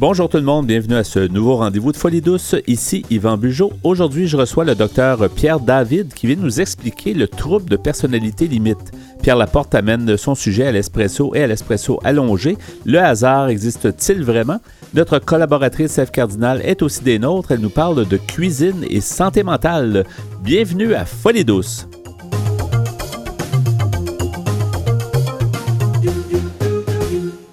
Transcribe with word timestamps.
Bonjour 0.00 0.30
tout 0.30 0.38
le 0.38 0.44
monde, 0.44 0.66
bienvenue 0.66 0.94
à 0.94 1.04
ce 1.04 1.18
nouveau 1.18 1.56
rendez-vous 1.56 1.92
de 1.92 1.96
Folie 1.98 2.22
douce. 2.22 2.56
Ici 2.66 3.04
Yvan 3.10 3.36
Bugeaud. 3.36 3.70
Aujourd'hui, 3.84 4.28
je 4.28 4.38
reçois 4.38 4.64
le 4.64 4.74
docteur 4.74 5.28
Pierre 5.28 5.60
David 5.60 6.14
qui 6.14 6.26
vient 6.26 6.36
nous 6.36 6.62
expliquer 6.62 7.12
le 7.12 7.28
trouble 7.28 7.68
de 7.68 7.76
personnalité 7.76 8.48
limite. 8.48 8.92
Pierre 9.22 9.36
Laporte 9.36 9.74
amène 9.74 10.16
son 10.16 10.34
sujet 10.34 10.66
à 10.66 10.72
l'espresso 10.72 11.34
et 11.34 11.42
à 11.42 11.46
l'espresso 11.46 12.00
allongé. 12.02 12.56
Le 12.86 12.98
hasard 12.98 13.50
existe-t-il 13.50 14.24
vraiment? 14.24 14.62
Notre 14.94 15.18
collaboratrice 15.18 15.98
Eve 15.98 16.10
Cardinal 16.10 16.62
est 16.64 16.80
aussi 16.80 17.04
des 17.04 17.18
nôtres. 17.18 17.52
Elle 17.52 17.60
nous 17.60 17.68
parle 17.68 18.08
de 18.08 18.16
cuisine 18.16 18.86
et 18.88 19.02
santé 19.02 19.42
mentale. 19.42 20.06
Bienvenue 20.42 20.94
à 20.94 21.04
Folie 21.04 21.44
douce. 21.44 21.86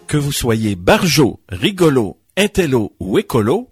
Que 0.08 0.16
vous 0.16 0.32
soyez 0.32 0.78
barjot, 0.78 1.42
rigolo, 1.50 2.16
intello 2.38 2.94
ou 3.00 3.18
écolo, 3.18 3.70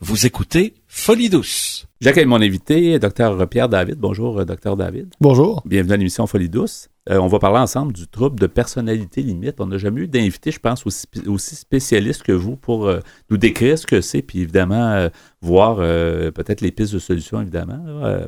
vous 0.00 0.26
écoutez 0.26 0.74
Folie 0.88 1.30
douce. 1.30 1.86
J'accueille 2.00 2.26
mon 2.26 2.42
invité, 2.42 2.98
Dr 2.98 3.46
Pierre 3.48 3.68
David. 3.68 3.98
Bonjour, 3.98 4.44
Dr 4.44 4.76
David. 4.76 5.14
Bonjour. 5.20 5.62
Bienvenue 5.64 5.92
à 5.92 5.96
l'émission 5.98 6.26
Folie 6.26 6.48
douce. 6.48 6.88
Euh, 7.10 7.18
on 7.18 7.26
va 7.26 7.38
parler 7.38 7.58
ensemble 7.58 7.92
du 7.92 8.06
trouble 8.06 8.38
de 8.38 8.46
personnalité 8.46 9.22
limite. 9.22 9.56
On 9.60 9.66
n'a 9.66 9.78
jamais 9.78 10.02
eu 10.02 10.08
d'invité, 10.08 10.50
je 10.50 10.60
pense, 10.60 10.86
aussi, 10.86 11.06
aussi, 11.26 11.56
spécialiste 11.56 12.22
que 12.22 12.32
vous 12.32 12.56
pour 12.56 12.86
euh, 12.86 13.00
nous 13.30 13.38
décrire 13.38 13.78
ce 13.78 13.86
que 13.86 14.00
c'est, 14.00 14.22
puis 14.22 14.40
évidemment 14.40 14.90
euh, 14.92 15.08
voir 15.40 15.76
peut-être 15.76 16.60
les 16.60 16.72
pistes 16.72 16.92
de 16.92 16.98
solutions, 16.98 17.40
évidemment, 17.40 17.78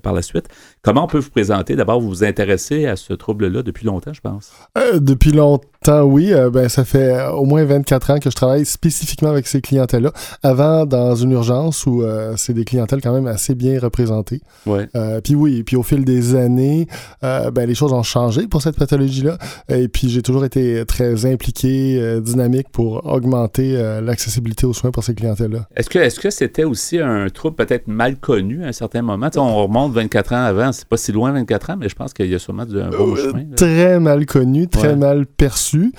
par 0.01 0.12
la 0.12 0.23
suite. 0.23 0.47
Comment 0.80 1.05
on 1.05 1.07
peut 1.09 1.19
vous 1.19 1.30
présenter? 1.30 1.74
D'abord, 1.74 2.01
vous 2.01 2.09
vous 2.09 2.23
intéressez 2.23 2.87
à 2.87 2.95
ce 2.95 3.12
trouble-là 3.15 3.65
depuis 3.65 3.85
longtemps, 3.85 4.12
je 4.12 4.21
pense. 4.21 4.52
depuis 4.95 5.33
longtemps, 5.33 6.02
oui. 6.02 6.33
ben, 6.52 6.69
ça 6.69 6.85
fait 6.85 7.27
au 7.33 7.45
moins 7.47 7.65
24 7.65 8.10
ans 8.10 8.19
que 8.21 8.30
je 8.30 8.37
travaille 8.37 8.65
spécifiquement 8.65 9.30
avec 9.30 9.49
ces 9.49 9.60
clientèles-là. 9.60 10.12
Avant, 10.45 10.87
dans 10.87 11.16
une 11.16 11.33
urgence 11.33 11.85
où 11.85 12.05
c'est 12.37 12.55
des 12.55 12.65
clientèles 12.65 13.01
quand 13.01 13.12
même 13.12 13.27
assez 13.27 13.57
bien 13.57 13.80
représentées. 13.80 14.40
Ouais. 14.65 14.88
puis 15.24 15.35
oui, 15.35 15.65
puis 15.65 15.74
au 15.74 15.83
fil 15.83 16.05
des 16.05 16.37
années, 16.37 16.87
ben, 17.23 17.66
les 17.66 17.74
choses 17.74 17.93
ont 17.93 18.05
changé 18.05 18.46
pour 18.46 18.62
cette 18.62 18.70
pathologie-là. 18.76 19.38
Et 19.68 19.88
puis, 19.88 20.09
j'ai 20.09 20.23
toujours 20.23 20.45
été 20.45 20.85
très 20.87 21.26
impliqué, 21.26 21.99
euh, 22.01 22.21
dynamique 22.21 22.68
pour 22.71 23.07
augmenter 23.07 23.77
euh, 23.77 24.01
l'accessibilité 24.01 24.66
aux 24.66 24.73
soins 24.73 24.90
pour 24.90 25.04
ces 25.04 25.15
clientèles-là. 25.15 25.66
Est-ce 25.77 25.90
que 25.90 25.99
est-ce 25.99 26.21
que 26.21 26.30
c'était 26.30 26.65
aussi 26.65 26.99
un 26.99 27.29
trouble 27.29 27.57
peut-être 27.57 27.88
mal 27.88 28.16
connu 28.16 28.65
à 28.65 28.68
un 28.68 28.73
certain 28.73 29.02
moment? 29.02 29.29
on 29.37 29.62
remonte 29.62 29.93
24 29.93 30.32
ans 30.32 30.45
avant, 30.45 30.73
c'est 30.73 30.87
pas 30.87 30.96
si 30.96 31.12
loin 31.12 31.32
24 31.32 31.71
ans, 31.71 31.77
mais 31.79 31.88
je 31.88 31.95
pense 31.95 32.12
qu'il 32.12 32.27
y 32.27 32.35
a 32.35 32.38
sûrement 32.38 32.62
un 32.62 32.90
bon 32.90 33.12
euh, 33.12 33.16
chemin. 33.16 33.45
Très 33.57 34.01
mal 34.01 34.27
connu, 34.27 34.68
très 34.68 34.96
mal 34.96 35.27
perçu. 35.27 35.93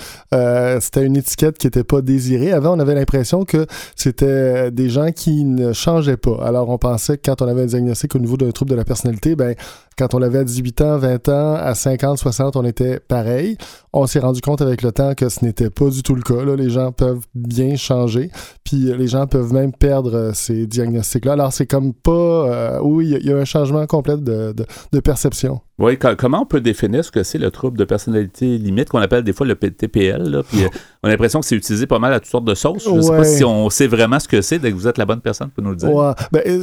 c'était 0.80 1.06
une 1.06 1.17
étiquette 1.17 1.58
qui 1.58 1.67
n'était 1.67 1.83
pas 1.83 2.02
désirée. 2.02 2.52
Avant, 2.52 2.75
on 2.75 2.80
avait 2.80 2.95
l'impression 2.95 3.45
que 3.45 3.66
c'était 3.95 4.72
des 4.72 4.89
gens 4.89 5.11
qui 5.11 5.44
ne 5.45 5.73
changeaient 5.73 6.17
pas. 6.17 6.39
Alors, 6.44 6.69
on 6.69 6.78
pensait 6.78 7.17
que 7.17 7.23
quand 7.25 7.41
on 7.41 7.47
avait 7.47 7.63
un 7.63 7.67
diagnostic 7.67 8.16
au 8.16 8.19
niveau 8.19 8.38
d'un 8.38 8.52
trouble 8.52 8.72
de 8.72 8.75
la 8.75 8.85
personnalité, 8.85 9.35
ben 9.35 9.56
quand 9.97 10.13
on 10.13 10.19
l'avait 10.19 10.39
à 10.39 10.44
18 10.44 10.81
ans, 10.81 10.97
20 10.97 11.30
ans, 11.30 11.53
à 11.56 11.75
50, 11.75 12.17
60, 12.17 12.56
on 12.56 12.61
était 12.66 13.00
pareil. 13.00 13.58
On 13.94 14.08
s'est 14.08 14.20
rendu 14.20 14.42
compte 14.42 14.62
avec 14.62 14.81
le 14.81 14.92
temps 14.92 15.14
que 15.16 15.30
ce 15.30 15.44
n'était 15.44 15.70
pas 15.70 15.90
du 15.90 16.04
tout 16.04 16.16
le 16.16 16.22
cas. 16.22 16.44
Les 16.56 16.70
gens 16.70 16.92
peuvent 16.92 17.26
bien 17.36 17.76
changer, 17.76 18.30
puis 18.64 18.94
les 18.98 19.08
gens 19.08 19.28
peuvent 19.28 19.53
même 19.53 19.73
perdre 19.73 20.16
euh, 20.16 20.31
ces 20.34 20.68
diagnostics-là. 20.68 21.34
Alors, 21.34 21.53
c'est 21.53 21.68
comme 21.68 21.94
pas... 21.94 22.12
Euh, 22.12 22.80
oui, 22.81 23.16
il 23.20 23.26
y, 23.26 23.31
a 23.31 23.38
un 23.38 23.45
changement 23.45 23.86
complet 23.86 24.18
de, 24.18 24.53
de 24.53 25.00
perception. 25.00 25.62
Oui, 25.81 25.98
comment 25.98 26.44
on 26.44 26.45
peut 26.45 26.62
définir 26.62 27.03
ce 27.03 27.09
que 27.09 27.23
c'est 27.23 27.40
le 27.40 27.50
trouble 27.50 27.76
de 27.76 27.86
personnalité 27.86 28.59
limite 28.59 28.90
qu'on 28.90 29.00
appelle 29.00 29.23
des 29.23 29.34
fois 29.34 29.48
le 29.48 29.56
TPL? 29.56 30.30
Là, 30.30 30.44
puis, 30.44 30.64
euh, 30.64 30.68
on 31.02 31.08
a 31.08 31.12
l'impression 31.12 31.40
que 31.40 31.46
c'est 31.48 31.56
utilisé 31.56 31.88
pas 31.88 31.98
mal 31.98 32.14
à 32.14 32.20
toutes 32.20 32.30
sortes 32.30 32.46
de 32.46 32.53
sauces. 32.53 32.84
Je 32.86 32.92
ne 32.92 33.02
sais 33.02 33.09
pas 33.09 33.23
si 33.23 33.44
on 33.44 33.68
sait 33.72 33.88
vraiment 33.88 34.20
ce 34.20 34.28
que 34.28 34.42
c'est, 34.42 34.59
dès 34.59 34.70
que 34.70 34.75
vous 34.75 34.88
êtes 34.88 35.00
la 35.00 35.08
bonne 35.08 35.22
personne 35.22 35.50
pour 35.50 35.64
nous 35.64 35.72
le 35.72 35.78
dire. 35.78 35.92
Ouais. 35.92 36.12
Ben, 36.31 36.62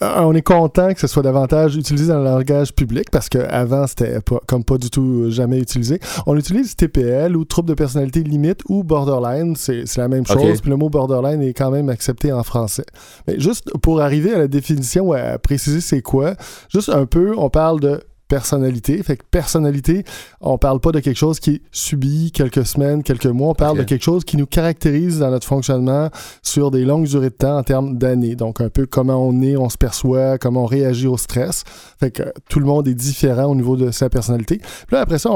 on 0.00 0.34
est 0.34 0.42
content 0.42 0.92
que 0.92 0.98
ce 0.98 1.06
soit 1.06 1.22
davantage 1.22 1.76
utilisé 1.76 2.08
dans 2.08 2.18
le 2.18 2.24
langage 2.24 2.74
public 2.74 3.10
parce 3.12 3.28
qu'avant, 3.28 3.86
c'était 3.86 4.18
comme 4.46 4.64
pas 4.64 4.76
du 4.76 4.90
tout 4.90 5.27
jamais 5.30 5.58
utilisé. 5.58 6.00
On 6.26 6.36
utilise 6.36 6.76
TPL 6.76 7.36
ou 7.36 7.44
trouble 7.44 7.68
de 7.68 7.74
personnalité 7.74 8.22
limite 8.22 8.60
ou 8.68 8.84
borderline. 8.84 9.56
C'est 9.56 9.96
la 9.96 10.08
même 10.08 10.26
chose. 10.26 10.60
Puis 10.60 10.70
le 10.70 10.76
mot 10.76 10.88
borderline 10.88 11.42
est 11.42 11.54
quand 11.54 11.70
même 11.70 11.88
accepté 11.88 12.32
en 12.32 12.42
français. 12.42 12.86
Mais 13.26 13.38
juste 13.38 13.70
pour 13.82 14.00
arriver 14.00 14.34
à 14.34 14.38
la 14.38 14.48
définition, 14.48 15.12
à 15.12 15.38
préciser 15.38 15.80
c'est 15.80 16.02
quoi, 16.02 16.34
juste 16.72 16.88
un 16.88 17.06
peu, 17.06 17.34
on 17.36 17.50
parle 17.50 17.80
de 17.80 18.00
personnalité. 18.28 19.02
Fait 19.02 19.16
que 19.16 19.24
personnalité, 19.30 20.04
on 20.40 20.58
parle 20.58 20.80
pas 20.80 20.92
de 20.92 21.00
quelque 21.00 21.16
chose 21.16 21.40
qui 21.40 21.50
est 21.56 21.62
subi 21.72 22.30
quelques 22.30 22.66
semaines, 22.66 23.02
quelques 23.02 23.26
mois. 23.26 23.48
On 23.48 23.54
parle 23.54 23.78
de 23.78 23.82
quelque 23.82 24.04
chose 24.04 24.24
qui 24.24 24.36
nous 24.36 24.46
caractérise 24.46 25.18
dans 25.18 25.30
notre 25.30 25.46
fonctionnement 25.46 26.10
sur 26.42 26.70
des 26.70 26.84
longues 26.84 27.06
durées 27.06 27.30
de 27.30 27.34
temps 27.34 27.58
en 27.58 27.62
termes 27.62 27.96
d'années. 27.96 28.36
Donc, 28.36 28.60
un 28.60 28.68
peu 28.68 28.86
comment 28.86 29.16
on 29.26 29.40
est, 29.42 29.56
on 29.56 29.68
se 29.68 29.78
perçoit, 29.78 30.38
comment 30.38 30.64
on 30.64 30.66
réagit 30.66 31.06
au 31.06 31.16
stress. 31.16 31.64
Fait 31.98 32.10
que 32.10 32.22
tout 32.48 32.60
le 32.60 32.66
monde 32.66 32.86
est 32.86 32.94
différent 32.94 33.46
au 33.46 33.54
niveau 33.54 33.76
de 33.76 33.90
sa 33.90 34.10
personnalité. 34.10 34.58
Puis 34.58 34.94
là, 34.94 35.00
après 35.00 35.18
ça, 35.18 35.30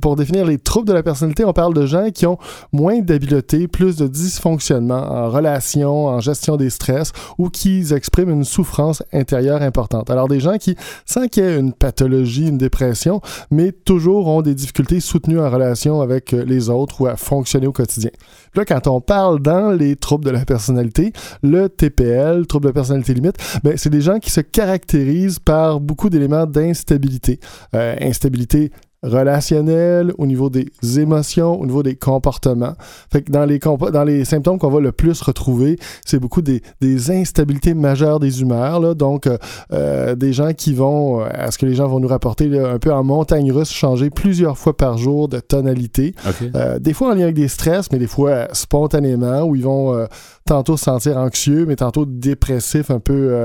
pour 0.00 0.16
définir 0.16 0.46
les 0.46 0.58
troubles 0.58 0.88
de 0.88 0.92
la 0.92 1.02
personnalité, 1.02 1.44
on 1.44 1.52
parle 1.52 1.74
de 1.74 1.84
gens 1.84 2.10
qui 2.10 2.26
ont 2.26 2.38
moins 2.72 3.00
d'habileté, 3.00 3.66
plus 3.66 3.96
de 3.96 4.06
dysfonctionnement 4.06 4.94
en 4.94 5.30
relation, 5.30 6.06
en 6.06 6.20
gestion 6.20 6.56
des 6.56 6.70
stress 6.70 7.12
ou 7.38 7.50
qui 7.50 7.92
expriment 7.92 8.30
une 8.30 8.44
souffrance 8.44 9.02
intérieure 9.12 9.62
importante. 9.62 10.10
Alors, 10.10 10.28
des 10.28 10.40
gens 10.40 10.58
qui, 10.58 10.76
sans 11.04 11.26
qu'il 11.26 11.42
y 11.42 11.46
ait 11.46 11.58
une 11.58 11.72
pathologie 11.72 12.35
une 12.42 12.58
dépression, 12.58 13.20
mais 13.50 13.72
toujours 13.72 14.28
ont 14.28 14.42
des 14.42 14.54
difficultés 14.54 15.00
soutenues 15.00 15.40
en 15.40 15.50
relation 15.50 16.00
avec 16.00 16.32
euh, 16.32 16.44
les 16.44 16.68
autres 16.68 17.00
ou 17.00 17.06
à 17.06 17.16
fonctionner 17.16 17.66
au 17.66 17.72
quotidien. 17.72 18.10
là, 18.54 18.64
quand 18.64 18.86
on 18.86 19.00
parle 19.00 19.40
dans 19.40 19.70
les 19.70 19.96
troubles 19.96 20.24
de 20.24 20.30
la 20.30 20.44
personnalité, 20.44 21.12
le 21.42 21.68
TPL, 21.68 22.46
trouble 22.46 22.66
de 22.66 22.72
personnalité 22.72 23.14
limite, 23.14 23.36
ben, 23.62 23.76
c'est 23.76 23.90
des 23.90 24.00
gens 24.00 24.18
qui 24.18 24.30
se 24.30 24.40
caractérisent 24.40 25.38
par 25.38 25.80
beaucoup 25.80 26.10
d'éléments 26.10 26.46
d'instabilité. 26.46 27.40
Euh, 27.74 27.96
instabilité 28.00 28.72
relationnel, 29.06 30.12
au 30.18 30.26
niveau 30.26 30.50
des 30.50 30.66
émotions, 30.98 31.60
au 31.60 31.66
niveau 31.66 31.82
des 31.82 31.96
comportements. 31.96 32.74
Fait 33.12 33.22
que 33.22 33.30
dans 33.30 33.44
les, 33.44 33.58
dans 33.58 34.04
les 34.04 34.24
symptômes 34.24 34.58
qu'on 34.58 34.70
va 34.70 34.80
le 34.80 34.92
plus 34.92 35.20
retrouver, 35.22 35.78
c'est 36.04 36.18
beaucoup 36.18 36.42
des, 36.42 36.62
des, 36.80 37.10
instabilités 37.10 37.74
majeures 37.74 38.20
des 38.20 38.40
humeurs. 38.40 38.80
Là. 38.80 38.94
Donc, 38.94 39.26
euh, 39.26 39.38
euh 39.72 40.14
des 40.16 40.32
gens 40.32 40.52
qui 40.52 40.72
vont, 40.72 41.20
euh, 41.20 41.28
à 41.30 41.50
ce 41.50 41.58
que 41.58 41.66
les 41.66 41.74
gens 41.74 41.88
vont 41.88 42.00
nous 42.00 42.08
rapporter, 42.08 42.48
là, 42.48 42.70
un 42.70 42.78
peu 42.78 42.92
en 42.92 43.04
montagne 43.04 43.52
russe, 43.52 43.70
changer 43.70 44.10
plusieurs 44.10 44.58
fois 44.58 44.76
par 44.76 44.98
jour 44.98 45.28
de 45.28 45.40
tonalité. 45.40 46.14
Euh, 46.54 46.78
des 46.78 46.92
fois 46.92 47.10
en 47.10 47.14
lien 47.14 47.24
avec 47.24 47.36
des 47.36 47.48
stress, 47.48 47.90
mais 47.92 47.98
des 47.98 48.06
fois 48.06 48.48
spontanément, 48.52 49.42
où 49.42 49.54
ils 49.56 49.62
vont 49.62 50.06
tantôt 50.44 50.76
se 50.76 50.84
sentir 50.84 51.16
anxieux, 51.16 51.66
mais 51.66 51.76
tantôt 51.76 52.06
dépressif, 52.06 52.90
un 52.90 53.00
peu 53.00 53.36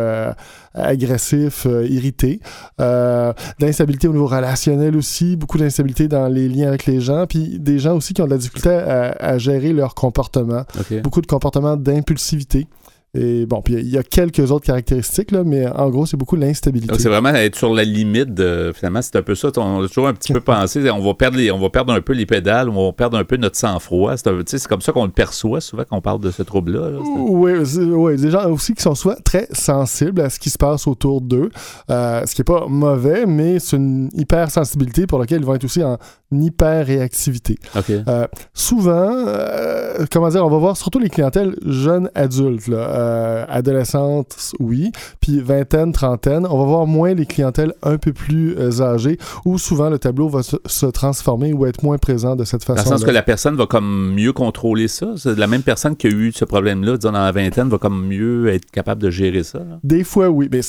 agressif, 0.73 1.67
irrité. 1.89 2.39
D'instabilité 2.79 4.07
au 4.07 4.13
niveau 4.13 4.27
relationnel 4.27 4.95
aussi, 4.95 5.35
beaucoup 5.35 5.50
d'instabilité 5.57 6.07
dans 6.07 6.27
les 6.27 6.47
liens 6.47 6.67
avec 6.67 6.85
les 6.85 7.01
gens, 7.01 7.25
puis 7.27 7.59
des 7.59 7.79
gens 7.79 7.95
aussi 7.95 8.13
qui 8.13 8.21
ont 8.21 8.25
de 8.25 8.31
la 8.31 8.37
difficulté 8.37 8.69
à, 8.69 9.37
gérer 9.37 9.73
leur 9.73 9.95
comportement. 9.95 10.63
Beaucoup 11.03 11.21
de 11.21 11.27
comportements 11.27 11.77
d'impulsivité. 11.77 12.67
Et 13.13 13.45
bon, 13.45 13.61
puis 13.61 13.73
il 13.73 13.89
y 13.89 13.97
a 13.97 14.03
quelques 14.03 14.51
autres 14.51 14.65
caractéristiques, 14.65 15.31
là, 15.31 15.43
mais 15.43 15.67
en 15.67 15.89
gros, 15.89 16.05
c'est 16.05 16.15
beaucoup 16.15 16.37
l'instabilité. 16.37 16.97
c'est 16.97 17.09
vraiment 17.09 17.29
être 17.29 17.57
sur 17.57 17.73
la 17.73 17.83
limite 17.83 18.33
de. 18.33 18.71
Finalement, 18.73 19.01
c'est 19.01 19.17
un 19.17 19.21
peu 19.21 19.35
ça. 19.35 19.49
On 19.57 19.83
a 19.83 19.87
toujours 19.89 20.07
un 20.07 20.13
petit 20.13 20.31
peu 20.31 20.39
pensé, 20.39 20.89
on 20.89 21.01
va, 21.01 21.13
perdre 21.13 21.37
on 21.51 21.59
va 21.59 21.69
perdre 21.69 21.91
un 21.91 21.99
peu 21.99 22.13
les 22.13 22.25
pédales, 22.25 22.69
on 22.69 22.85
va 22.85 22.93
perdre 22.93 23.17
un 23.17 23.25
peu 23.25 23.35
notre 23.35 23.57
sang-froid. 23.57 24.15
C'est, 24.15 24.67
comme 24.67 24.79
ça 24.79 24.93
qu'on 24.93 25.05
le 25.05 25.11
perçoit 25.11 25.59
souvent 25.59 25.83
quand 25.89 25.97
on 25.97 26.01
parle 26.01 26.21
de 26.21 26.31
ce 26.31 26.41
trouble-là. 26.41 26.89
oui, 27.17 27.51
oui, 27.77 28.15
des 28.15 28.31
gens 28.31 28.49
aussi 28.49 28.73
qui 28.73 28.81
sont 28.81 28.95
soit 28.95 29.21
très 29.21 29.47
sensibles 29.51 30.21
à 30.21 30.29
ce 30.29 30.39
qui 30.39 30.49
se 30.49 30.57
passe 30.57 30.87
autour 30.87 31.19
d'eux, 31.19 31.49
euh, 31.89 32.25
ce 32.25 32.33
qui 32.33 32.41
n'est 32.41 32.45
pas 32.45 32.65
mauvais, 32.67 33.25
mais 33.25 33.59
c'est 33.59 33.75
une 33.75 34.09
hypersensibilité 34.13 35.05
pour 35.05 35.19
laquelle 35.19 35.41
ils 35.41 35.45
vont 35.45 35.55
être 35.55 35.65
aussi 35.65 35.83
en 35.83 35.97
hyper-réactivité. 36.31 37.57
Euh, 37.89 38.27
souvent, 38.53 39.11
euh, 39.27 40.05
comment 40.11 40.29
dire, 40.29 40.45
on 40.45 40.49
va 40.49 40.57
voir 40.57 40.77
surtout 40.77 40.99
les 40.99 41.09
clientèles 41.09 41.55
jeunes 41.65 42.09
adultes. 42.15 42.67
Là, 42.67 42.77
euh, 42.77 43.45
adolescentes, 43.49 44.53
oui, 44.59 44.91
puis 45.19 45.41
vingtaine, 45.41 45.91
trentaine, 45.91 46.45
on 46.45 46.57
va 46.57 46.65
voir 46.65 46.87
moins 46.87 47.13
les 47.13 47.25
clientèles 47.25 47.73
un 47.83 47.97
peu 47.97 48.13
plus 48.13 48.55
âgées, 48.81 49.17
où 49.45 49.57
souvent 49.57 49.89
le 49.89 49.99
tableau 49.99 50.29
va 50.29 50.41
se, 50.43 50.85
transformer 50.85 51.53
ou 51.53 51.65
être 51.65 51.83
moins 51.83 51.97
présent 51.97 52.35
de 52.35 52.43
cette 52.43 52.63
façon. 52.63 52.83
Dans 52.83 52.91
le 52.91 52.97
sens 52.97 53.05
que 53.05 53.11
la 53.11 53.23
personne 53.23 53.55
va 53.55 53.65
comme 53.65 54.13
mieux 54.13 54.33
contrôler 54.33 54.87
ça? 54.87 55.13
La 55.25 55.47
même 55.47 55.63
personne 55.63 55.95
qui 55.95 56.07
a 56.07 56.09
eu 56.09 56.31
ce 56.31 56.45
problème-là, 56.45 56.97
disons 56.97 57.11
dans 57.11 57.23
la 57.23 57.31
vingtaine, 57.31 57.69
va 57.69 57.77
comme 57.77 58.07
mieux 58.07 58.49
être 58.49 58.69
capable 58.71 59.01
de 59.01 59.09
gérer 59.09 59.43
ça? 59.43 59.59
Des 59.83 60.03
fois, 60.03 60.29
oui, 60.29 60.49
mais 60.51 60.61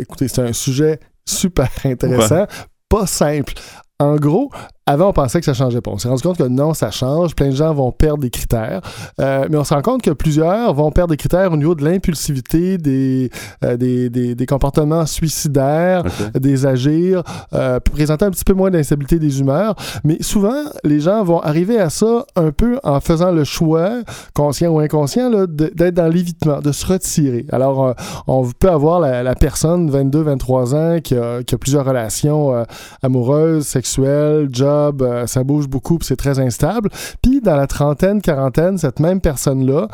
écoutez, 0.00 0.28
c'est 0.28 0.42
un 0.42 0.52
sujet 0.52 1.00
super 1.24 1.70
intéressant, 1.84 2.46
pas 2.88 3.06
simple. 3.06 3.54
En 3.98 4.16
gros, 4.16 4.50
avant, 4.92 5.08
on 5.08 5.12
pensait 5.12 5.40
que 5.40 5.46
ça 5.46 5.54
changeait 5.54 5.80
pas. 5.80 5.90
On 5.90 5.96
s'est 5.96 6.08
rendu 6.08 6.22
compte 6.22 6.36
que 6.36 6.42
non, 6.42 6.74
ça 6.74 6.90
change. 6.90 7.34
Plein 7.34 7.48
de 7.48 7.56
gens 7.56 7.72
vont 7.72 7.92
perdre 7.92 8.18
des 8.18 8.30
critères. 8.30 8.82
Euh, 9.20 9.46
mais 9.50 9.56
on 9.56 9.64
se 9.64 9.72
rend 9.72 9.80
compte 9.80 10.02
que 10.02 10.10
plusieurs 10.10 10.74
vont 10.74 10.90
perdre 10.90 11.12
des 11.12 11.16
critères 11.16 11.50
au 11.50 11.56
niveau 11.56 11.74
de 11.74 11.82
l'impulsivité, 11.82 12.76
des, 12.76 13.30
euh, 13.64 13.78
des, 13.78 14.10
des, 14.10 14.34
des, 14.34 14.46
comportements 14.46 15.06
suicidaires, 15.06 16.04
des 16.34 16.66
agirs, 16.66 17.22
euh, 17.54 17.80
présenter 17.80 18.26
un 18.26 18.30
petit 18.30 18.44
peu 18.44 18.52
moins 18.52 18.70
d'instabilité 18.70 19.18
des 19.18 19.40
humeurs. 19.40 19.74
Mais 20.04 20.18
souvent, 20.20 20.62
les 20.84 21.00
gens 21.00 21.24
vont 21.24 21.40
arriver 21.40 21.80
à 21.80 21.88
ça 21.88 22.26
un 22.36 22.50
peu 22.50 22.78
en 22.84 23.00
faisant 23.00 23.32
le 23.32 23.44
choix, 23.44 23.90
conscient 24.34 24.70
ou 24.72 24.80
inconscient, 24.80 25.30
d'être 25.48 25.94
dans 25.94 26.08
l'évitement, 26.08 26.60
de 26.60 26.70
se 26.70 26.84
retirer. 26.84 27.46
Alors, 27.50 27.86
euh, 27.86 27.92
on 28.26 28.46
peut 28.58 28.70
avoir 28.70 29.00
la, 29.00 29.22
la 29.22 29.34
personne, 29.34 29.90
22, 29.90 30.20
23 30.20 30.74
ans, 30.74 30.98
qui 31.02 31.14
a, 31.14 31.42
qui 31.42 31.54
a 31.54 31.58
plusieurs 31.58 31.86
relations 31.86 32.66
amoureuses, 33.02 33.66
sexuelles, 33.66 34.48
job, 34.52 34.81
euh, 35.00 35.26
ça 35.26 35.44
bouge 35.44 35.68
beaucoup, 35.68 35.98
c'est 36.02 36.16
très 36.16 36.38
instable. 36.38 36.90
Puis, 37.22 37.40
dans 37.40 37.56
la 37.56 37.66
trentaine, 37.66 38.20
quarantaine, 38.20 38.78
cette 38.78 39.00
même 39.00 39.20
personne-là, 39.20 39.88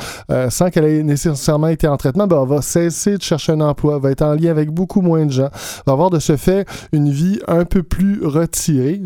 sans 0.50 0.70
qu'elle 0.70 0.84
ait 0.84 1.02
nécessairement 1.02 1.68
été 1.68 1.88
en 1.88 1.96
traitement, 1.96 2.26
ben, 2.26 2.44
va 2.44 2.62
cesser 2.62 3.16
de 3.16 3.22
chercher 3.22 3.52
un 3.52 3.60
emploi, 3.60 3.98
va 3.98 4.10
être 4.10 4.22
en 4.22 4.34
lien 4.34 4.50
avec 4.50 4.70
beaucoup 4.70 5.00
moins 5.00 5.26
de 5.26 5.32
gens, 5.32 5.50
va 5.86 5.92
avoir 5.92 6.10
de 6.10 6.18
ce 6.18 6.36
fait 6.36 6.66
une 6.92 7.10
vie 7.10 7.40
un 7.48 7.64
peu 7.64 7.82
plus 7.82 8.24
retirée, 8.24 9.00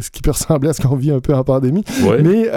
ce 0.00 0.10
qui 0.10 0.22
peut 0.22 0.30
ressembler 0.36 0.70
à 0.70 0.72
ce 0.72 0.80
qu'on 0.80 0.96
vit 0.96 1.12
un 1.12 1.20
peu 1.20 1.34
en 1.34 1.44
pandémie. 1.44 1.84
Mais 2.22 2.50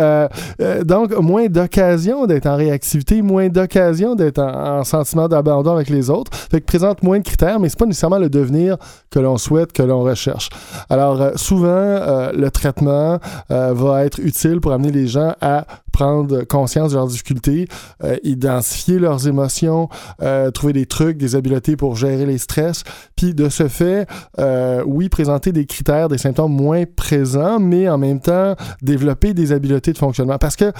donc, 0.83 1.15
moins 1.17 1.47
d'occasion 1.47 2.25
d'être 2.25 2.47
en 2.47 2.55
réactivité, 2.55 3.21
moins 3.21 3.49
d'occasion 3.49 4.15
d'être 4.15 4.39
en, 4.39 4.83
sentiment 4.83 5.27
d'abandon 5.27 5.73
avec 5.73 5.89
les 5.89 6.09
autres. 6.09 6.31
Fait 6.33 6.61
que 6.61 6.65
présente 6.65 7.03
moins 7.03 7.19
de 7.19 7.23
critères, 7.23 7.59
mais 7.59 7.69
c'est 7.69 7.79
pas 7.79 7.85
nécessairement 7.85 8.17
le 8.17 8.29
devenir 8.29 8.77
que 9.09 9.19
l'on 9.19 9.37
souhaite, 9.37 9.73
que 9.73 9.83
l'on 9.83 10.01
recherche. 10.01 10.49
Alors, 10.89 11.21
euh, 11.21 11.31
souvent, 11.35 11.67
euh, 11.69 12.31
le 12.49 12.51
traitement 12.51 13.19
euh, 13.51 13.73
va 13.73 14.05
être 14.05 14.19
utile 14.19 14.59
pour 14.59 14.73
amener 14.73 14.91
les 14.91 15.07
gens 15.07 15.35
à 15.39 15.65
prendre 15.99 16.43
conscience 16.43 16.91
de 16.91 16.95
leurs 16.95 17.07
difficultés, 17.07 17.67
identifier 18.23 18.99
leurs 18.99 19.27
émotions, 19.27 19.89
trouver 20.53 20.71
des 20.71 20.85
trucs, 20.85 21.17
des 21.17 21.35
habiletés 21.35 21.75
pour 21.75 21.97
gérer 21.97 22.25
les 22.25 22.37
stress, 22.37 22.83
puis 23.17 23.33
de 23.33 23.49
ce 23.49 23.67
fait, 23.67 24.07
oui, 24.85 25.09
présenter 25.09 25.51
des 25.51 25.65
critères, 25.65 26.07
des 26.07 26.17
symptômes 26.17 26.53
moins 26.53 26.85
présents, 26.85 27.59
mais 27.59 27.89
en 27.89 27.97
même 27.97 28.21
temps, 28.21 28.55
développer 28.81 29.33
des 29.33 29.51
habiletés 29.51 29.91
de 29.91 29.97
fonctionnement. 29.97 30.37
Parce 30.37 30.55
que 30.55 30.71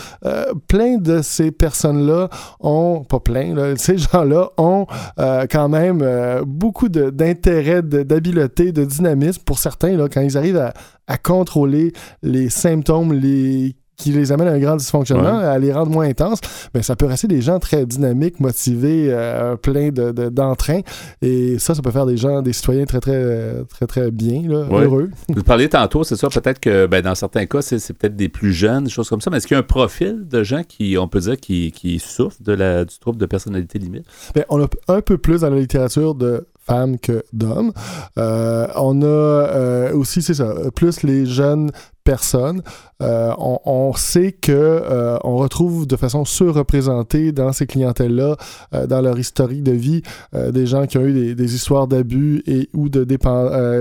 plein 0.68 0.98
de 0.98 1.22
ces 1.22 1.52
personnes-là 1.52 2.30
ont, 2.62 3.04
pas 3.04 3.20
plein, 3.20 3.76
ces 3.76 3.98
gens-là 3.98 4.52
ont 4.58 4.88
quand 5.18 5.68
même 5.68 6.02
beaucoup 6.46 6.88
d'intérêt, 6.88 7.82
d'habileté, 7.82 8.72
de 8.72 8.86
dynamisme 8.86 9.42
pour 9.44 9.60
certains, 9.60 9.98
quand 10.08 10.22
ils 10.22 10.38
arrivent 10.38 10.58
à, 10.58 10.74
à 11.08 11.18
contrôler 11.18 11.92
les 12.22 12.50
symptômes, 12.50 13.12
les 13.12 13.76
qui 14.00 14.12
les 14.12 14.32
amène 14.32 14.48
à 14.48 14.54
un 14.54 14.60
grand 14.60 14.78
dysfonctionnement, 14.78 15.38
à 15.40 15.60
les 15.60 15.72
rendre 15.72 15.92
moins 15.92 16.08
intenses, 16.08 16.40
ben, 16.74 16.82
ça 16.82 16.96
peut 16.96 17.06
rester 17.06 17.28
des 17.28 17.42
gens 17.42 17.60
très 17.60 17.86
dynamiques, 17.86 18.40
motivés, 18.40 19.08
euh, 19.10 19.56
pleins 19.58 19.90
de, 19.90 20.30
d'entrain. 20.30 20.80
et 21.22 21.60
ça, 21.60 21.76
ça 21.76 21.82
peut 21.82 21.92
faire 21.92 22.06
des 22.06 22.18
gens, 22.18 22.42
des 22.42 22.54
citoyens 22.54 22.86
très, 22.86 23.02
très, 23.02 23.64
très, 23.70 23.86
très 23.86 24.12
bien, 24.12 24.44
là, 24.48 24.66
heureux. 24.72 25.10
Vous 25.28 25.44
parliez 25.44 25.70
tantôt, 25.70 26.04
c'est 26.04 26.16
ça, 26.16 26.30
peut-être 26.30 26.60
que 26.60 26.88
ben, 26.88 27.02
dans 27.02 27.16
certains 27.16 27.46
cas, 27.46 27.62
c'est, 27.62 27.94
peut-être 27.94 28.16
des 28.16 28.30
plus 28.30 28.54
jeunes, 28.54 28.86
des 28.86 28.90
choses 28.90 29.10
comme 29.10 29.22
ça, 29.22 29.30
mais 29.30 29.38
est-ce 29.38 29.48
qu'il 29.48 29.56
y 29.56 29.58
a 29.58 29.60
un 29.60 29.64
profil 29.64 30.28
de 30.28 30.44
gens 30.44 30.64
qui, 30.64 30.98
on 30.98 31.08
peut 31.08 31.20
dire, 31.20 31.38
qui, 31.38 31.72
qui 31.74 32.00
souffrent 32.00 32.42
de 32.42 32.54
la, 32.54 32.86
du 32.86 32.98
trouble 33.00 33.18
de 33.18 33.26
personnalité 33.26 33.80
limite? 33.80 34.06
Ben, 34.34 34.46
on 34.50 34.64
a 34.64 34.68
un 34.88 35.02
peu 35.02 35.18
plus 35.18 35.42
dans 35.42 35.50
la 35.50 35.60
littérature 35.60 36.16
de 36.16 36.48
femmes 36.70 37.00
que 37.00 37.24
d'hommes. 37.34 37.72
Euh, 38.18 38.68
on 38.76 39.02
a 39.02 39.06
euh, 39.06 39.94
aussi, 39.94 40.22
c'est 40.22 40.36
ça, 40.36 40.54
plus 40.76 41.04
les 41.04 41.26
jeunes 41.26 41.72
personnes. 42.10 42.64
Euh, 43.02 43.32
on, 43.38 43.94
sait 43.94 44.32
que 44.34 44.52
euh, 44.52 45.18
on 45.24 45.38
retrouve 45.38 45.88
de 45.88 45.96
façon 45.96 46.26
surreprésentée 46.26 47.32
dans 47.32 47.54
ces 47.54 47.66
clientèles-là, 47.66 48.36
euh, 48.74 48.88
dans 48.88 49.00
leur 49.00 49.18
historique 49.18 49.64
de 49.64 49.72
vie, 49.72 50.02
des 50.34 50.66
gens 50.66 50.86
qui 50.88 50.98
ont 50.98 51.06
eu 51.06 51.36
des, 51.36 51.56
histoires 51.56 51.88
d'abus 51.88 52.42
et 52.48 52.68
ou 52.74 52.90
de 52.90 53.02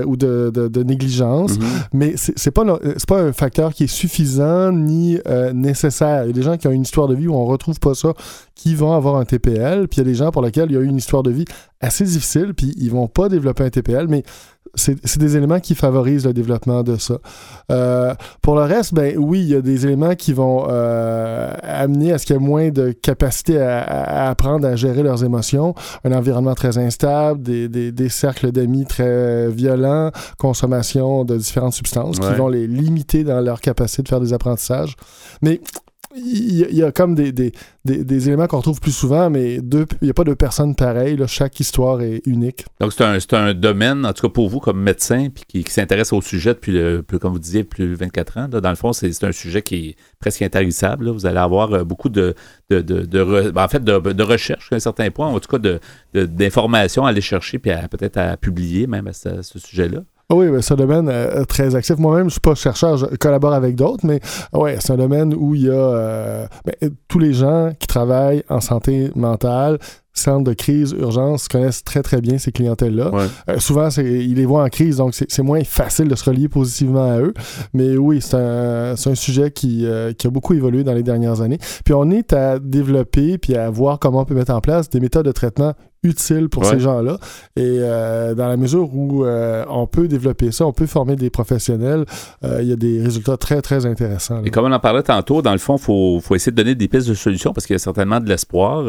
ou 0.05 0.15
de, 0.15 0.51
de, 0.51 0.83
négligence. 0.83 1.57
Mm-hmm. 1.57 1.87
Mais 1.93 2.13
c'est 2.15 2.51
pas 2.51 2.63
c'est 2.97 3.09
pas 3.09 3.21
un 3.21 3.33
facteur 3.33 3.73
qui 3.73 3.85
est 3.85 3.93
suffisant 4.01 4.71
ni 4.71 5.17
nécessaire. 5.53 6.23
Il 6.23 6.27
y 6.27 6.29
a 6.29 6.33
des 6.33 6.43
gens 6.43 6.57
qui 6.57 6.67
ont 6.67 6.71
une 6.71 6.83
histoire 6.83 7.07
de 7.07 7.15
vie 7.15 7.27
où 7.27 7.33
on 7.33 7.45
retrouve 7.45 7.79
pas 7.79 7.95
ça, 7.95 8.13
qui 8.55 8.75
vont 8.75 8.93
avoir 8.93 9.15
un 9.15 9.25
TPL, 9.25 9.87
puis 9.87 9.97
il 9.97 9.99
y 9.99 10.07
a 10.07 10.11
des 10.11 10.15
gens 10.15 10.31
pour 10.31 10.41
lesquels 10.41 10.69
il 10.69 10.75
y 10.75 10.77
a 10.77 10.81
eu 10.81 10.85
une 10.85 10.97
histoire 10.97 11.23
de 11.23 11.31
vie 11.31 11.45
assez 11.81 12.03
difficile, 12.03 12.53
puis 12.53 12.73
ils 12.77 12.91
vont 12.91 13.07
pas 13.07 13.29
développer 13.29 13.63
un 13.63 13.69
TPL, 13.69 14.07
mais 14.07 14.23
c'est 14.75 15.17
des 15.17 15.35
éléments 15.35 15.59
qui 15.59 15.75
favorisent 15.75 16.25
le 16.25 16.33
développement 16.33 16.83
de 16.83 16.97
ça. 16.97 17.17
Euh, 17.71 18.13
pour 18.41 18.55
le 18.55 18.61
reste, 18.61 18.93
ben 18.93 19.17
oui, 19.17 19.41
il 19.41 19.47
y 19.47 19.55
a 19.55 19.61
des 19.61 19.85
éléments 19.85 20.15
qui 20.15 20.31
vont 20.33 20.67
euh, 20.69 21.51
amener 21.63 22.13
à 22.13 22.17
ce 22.17 22.25
qu'il 22.25 22.35
y 22.35 22.39
ait 22.39 22.41
moins 22.41 22.69
de 22.69 22.91
capacité 22.91 23.59
à, 23.59 24.29
apprendre 24.29 24.67
à 24.67 24.75
gérer 24.75 25.03
leurs 25.03 25.23
émotions, 25.23 25.73
un 26.03 26.11
environnement 26.11 26.55
très 26.55 26.77
instable, 26.77 27.41
des, 27.41 27.67
des, 27.67 27.91
des 27.91 28.09
cercles 28.09 28.51
d'amis 28.51 28.85
très 28.85 29.49
violents, 29.49 30.11
consommation 30.37 31.25
de 31.25 31.37
différentes 31.37 31.73
substances 31.73 32.19
qui 32.19 32.33
vont 32.33 32.47
les 32.47 32.67
limiter 32.67 33.23
dans 33.23 33.41
leur 33.41 33.61
capacité 33.61 34.03
de 34.03 34.07
faire 34.07 34.21
des 34.21 34.33
apprentissages. 34.33 34.95
Mais 35.41 35.61
il 36.15 36.75
y, 36.75 36.83
a 36.83 36.91
comme 36.91 37.13
des, 37.13 37.31
des, 37.31 37.51
des, 37.85 38.27
éléments 38.27 38.47
qu'on 38.47 38.57
retrouve 38.57 38.81
plus 38.81 38.91
souvent, 38.91 39.29
mais 39.29 39.55
il 39.55 39.85
n'y 40.01 40.09
a 40.09 40.13
pas 40.13 40.23
de 40.23 40.33
personnes 40.33 40.73
pareilles. 40.75 41.17
chaque 41.27 41.59
histoire 41.59 42.01
est 42.01 42.25
unique. 42.25 42.65
Donc, 42.79 42.93
c'est 42.93 43.03
un, 43.03 43.17
un, 43.33 43.53
domaine, 43.53 44.05
en 44.05 44.13
tout 44.13 44.27
cas 44.27 44.33
pour 44.33 44.49
vous, 44.49 44.59
comme 44.59 44.81
médecin, 44.81 45.29
puis 45.29 45.63
qui, 45.63 45.71
s'intéresse 45.71 46.11
au 46.11 46.21
sujet 46.21 46.55
depuis, 46.55 46.71
le, 46.71 47.05
comme 47.21 47.33
vous 47.33 47.39
disiez, 47.39 47.63
plus 47.63 47.87
de 47.87 47.95
24 47.95 48.37
ans. 48.37 48.47
dans 48.47 48.69
le 48.69 48.75
fond, 48.75 48.91
c'est 48.91 49.23
un 49.23 49.31
sujet 49.31 49.61
qui 49.61 49.89
est 49.89 49.95
presque 50.19 50.41
intarissable. 50.41 51.09
Vous 51.09 51.27
allez 51.27 51.37
avoir 51.37 51.73
euh, 51.73 51.83
beaucoup 51.83 52.09
de, 52.09 52.33
de, 52.71 52.81
de, 52.81 53.51
ben, 53.51 53.63
en 53.63 53.67
fait, 53.67 53.83
de, 53.83 54.23
recherche 54.23 54.71
à 54.71 54.75
un 54.75 54.79
certain 54.79 55.11
point, 55.11 55.27
en 55.27 55.39
tout 55.39 55.57
cas 55.57 55.79
d'informations 56.13 57.05
à 57.05 57.09
aller 57.09 57.21
chercher, 57.21 57.59
puis 57.59 57.71
peut-être 57.91 58.17
à 58.17 58.35
publier 58.35 58.87
même 58.87 59.07
à 59.07 59.13
ce 59.13 59.59
sujet-là. 59.59 60.01
Ah 60.31 60.35
oui, 60.35 60.47
c'est 60.61 60.73
un 60.73 60.77
domaine 60.77 61.09
euh, 61.09 61.43
très 61.45 61.73
actif. 61.73 61.97
Moi-même, 61.97 62.25
je 62.25 62.33
suis 62.33 62.39
pas 62.39 62.53
chercheur, 62.53 62.97
je 62.97 63.07
collabore 63.15 63.53
avec 63.53 63.75
d'autres, 63.75 64.05
mais 64.05 64.19
ouais, 64.53 64.77
c'est 64.79 64.93
un 64.93 64.97
domaine 64.97 65.33
où 65.33 65.55
il 65.55 65.63
y 65.63 65.69
a 65.69 65.73
euh, 65.73 66.47
ben, 66.65 66.91
tous 67.07 67.17
les 67.17 67.33
gens 67.33 67.71
qui 67.79 67.87
travaillent 67.87 68.43
en 68.47 68.61
santé 68.61 69.09
mentale, 69.15 69.79
centre 70.13 70.43
de 70.43 70.53
crise, 70.53 70.95
urgence, 70.97 71.47
connaissent 71.47 71.83
très 71.83 72.01
très 72.01 72.21
bien 72.21 72.37
ces 72.37 72.51
clientèles-là. 72.51 73.11
Euh, 73.49 73.59
souvent, 73.59 73.89
ils 73.97 74.35
les 74.35 74.45
voient 74.45 74.63
en 74.63 74.69
crise, 74.69 74.97
donc 74.97 75.13
c'est 75.13 75.43
moins 75.43 75.63
facile 75.63 76.07
de 76.07 76.15
se 76.15 76.23
relier 76.29 76.49
positivement 76.49 77.11
à 77.11 77.19
eux. 77.19 77.33
Mais 77.73 77.97
oui, 77.97 78.21
c'est 78.21 78.35
un, 78.35 78.93
un, 78.93 79.15
sujet 79.15 79.51
qui, 79.51 79.85
qui, 80.17 80.27
a 80.27 80.29
beaucoup 80.29 80.53
évolué 80.53 80.83
dans 80.83 80.93
les 80.93 81.03
dernières 81.03 81.41
années. 81.41 81.59
Puis 81.85 81.93
on 81.93 82.09
est 82.09 82.33
à 82.33 82.59
développer 82.59 83.37
puis 83.37 83.55
à 83.55 83.69
voir 83.69 83.99
comment 83.99 84.21
on 84.21 84.25
peut 84.25 84.35
mettre 84.35 84.53
en 84.53 84.61
place 84.61 84.89
des 84.89 84.99
méthodes 84.99 85.25
de 85.25 85.31
traitement 85.31 85.73
utile 86.03 86.49
pour 86.49 86.65
ces 86.65 86.79
gens-là. 86.79 87.17
Et 87.55 87.79
euh, 87.79 88.33
dans 88.33 88.47
la 88.47 88.57
mesure 88.57 88.93
où 88.93 89.25
euh, 89.25 89.65
on 89.69 89.87
peut 89.87 90.07
développer 90.07 90.51
ça, 90.51 90.65
on 90.65 90.71
peut 90.71 90.85
former 90.85 91.15
des 91.15 91.29
professionnels, 91.29 92.05
euh, 92.43 92.59
il 92.61 92.69
y 92.69 92.73
a 92.73 92.75
des 92.75 93.01
résultats 93.01 93.37
très, 93.37 93.61
très 93.61 93.85
intéressants. 93.85 94.41
Et 94.43 94.49
comme 94.49 94.65
on 94.65 94.71
en 94.71 94.79
parlait 94.79 95.03
tantôt, 95.03 95.41
dans 95.41 95.51
le 95.51 95.57
fond, 95.57 95.75
il 95.75 95.81
faut, 95.81 96.19
faut, 96.21 96.35
essayer 96.35 96.51
de 96.51 96.57
donner 96.57 96.75
des 96.75 96.87
pistes 96.87 97.09
de 97.09 97.13
solutions 97.13 97.53
parce 97.53 97.65
qu'il 97.65 97.73
y 97.73 97.75
a 97.75 97.79
certainement 97.79 98.19
de 98.19 98.29
l'espoir. 98.29 98.85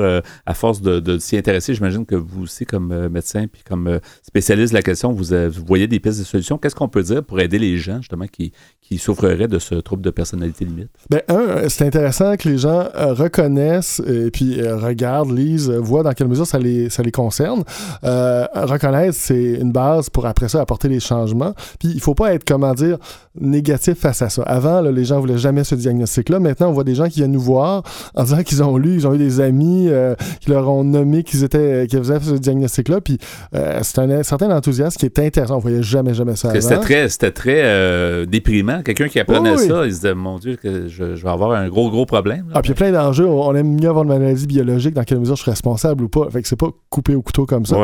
à 0.47 0.55
force 0.55 0.81
de, 0.81 1.01
de 1.01 1.10
s'y 1.19 1.37
intéresser, 1.37 1.75
j'imagine 1.75 2.07
que 2.07 2.15
vous 2.15 2.45
aussi, 2.45 2.65
comme 2.65 3.09
médecin 3.09 3.47
puis 3.51 3.63
comme 3.69 4.01
spécialiste 4.23 4.73
de 4.73 4.79
la 4.79 4.83
question, 4.83 5.13
vous, 5.13 5.25
vous 5.25 5.65
voyez 5.67 5.87
des 5.87 6.01
pistes 6.01 6.21
de 6.21 6.25
solutions. 6.25 6.59
Qu'est-ce 6.59 6.75
qu'on 6.75 6.89
peut 6.89 7.03
dire 7.03 7.25
pour 7.25 7.41
aider 7.41 7.59
les 7.59 7.77
gens, 7.79 7.99
justement, 7.99 8.27
qui, 8.27 8.53
qui 8.81 8.99
souffriraient 8.99 9.49
de 9.49 9.59
ce 9.59 9.75
trouble 9.75 10.03
de 10.03 10.11
personnalité 10.11 10.65
limite? 10.65 10.91
Ben, 11.11 11.23
un, 11.29 11.69
c'est 11.69 11.87
intéressant 11.87 12.37
que 12.37 12.49
les 12.49 12.59
gens 12.59 12.89
reconnaissent 12.95 14.01
et 14.07 14.31
puis 14.31 14.61
regardent, 14.63 15.37
lisent, 15.37 15.71
voient 15.71 16.03
dans 16.03 16.13
quelle 16.13 16.29
mesure 16.29 16.47
ça 16.47 16.59
les 16.59 16.89
les 17.03 17.11
concerne. 17.11 17.65
Euh, 18.05 18.47
reconnaître, 18.55 19.15
c'est 19.15 19.55
une 19.55 19.73
base 19.73 20.11
pour 20.11 20.27
après 20.27 20.49
ça 20.49 20.61
apporter 20.61 20.89
les 20.89 21.01
changements. 21.01 21.55
Puis 21.79 21.91
il 21.95 22.01
faut 22.01 22.15
pas 22.15 22.35
être, 22.35 22.45
comment 22.45 22.75
dire, 22.75 22.99
négatif 23.39 23.99
face 23.99 24.23
à 24.23 24.29
ça. 24.29 24.43
Avant, 24.43 24.81
les 24.83 25.05
gens 25.05 25.21
voulaient 25.21 25.39
jamais 25.39 25.65
ce 25.65 25.75
diagnostic-là. 25.75 26.41
Maintenant, 26.41 26.69
on 26.69 26.73
voit 26.73 26.85
des 26.85 26.95
gens 26.95 27.09
qui 27.09 27.21
viennent 27.21 27.33
nous 27.33 27.41
voir 27.41 27.83
en 28.15 28.25
disant 28.25 28.43
qu'ils 28.43 28.63
ont 28.63 28.77
lu, 28.77 28.95
ils 28.95 29.07
ont 29.07 29.15
eu 29.15 29.19
des 29.19 29.41
amis 29.41 29.89
euh, 29.89 30.15
qui 30.41 30.51
leur 30.51 30.69
ont 30.69 30.85
nommé 31.01 31.23
qu'ils 31.23 31.45
étaient, 31.45 31.87
qu'ils 31.89 31.99
faisaient 31.99 32.21
ce 32.21 32.35
diagnostic-là. 32.35 33.01
Puis 33.01 33.19
euh, 33.55 33.81
c'est 33.83 33.99
un 33.99 34.23
certain 34.23 34.51
enthousiasme 34.57 34.99
qui 34.99 35.07
est 35.07 35.19
intéressant. 35.19 35.57
On 35.57 35.61
voyait 35.61 35.83
jamais, 35.83 36.15
jamais 36.15 36.37
ça. 36.37 36.53
C'était 36.61 36.79
très, 36.79 37.09
c'était 37.09 37.33
très 37.33 38.27
déprimant. 38.27 38.83
Quelqu'un 38.83 39.09
qui 39.09 39.21
apprenait 39.21 39.57
ça, 39.57 39.85
il 39.85 39.91
se 39.91 39.97
disait, 39.97 40.15
mon 40.15 40.39
Dieu, 40.39 40.57
que 40.57 40.89
je, 40.89 41.05
vais 41.05 41.29
avoir 41.29 41.53
un 41.53 41.69
gros, 41.69 41.91
gros 41.91 42.07
problème. 42.07 42.47
Ah, 42.55 42.63
puis 42.63 42.71
il 42.71 42.71
y 42.71 42.73
a 42.73 42.77
plein 42.77 42.93
d'enjeux. 42.93 43.27
On 43.27 43.55
aime 43.55 43.75
mieux 43.75 43.89
avoir 43.89 44.05
une 44.05 44.11
maladie 44.11 44.47
biologique, 44.47 44.95
dans 44.95 45.05
quelle 45.05 45.21
mesure 45.21 45.37
je 45.37 45.43
suis 45.43 45.51
responsable 45.51 46.05
ou 46.05 46.09
pas. 46.09 46.29
Fait 46.31 46.43
que 46.43 46.49
c'est 46.49 46.57
pas 46.57 46.71
couper 46.89 47.15
au 47.15 47.23
couteau 47.23 47.47
comme 47.47 47.67
ça. 47.67 47.77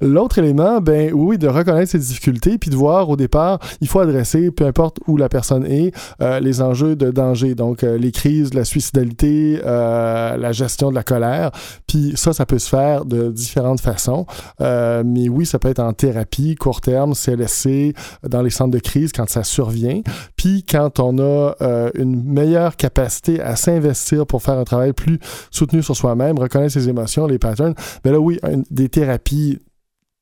L'autre 0.00 0.38
élément, 0.38 0.80
ben 0.80 1.12
oui, 1.12 1.38
de 1.38 1.48
reconnaître 1.48 1.90
ses 1.90 1.98
difficultés, 1.98 2.58
puis 2.58 2.70
de 2.70 2.76
voir 2.76 3.08
au 3.08 3.16
départ, 3.16 3.58
il 3.80 3.88
faut 3.88 4.00
adresser, 4.00 4.50
peu 4.50 4.66
importe 4.66 4.98
où 5.06 5.16
la 5.16 5.28
personne 5.28 5.66
est, 5.66 5.92
euh, 6.22 6.40
les 6.40 6.62
enjeux 6.62 6.96
de 6.96 7.10
danger. 7.10 7.54
Donc, 7.54 7.84
euh, 7.84 7.98
les 7.98 8.12
crises, 8.12 8.54
la 8.54 8.64
suicidalité, 8.64 9.60
euh, 9.64 10.36
la 10.36 10.52
gestion 10.52 10.90
de 10.90 10.94
la 10.94 11.02
colère. 11.02 11.50
Puis 11.86 12.12
ça, 12.16 12.32
ça 12.32 12.46
peut 12.46 12.58
se 12.60 12.68
faire 12.68 13.04
de 13.04 13.30
différentes 13.30 13.80
façons. 13.80 14.26
Euh, 14.60 15.02
mais 15.04 15.28
oui, 15.28 15.46
ça 15.46 15.58
peut 15.58 15.68
être 15.68 15.80
en 15.80 15.92
thérapie, 15.92 16.54
court 16.54 16.80
terme, 16.80 17.14
CLSC, 17.14 17.94
dans 18.28 18.42
les 18.42 18.50
centres 18.50 18.70
de 18.70 18.78
crise 18.78 19.12
quand 19.12 19.28
ça 19.28 19.42
survient. 19.42 20.02
Puis 20.36 20.64
quand 20.64 21.00
on 21.00 21.18
a 21.18 21.54
euh, 21.62 21.90
une 21.94 22.22
meilleure 22.22 22.76
capacité 22.76 23.40
à 23.40 23.56
s'investir 23.56 24.26
pour 24.26 24.42
faire 24.42 24.58
un 24.58 24.64
travail 24.64 24.92
plus 24.92 25.18
soutenu 25.50 25.82
sur 25.82 25.96
soi-même, 25.96 26.38
reconnaître 26.38 26.72
ses 26.72 26.88
émotions, 26.88 27.26
les 27.26 27.38
patterns, 27.38 27.74
ben 28.04 28.12
là 28.12 28.20
oui, 28.20 28.38
des 28.70 28.88
thérapies 28.88 29.58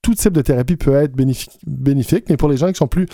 tout 0.02 0.14
type 0.14 0.32
de 0.32 0.42
thérapie 0.42 0.76
peut 0.76 0.94
être 0.94 1.14
bénéfique, 1.66 2.24
mais 2.28 2.36
pour 2.36 2.48
les 2.48 2.56
gens 2.56 2.68
qui 2.68 2.76
sont 2.76 2.86
plus 2.86 3.06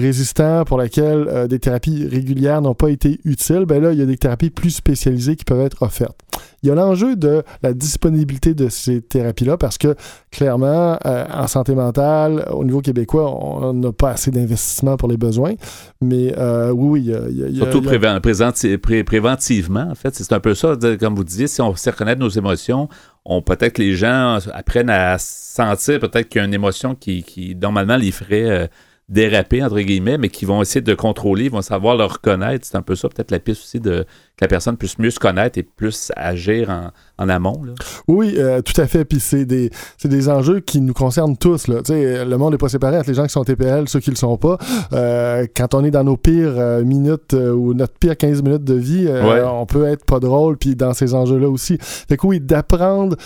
résistants, 0.00 0.64
pour 0.64 0.78
lesquels 0.78 1.26
euh, 1.28 1.46
des 1.46 1.58
thérapies 1.58 2.06
régulières 2.06 2.62
n'ont 2.62 2.74
pas 2.74 2.90
été 2.90 3.20
utiles, 3.24 3.64
ben 3.66 3.82
là, 3.82 3.92
il 3.92 3.98
y 3.98 4.02
a 4.02 4.06
des 4.06 4.16
thérapies 4.16 4.50
plus 4.50 4.70
spécialisées 4.70 5.36
qui 5.36 5.44
peuvent 5.44 5.60
être 5.60 5.82
offertes. 5.82 6.18
Il 6.62 6.68
y 6.68 6.72
a 6.72 6.74
l'enjeu 6.74 7.16
de 7.16 7.42
la 7.62 7.72
disponibilité 7.72 8.52
de 8.52 8.68
ces 8.68 9.00
thérapies-là 9.00 9.56
parce 9.56 9.78
que 9.78 9.94
clairement, 10.30 10.98
euh, 11.06 11.24
en 11.32 11.46
santé 11.46 11.74
mentale, 11.74 12.46
au 12.52 12.64
niveau 12.64 12.80
québécois, 12.80 13.34
on 13.34 13.72
n'a 13.72 13.92
pas 13.92 14.10
assez 14.10 14.30
d'investissement 14.30 14.96
pour 14.96 15.08
les 15.08 15.16
besoins. 15.16 15.54
Mais 16.02 16.34
euh, 16.36 16.70
oui, 16.70 16.88
oui, 16.90 17.14
il 17.30 17.38
y 17.38 17.44
a, 17.44 17.48
y 17.48 17.56
Surtout 17.56 17.82
préventivement, 17.82 19.88
en 19.90 19.94
fait. 19.94 20.14
C'est 20.14 20.32
un 20.32 20.40
peu 20.40 20.54
ça, 20.54 20.76
comme 20.98 21.14
vous 21.14 21.24
disiez, 21.24 21.46
si 21.46 21.62
on 21.62 21.74
sait 21.76 21.90
reconnaître 21.90 22.20
nos 22.20 22.28
émotions, 22.28 22.88
on 23.24 23.40
peut-être 23.40 23.74
que 23.74 23.82
les 23.82 23.94
gens 23.94 24.38
apprennent 24.52 24.90
à 24.90 25.16
sentir 25.18 25.98
peut-être 26.00 26.28
qu'il 26.28 26.40
y 26.40 26.42
a 26.42 26.46
une 26.46 26.54
émotion 26.54 26.94
qui, 26.94 27.22
qui 27.22 27.54
normalement 27.54 27.96
les 27.96 28.12
ferait 28.12 28.70
déraper, 29.10 29.62
entre 29.62 29.80
guillemets, 29.80 30.16
mais 30.16 30.28
qui 30.28 30.44
vont 30.44 30.62
essayer 30.62 30.80
de 30.80 30.94
contrôler, 30.94 31.46
ils 31.46 31.50
vont 31.50 31.62
savoir 31.62 31.96
le 31.96 32.04
reconnaître. 32.04 32.64
C'est 32.64 32.76
un 32.76 32.82
peu 32.82 32.94
ça, 32.94 33.08
peut-être 33.08 33.32
la 33.32 33.40
piste 33.40 33.62
aussi 33.62 33.80
de 33.80 34.06
la 34.40 34.48
personne 34.48 34.76
puisse 34.76 34.98
mieux 34.98 35.10
se 35.10 35.18
connaître 35.18 35.58
et 35.58 35.62
plus 35.62 36.12
agir 36.16 36.70
en, 36.70 36.90
en 37.20 37.28
amont. 37.28 37.62
Là. 37.62 37.72
Oui, 38.08 38.34
euh, 38.38 38.62
tout 38.62 38.78
à 38.80 38.86
fait. 38.86 39.04
Puis 39.04 39.20
c'est 39.20 39.44
des, 39.44 39.70
des 40.04 40.28
enjeux 40.28 40.60
qui 40.60 40.80
nous 40.80 40.94
concernent 40.94 41.36
tous. 41.36 41.68
Là. 41.68 41.80
le 41.88 42.36
monde 42.36 42.52
n'est 42.52 42.58
pas 42.58 42.68
séparé 42.68 42.98
entre 42.98 43.08
les 43.08 43.14
gens 43.14 43.24
qui 43.26 43.32
sont 43.32 43.44
TPL, 43.44 43.88
ceux 43.88 44.00
qui 44.00 44.10
ne 44.10 44.14
le 44.14 44.18
sont 44.18 44.36
pas. 44.36 44.58
Euh, 44.92 45.46
quand 45.54 45.74
on 45.74 45.84
est 45.84 45.90
dans 45.90 46.04
nos 46.04 46.16
pires 46.16 46.54
euh, 46.56 46.82
minutes 46.82 47.34
ou 47.34 47.74
notre 47.74 47.94
pire 47.94 48.16
15 48.16 48.42
minutes 48.42 48.64
de 48.64 48.74
vie, 48.74 49.08
on 49.46 49.66
peut 49.66 49.86
être 49.86 50.04
pas 50.04 50.20
drôle, 50.20 50.56
puis 50.56 50.74
dans 50.74 50.94
ces 50.94 51.14
enjeux-là 51.14 51.48
aussi. 51.48 51.76
Fait 51.80 52.16
que 52.16 52.26
oui, 52.26 52.40
d'apprendre 52.40 53.16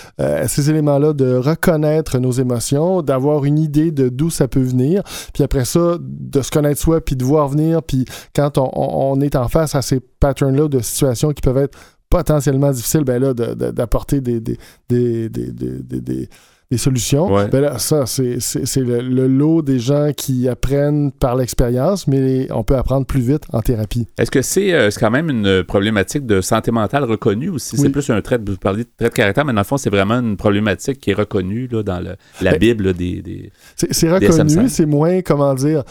ces 0.46 0.70
éléments-là, 0.70 1.12
de 1.12 1.36
reconnaître 1.36 2.18
nos 2.18 2.32
émotions, 2.32 3.02
d'avoir 3.02 3.44
une 3.44 3.58
idée 3.58 3.90
de 3.90 4.08
d'où 4.08 4.30
ça 4.30 4.48
peut 4.48 4.62
venir, 4.62 5.02
puis 5.32 5.42
après 5.42 5.64
ça, 5.64 5.96
de 6.00 6.42
se 6.42 6.50
connaître 6.50 6.80
soi, 6.80 7.00
puis 7.00 7.16
de 7.16 7.24
voir 7.24 7.48
venir, 7.48 7.82
puis 7.82 8.04
quand 8.34 8.58
on, 8.58 8.70
on 8.74 9.20
est 9.20 9.36
en 9.36 9.48
face 9.48 9.74
à 9.74 9.82
ces 9.82 10.00
patterns-là 10.24 10.68
de 10.68 10.80
situations 10.80 11.32
qui 11.32 11.42
peuvent 11.42 11.58
être 11.58 11.78
potentiellement 12.08 12.70
difficiles, 12.70 13.04
ben 13.04 13.20
là, 13.20 13.34
d'apporter 13.34 14.22
des, 14.22 14.40
des, 14.40 14.58
des 14.88 16.28
des 16.70 16.78
solutions. 16.78 17.28
Ben 17.48 17.60
là, 17.60 17.78
ça, 17.78 18.04
c'est 18.06 18.38
le, 18.76 19.00
le, 19.00 19.26
lot 19.26 19.62
des 19.62 19.78
gens 19.78 20.10
qui 20.16 20.48
apprennent 20.48 21.12
par 21.12 21.36
l'expérience, 21.36 22.06
mais 22.06 22.48
on 22.52 22.64
peut 22.64 22.76
apprendre 22.76 23.06
plus 23.06 23.20
vite 23.20 23.42
en 23.52 23.60
thérapie. 23.60 24.06
Est-ce 24.18 24.30
que 24.30 24.42
c'est 24.42 24.72
euh, 24.72 24.90
quand 24.98 25.10
même 25.10 25.30
une 25.30 25.62
problématique 25.64 26.26
de 26.26 26.40
santé 26.40 26.70
mentale 26.70 27.04
reconnue 27.04 27.50
ou 27.50 27.58
si 27.58 27.76
c'est 27.76 27.90
plus 27.90 28.08
un 28.10 28.20
trait 28.22 28.38
de, 28.38 28.50
vous 28.50 28.58
parlez 28.58 28.84
de 28.84 28.88
trait 28.96 29.10
de 29.10 29.14
caractère, 29.14 29.44
mais 29.44 29.52
dans 29.52 29.60
le 29.60 29.64
fond, 29.64 29.76
c'est 29.76 29.90
vraiment 29.90 30.20
une 30.20 30.36
problématique 30.36 31.00
qui 31.00 31.10
est 31.10 31.14
reconnue 31.14 31.68
là, 31.70 31.82
dans 31.82 32.00
le, 32.00 32.16
la 32.40 32.52
ben, 32.52 32.58
Bible 32.58 32.94
des, 32.94 33.22
des 33.22 33.52
C'est 33.76 34.10
reconnu, 34.10 34.68
c'est 34.68 34.86
moins, 34.86 35.20
comment 35.22 35.54
dire, 35.54 35.84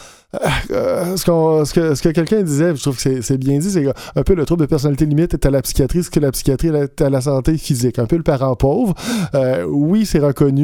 euh, 0.70 1.16
ce, 1.16 1.24
ce, 1.24 1.72
que, 1.72 1.94
ce 1.94 2.02
que 2.02 2.08
quelqu'un 2.08 2.42
disait, 2.42 2.74
je 2.74 2.82
trouve 2.82 3.00
que 3.00 3.20
c'est 3.20 3.38
bien 3.38 3.58
dit, 3.58 3.70
c'est 3.70 3.86
un 4.16 4.22
peu 4.22 4.34
le 4.34 4.44
trouble 4.44 4.62
de 4.62 4.66
personnalité 4.66 5.06
limite 5.06 5.34
est 5.34 5.46
à 5.46 5.50
la 5.50 5.62
psychiatrie, 5.62 6.02
ce 6.02 6.10
que 6.10 6.20
la 6.20 6.32
psychiatrie 6.32 6.68
est 6.68 7.00
à 7.00 7.10
la 7.10 7.20
santé 7.20 7.56
physique. 7.56 7.98
Un 7.98 8.06
peu 8.06 8.16
le 8.16 8.22
parent 8.22 8.56
pauvre. 8.56 8.94
Euh, 9.34 9.64
oui, 9.68 10.06
c'est 10.06 10.18
reconnu. 10.18 10.63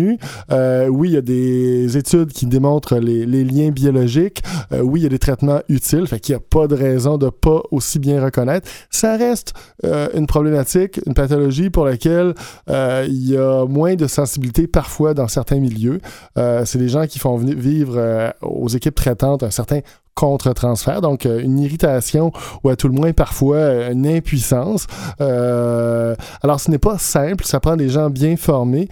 Euh, 0.50 0.88
oui, 0.88 1.10
il 1.10 1.14
y 1.14 1.16
a 1.16 1.22
des 1.22 1.96
études 1.96 2.32
qui 2.32 2.46
démontrent 2.46 2.96
les, 2.96 3.26
liens 3.44 3.70
biologiques. 3.70 4.42
oui, 4.72 5.00
il 5.00 5.02
y 5.04 5.06
a 5.06 5.08
des 5.08 5.18
traitements 5.18 5.60
utiles. 5.68 6.06
Fait 6.06 6.20
qu'il 6.20 6.34
n'y 6.34 6.36
a 6.36 6.44
pas 6.48 6.66
de 6.66 6.74
raison 6.74 7.18
de 7.18 7.30
pas 7.30 7.62
aussi 7.70 7.98
bien 7.98 8.22
reconnaître. 8.22 8.68
Ça 8.90 9.16
reste 9.16 9.54
une 9.82 10.26
problématique, 10.26 11.00
une 11.06 11.14
pathologie 11.14 11.70
pour 11.70 11.84
laquelle 11.84 12.34
il 12.68 13.28
y 13.28 13.36
a 13.36 13.64
moins 13.66 13.94
de 13.94 14.06
sensibilité 14.06 14.66
parfois 14.66 15.14
dans 15.14 15.28
certains 15.28 15.58
milieux. 15.58 16.00
c'est 16.36 16.78
des 16.78 16.88
gens 16.88 17.06
qui 17.06 17.18
font 17.18 17.36
vivre 17.36 18.32
aux 18.42 18.68
équipes 18.68 18.94
traitantes 18.94 19.42
un 19.42 19.50
certain 19.50 19.80
contre-transfert, 20.20 21.00
donc 21.00 21.24
euh, 21.24 21.40
une 21.40 21.58
irritation 21.58 22.30
ou 22.62 22.68
à 22.68 22.76
tout 22.76 22.88
le 22.88 22.92
moins 22.92 23.12
parfois 23.12 23.56
euh, 23.56 23.92
une 23.92 24.06
impuissance. 24.06 24.86
Euh, 25.22 26.14
alors 26.42 26.60
ce 26.60 26.70
n'est 26.70 26.78
pas 26.78 26.98
simple, 26.98 27.46
ça 27.46 27.58
prend 27.58 27.74
des 27.74 27.88
gens 27.88 28.10
bien 28.10 28.36
formés, 28.36 28.88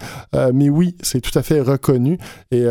mais 0.53 0.69
oui, 0.69 0.95
c'est 1.03 1.21
tout 1.21 1.37
à 1.37 1.43
fait 1.43 1.61
reconnu 1.61 2.17
et 2.51 2.65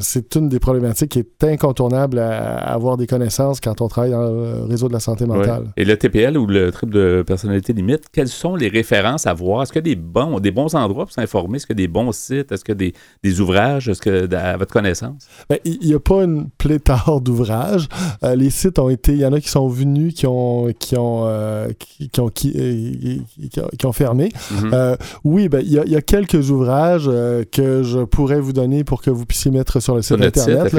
c'est 0.00 0.34
une 0.36 0.48
des 0.48 0.58
problématiques 0.58 1.10
qui 1.10 1.18
est 1.18 1.44
incontournable 1.44 2.18
à, 2.18 2.56
avoir 2.72 2.96
des 2.96 3.06
connaissances 3.06 3.60
quand 3.60 3.80
on 3.80 3.88
travaille 3.88 4.12
dans 4.12 4.22
le 4.22 4.64
réseau 4.64 4.88
de 4.88 4.92
la 4.94 5.00
santé 5.00 5.26
mentale. 5.26 5.72
Et 5.76 5.84
le 5.84 5.96
TPL 5.96 6.38
ou 6.38 6.46
le 6.46 6.72
trouble 6.72 6.94
de 6.94 7.22
personnalité 7.26 7.72
limite, 7.72 8.04
quelles 8.12 8.28
sont 8.28 8.56
les 8.56 8.68
références 8.68 9.26
à 9.26 9.34
voir? 9.34 9.62
Est-ce 9.62 9.72
qu'il 9.72 9.86
y 9.86 9.90
a 9.90 9.94
des 9.94 10.00
bons, 10.00 10.40
des 10.40 10.50
bons 10.50 10.74
endroits 10.74 11.04
pour 11.04 11.14
s'informer? 11.14 11.56
Est-ce 11.56 11.66
qu'il 11.66 11.78
y 11.78 11.82
a 11.82 11.86
des 11.86 11.92
bons 11.92 12.12
sites? 12.12 12.52
Est-ce 12.52 12.64
qu'il 12.64 12.72
y 12.72 12.76
a 12.76 12.90
des, 12.90 12.94
des 13.22 13.40
ouvrages? 13.40 13.88
Est-ce 13.88 14.00
que, 14.00 14.34
à 14.34 14.56
votre 14.56 14.72
connaissance? 14.72 15.26
Ben, 15.50 15.58
il 15.64 15.78
n'y 15.80 15.94
a 15.94 16.00
pas 16.00 16.24
une 16.24 16.48
pléthore 16.58 17.20
d'ouvrages. 17.20 17.81
Euh, 18.22 18.34
les 18.34 18.50
sites 18.50 18.78
ont 18.78 18.88
été, 18.88 19.12
il 19.12 19.18
y 19.18 19.26
en 19.26 19.32
a 19.32 19.40
qui 19.40 19.48
sont 19.48 19.68
venus, 19.68 20.14
qui 20.14 20.26
ont, 20.26 20.72
qui 20.78 20.96
ont, 20.96 21.22
euh, 21.26 21.68
qui, 21.78 22.20
ont, 22.20 22.28
qui, 22.28 22.52
euh, 22.56 23.68
qui, 23.78 23.86
ont 23.86 23.92
fermé. 23.92 24.30
Mhm. 24.50 24.96
oui, 25.24 25.48
ben, 25.48 25.62
il 25.64 25.72
y, 25.72 25.96
a 25.96 26.02
quelques 26.02 26.50
ouvrages 26.50 27.10
que 27.50 27.82
je 27.82 28.04
pourrais 28.04 28.40
vous 28.40 28.52
donner 28.52 28.84
pour 28.84 29.02
que 29.02 29.10
vous 29.10 29.26
puissiez 29.26 29.50
mettre 29.50 29.80
sur 29.80 29.94
le 29.94 30.02
site 30.02 30.20
internet. 30.20 30.72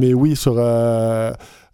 Mais 0.00 0.14
oui, 0.14 0.36
sur 0.36 0.58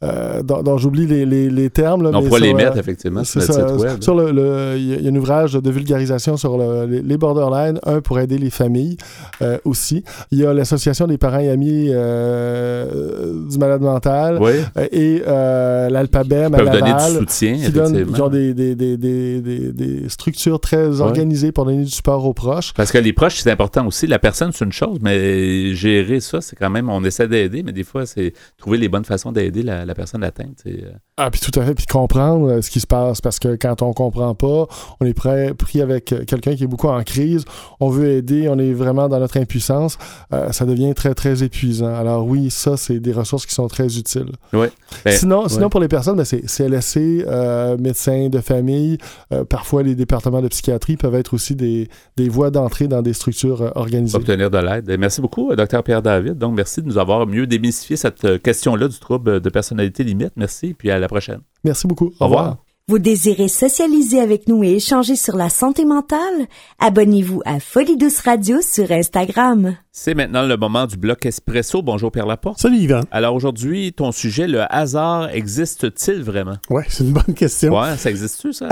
euh, 0.02 0.42
dont, 0.42 0.78
j'oublie 0.78 1.06
les, 1.06 1.24
les, 1.24 1.48
les, 1.48 1.70
termes. 1.70 2.02
Là, 2.02 2.10
on 2.12 2.24
pourrait 2.24 2.40
les 2.40 2.54
mettre, 2.54 2.76
effectivement, 2.76 3.22
sur 3.22 3.40
le 3.40 3.46
site 3.46 3.80
web. 3.80 4.02
Sur 4.02 4.16
le, 4.16 4.74
il 4.76 5.04
y 5.04 5.06
a 5.06 5.10
un 5.10 5.14
ouvrage 5.14 5.52
de 5.52 5.70
vulgarisation 5.70 6.36
sur 6.36 6.58
les, 6.86 7.16
borderlines, 7.16 7.78
un 7.84 8.00
pour 8.00 8.18
aider 8.18 8.36
les 8.36 8.50
familles 8.50 8.96
euh, 9.42 9.58
aussi. 9.64 10.02
Il 10.32 10.38
y 10.38 10.46
a 10.46 10.52
l'Association 10.52 11.06
des 11.06 11.18
parents 11.18 11.38
et 11.38 11.50
amis 11.50 11.86
euh, 11.90 13.11
du 13.52 13.58
malade 13.58 13.82
mental 13.82 14.38
oui. 14.40 14.52
et 14.90 15.22
à 15.24 15.88
Laval. 15.90 16.80
donner 16.80 16.94
du 16.94 17.18
soutien, 17.18 17.56
qui, 17.56 17.70
donnent, 17.70 18.20
ont 18.20 18.28
des, 18.28 18.54
des, 18.54 18.74
des, 18.74 18.96
des, 18.96 20.08
structures 20.08 20.60
très 20.60 21.00
organisées 21.00 21.52
pour 21.52 21.64
donner 21.64 21.84
du 21.84 21.90
support 21.90 22.24
aux 22.24 22.34
proches. 22.34 22.72
Parce 22.74 22.92
que 22.92 22.98
les 22.98 23.12
proches, 23.12 23.36
c'est 23.36 23.50
important 23.50 23.86
aussi. 23.86 24.06
La 24.06 24.18
personne, 24.18 24.52
c'est 24.52 24.64
une 24.64 24.72
chose, 24.72 24.98
mais 25.00 25.74
gérer 25.74 26.20
ça, 26.20 26.40
c'est 26.40 26.56
quand 26.56 26.70
même, 26.70 26.88
on 26.88 27.04
essaie 27.04 27.28
d'aider, 27.28 27.62
mais 27.62 27.72
des 27.72 27.84
fois, 27.84 28.06
c'est 28.06 28.32
trouver 28.58 28.78
les 28.78 28.88
bonnes 28.88 29.04
façons 29.04 29.32
d'aider 29.32 29.62
la 29.62 29.94
personne 29.94 30.24
atteinte. 30.24 30.62
Euh. 30.66 30.92
Ah, 31.16 31.30
puis 31.30 31.40
tout 31.40 31.58
à 31.58 31.64
fait, 31.64 31.74
puis 31.74 31.86
comprendre 31.86 32.50
euh, 32.50 32.62
ce 32.62 32.70
qui 32.70 32.80
se 32.80 32.86
passe, 32.86 33.20
parce 33.20 33.38
que 33.38 33.56
quand 33.56 33.82
on 33.82 33.92
comprend 33.92 34.34
pas, 34.34 34.66
on 35.00 35.06
est 35.06 35.14
prêt, 35.14 35.54
pris 35.54 35.80
avec 35.80 36.12
euh, 36.12 36.24
quelqu'un 36.24 36.54
qui 36.54 36.64
est 36.64 36.68
beaucoup 36.68 36.88
en 36.88 37.02
crise, 37.02 37.44
on 37.80 37.90
veut 37.90 38.08
aider, 38.08 38.48
on 38.48 38.58
est 38.58 38.72
vraiment 38.72 39.08
dans 39.08 39.18
notre 39.18 39.38
impuissance, 39.38 39.98
ça 40.50 40.64
devient 40.66 40.94
très, 40.94 41.14
très 41.14 41.42
épuisant. 41.42 41.94
Alors 41.94 42.26
oui, 42.26 42.50
ça, 42.50 42.76
c'est 42.76 43.00
des 43.00 43.12
ressources 43.12 43.41
qui 43.46 43.54
sont 43.54 43.68
très 43.68 43.96
utiles. 43.96 44.32
Ben, 44.52 44.70
sinon, 45.08 45.48
sinon 45.48 45.68
pour 45.68 45.80
les 45.80 45.88
personnes, 45.88 46.16
ben, 46.16 46.24
c'est 46.24 46.46
CLSC, 46.46 47.26
médecins 47.78 48.28
de 48.28 48.40
famille, 48.40 48.98
parfois 49.48 49.82
les 49.82 49.94
départements 49.94 50.42
de 50.42 50.48
psychiatrie 50.48 50.96
peuvent 50.96 51.14
être 51.14 51.34
aussi 51.34 51.54
des, 51.54 51.88
des 52.16 52.28
voies 52.28 52.50
d'entrée 52.50 52.88
dans 52.88 53.02
des 53.02 53.12
structures 53.12 53.72
organisées. 53.74 54.16
Obtenir 54.16 54.50
de 54.50 54.58
l'aide. 54.58 54.96
Merci 54.98 55.20
beaucoup, 55.20 55.54
Dr. 55.54 55.82
Pierre 55.82 56.02
David. 56.02 56.38
Donc, 56.38 56.54
merci 56.54 56.82
de 56.82 56.86
nous 56.86 56.98
avoir 56.98 57.26
mieux 57.26 57.46
démystifié 57.46 57.96
cette 57.96 58.42
question-là 58.42 58.88
du 58.88 58.98
trouble 58.98 59.40
de 59.40 59.50
personnalité 59.50 60.04
limite. 60.04 60.32
Merci, 60.36 60.74
puis 60.74 60.90
à 60.90 60.98
la 60.98 61.08
prochaine. 61.08 61.40
Merci 61.64 61.86
beaucoup. 61.86 62.12
Au, 62.20 62.26
revoir. 62.26 62.56
Vous 62.92 62.98
désirez 62.98 63.48
socialiser 63.48 64.20
avec 64.20 64.48
nous 64.48 64.62
et 64.64 64.74
échanger 64.74 65.16
sur 65.16 65.34
la 65.34 65.48
santé 65.48 65.86
mentale? 65.86 66.46
Abonnez-vous 66.78 67.40
à 67.46 67.58
Folie 67.58 67.96
Douce 67.96 68.20
Radio 68.20 68.60
sur 68.60 68.92
Instagram. 68.92 69.78
C'est 69.92 70.12
maintenant 70.12 70.42
le 70.42 70.58
moment 70.58 70.84
du 70.84 70.98
bloc 70.98 71.24
espresso. 71.24 71.80
Bonjour 71.80 72.12
Pierre 72.12 72.26
Laporte. 72.26 72.58
Salut 72.58 72.76
Yvan. 72.76 73.00
Alors 73.10 73.34
aujourd'hui, 73.34 73.94
ton 73.94 74.12
sujet, 74.12 74.46
le 74.46 74.70
hasard, 74.70 75.30
existe-t-il 75.30 76.22
vraiment? 76.22 76.58
Oui, 76.68 76.82
c'est 76.88 77.04
une 77.04 77.14
bonne 77.14 77.34
question. 77.34 77.74
Ouais, 77.74 77.96
ça 77.96 78.10
existe-tu 78.10 78.52
ça? 78.52 78.68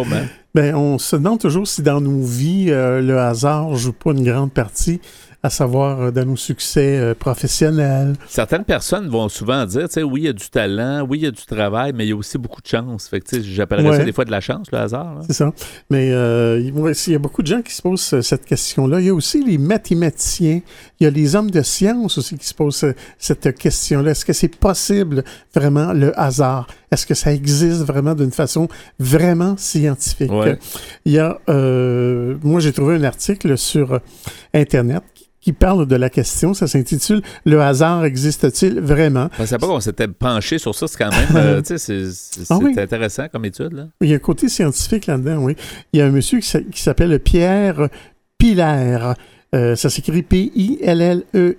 ben, 0.54 0.74
on 0.74 0.96
se 0.96 1.16
demande 1.16 1.38
toujours 1.38 1.68
si 1.68 1.82
dans 1.82 2.00
nos 2.00 2.22
vies, 2.22 2.68
euh, 2.70 3.02
le 3.02 3.18
hasard 3.18 3.76
joue 3.76 3.92
pas 3.92 4.12
une 4.12 4.24
grande 4.24 4.50
partie. 4.50 4.98
À 5.42 5.50
savoir 5.50 6.00
euh, 6.00 6.10
dans 6.10 6.24
nos 6.24 6.36
succès 6.36 6.98
euh, 6.98 7.14
professionnels. 7.14 8.14
Certaines 8.28 8.64
personnes 8.64 9.08
vont 9.08 9.28
souvent 9.28 9.64
dire, 9.66 9.86
tu 9.88 9.94
sais, 9.94 10.02
oui, 10.02 10.22
il 10.22 10.24
y 10.24 10.28
a 10.28 10.32
du 10.32 10.48
talent, 10.50 11.06
oui, 11.08 11.18
il 11.18 11.24
y 11.24 11.26
a 11.26 11.30
du 11.30 11.44
travail, 11.46 11.92
mais 11.94 12.06
il 12.06 12.08
y 12.10 12.12
a 12.12 12.16
aussi 12.16 12.38
beaucoup 12.38 12.60
de 12.60 12.66
chance. 12.66 13.08
Fait 13.08 13.20
que, 13.20 13.28
tu 13.28 13.36
sais, 13.36 13.42
j'appellerais 13.42 13.98
ça 13.98 14.04
des 14.04 14.12
fois 14.12 14.24
de 14.24 14.30
la 14.32 14.40
chance, 14.40 14.66
le 14.72 14.78
hasard. 14.78 15.14
là. 15.14 15.20
C'est 15.26 15.34
ça. 15.34 15.52
Mais 15.90 16.10
euh, 16.12 16.60
il 16.60 17.12
y 17.12 17.14
a 17.14 17.18
beaucoup 17.18 17.42
de 17.42 17.46
gens 17.46 17.62
qui 17.62 17.72
se 17.72 17.82
posent 17.82 18.14
euh, 18.14 18.22
cette 18.22 18.44
question-là. 18.44 19.00
Il 19.00 19.06
y 19.06 19.10
a 19.10 19.14
aussi 19.14 19.44
les 19.44 19.58
mathématiciens, 19.58 20.60
il 20.98 21.04
y 21.04 21.06
a 21.06 21.10
les 21.10 21.36
hommes 21.36 21.50
de 21.50 21.62
science 21.62 22.18
aussi 22.18 22.36
qui 22.36 22.46
se 22.46 22.54
posent 22.54 22.84
cette 23.18 23.56
question-là. 23.56 24.10
Est-ce 24.10 24.24
que 24.24 24.32
c'est 24.32 24.56
possible 24.56 25.22
vraiment 25.54 25.92
le 25.92 26.18
hasard? 26.18 26.66
Est-ce 26.90 27.06
que 27.06 27.14
ça 27.14 27.32
existe 27.32 27.82
vraiment 27.82 28.14
d'une 28.14 28.32
façon 28.32 28.68
vraiment 28.98 29.56
scientifique? 29.56 30.32
Ouais. 30.32 30.58
Il 31.04 31.12
y 31.12 31.18
a, 31.18 31.38
euh, 31.48 32.36
moi 32.42 32.60
j'ai 32.60 32.72
trouvé 32.72 32.96
un 32.96 33.04
article 33.04 33.56
sur 33.58 34.00
Internet 34.54 35.02
qui 35.48 35.52
parle 35.54 35.86
de 35.86 35.96
la 35.96 36.10
question. 36.10 36.52
Ça 36.52 36.66
s'intitule 36.66 37.22
Le 37.46 37.58
hasard 37.62 38.04
existe-t-il 38.04 38.80
vraiment? 38.80 39.30
Je 39.32 39.38
pensais 39.38 39.56
pas 39.56 39.66
qu'on 39.66 39.80
s'était 39.80 40.06
penché 40.06 40.58
sur 40.58 40.74
ça. 40.74 40.86
C'est 40.86 40.98
quand 40.98 41.08
même, 41.10 41.36
euh, 41.36 41.62
c'est- 41.64 42.46
Ah 42.50 42.58
oui. 42.60 42.72
c'est 42.74 42.82
intéressant 42.82 43.28
comme 43.32 43.46
étude. 43.46 43.72
Là. 43.72 43.86
Il 44.02 44.10
y 44.10 44.12
a 44.12 44.16
un 44.16 44.18
côté 44.18 44.50
scientifique 44.50 45.06
là-dedans, 45.06 45.38
oui. 45.38 45.56
Il 45.94 46.00
y 46.00 46.02
a 46.02 46.06
un 46.06 46.10
monsieur 46.10 46.40
qui 46.40 46.82
s'appelle 46.82 47.18
Pierre 47.20 47.88
Pilaire. 48.36 49.14
Euh, 49.54 49.74
ça 49.74 49.88
s'écrit 49.88 50.22
P-I-L-L-E-Y-R-E, 50.22 51.56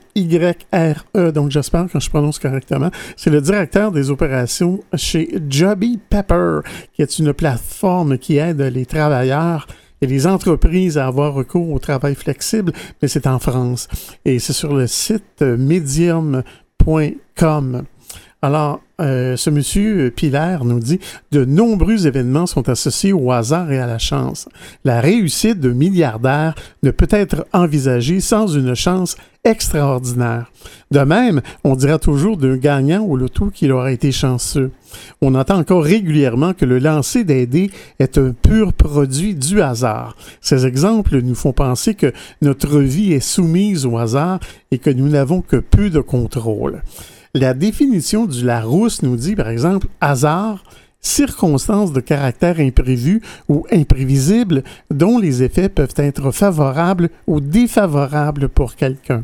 E. 1.17 1.31
donc 1.31 1.49
j'espère 1.49 1.87
que 1.91 1.99
je 1.99 2.09
prononce 2.11 2.37
correctement. 2.37 2.91
C'est 3.17 3.31
le 3.31 3.41
directeur 3.41 3.91
des 3.91 4.11
opérations 4.11 4.81
chez 4.93 5.27
Jobby 5.49 5.97
Pepper, 6.11 6.59
qui 6.93 7.01
est 7.01 7.17
une 7.17 7.33
plateforme 7.33 8.19
qui 8.19 8.37
aide 8.37 8.61
les 8.61 8.85
travailleurs 8.85 9.65
et 10.01 10.07
les 10.07 10.27
entreprises 10.27 10.97
à 10.97 11.07
avoir 11.07 11.33
recours 11.33 11.71
au 11.71 11.79
travail 11.79 12.15
flexible, 12.15 12.73
mais 13.01 13.07
c'est 13.07 13.27
en 13.27 13.39
France. 13.39 13.87
Et 14.25 14.39
c'est 14.39 14.53
sur 14.53 14.73
le 14.73 14.87
site 14.87 15.41
euh, 15.41 15.57
medium.com. 15.57 16.43
Alors, 18.41 18.79
euh, 19.01 19.35
ce 19.35 19.49
monsieur 19.49 20.11
Pilaire 20.15 20.63
nous 20.63 20.79
dit 20.79 21.01
de 21.33 21.43
nombreux 21.43 22.07
événements 22.07 22.45
sont 22.45 22.69
associés 22.69 23.11
au 23.11 23.33
hasard 23.33 23.69
et 23.69 23.79
à 23.79 23.85
la 23.85 23.97
chance. 23.97 24.47
La 24.85 25.01
réussite 25.01 25.59
de 25.59 25.71
milliardaires 25.71 26.55
ne 26.81 26.91
peut 26.91 27.09
être 27.11 27.45
envisagée 27.51 28.21
sans 28.21 28.47
une 28.47 28.75
chance 28.75 29.17
extraordinaire. 29.43 30.51
De 30.89 31.01
même, 31.01 31.41
on 31.65 31.75
dira 31.75 31.99
toujours 31.99 32.37
d'un 32.37 32.55
gagnant 32.55 33.03
au 33.03 33.17
loto 33.17 33.49
qu'il 33.49 33.73
aura 33.73 33.91
été 33.91 34.13
chanceux. 34.13 34.71
On 35.21 35.35
entend 35.35 35.57
encore 35.57 35.83
régulièrement 35.83 36.53
que 36.53 36.65
le 36.65 36.79
lancer 36.79 37.25
des 37.25 37.45
dés 37.45 37.71
est 37.99 38.17
un 38.17 38.31
pur 38.31 38.71
produit 38.71 39.35
du 39.35 39.61
hasard. 39.61 40.15
Ces 40.39 40.65
exemples 40.65 41.21
nous 41.21 41.35
font 41.35 41.53
penser 41.53 41.93
que 41.93 42.13
notre 42.41 42.79
vie 42.79 43.11
est 43.11 43.19
soumise 43.19 43.85
au 43.85 43.97
hasard 43.97 44.39
et 44.71 44.77
que 44.77 44.89
nous 44.89 45.09
n'avons 45.09 45.41
que 45.41 45.57
peu 45.57 45.89
de 45.89 45.99
contrôle. 45.99 46.81
La 47.39 47.53
définition 47.53 48.25
du 48.25 48.43
Larousse 48.43 49.01
nous 49.01 49.15
dit, 49.15 49.33
par 49.33 49.47
exemple, 49.47 49.87
hasard, 50.01 50.61
circonstance 50.99 51.93
de 51.93 52.01
caractère 52.01 52.59
imprévu 52.59 53.21
ou 53.47 53.65
imprévisible 53.71 54.61
dont 54.91 55.17
les 55.17 55.41
effets 55.41 55.69
peuvent 55.69 55.95
être 55.95 56.31
favorables 56.31 57.09
ou 57.27 57.39
défavorables 57.39 58.49
pour 58.49 58.75
quelqu'un. 58.75 59.23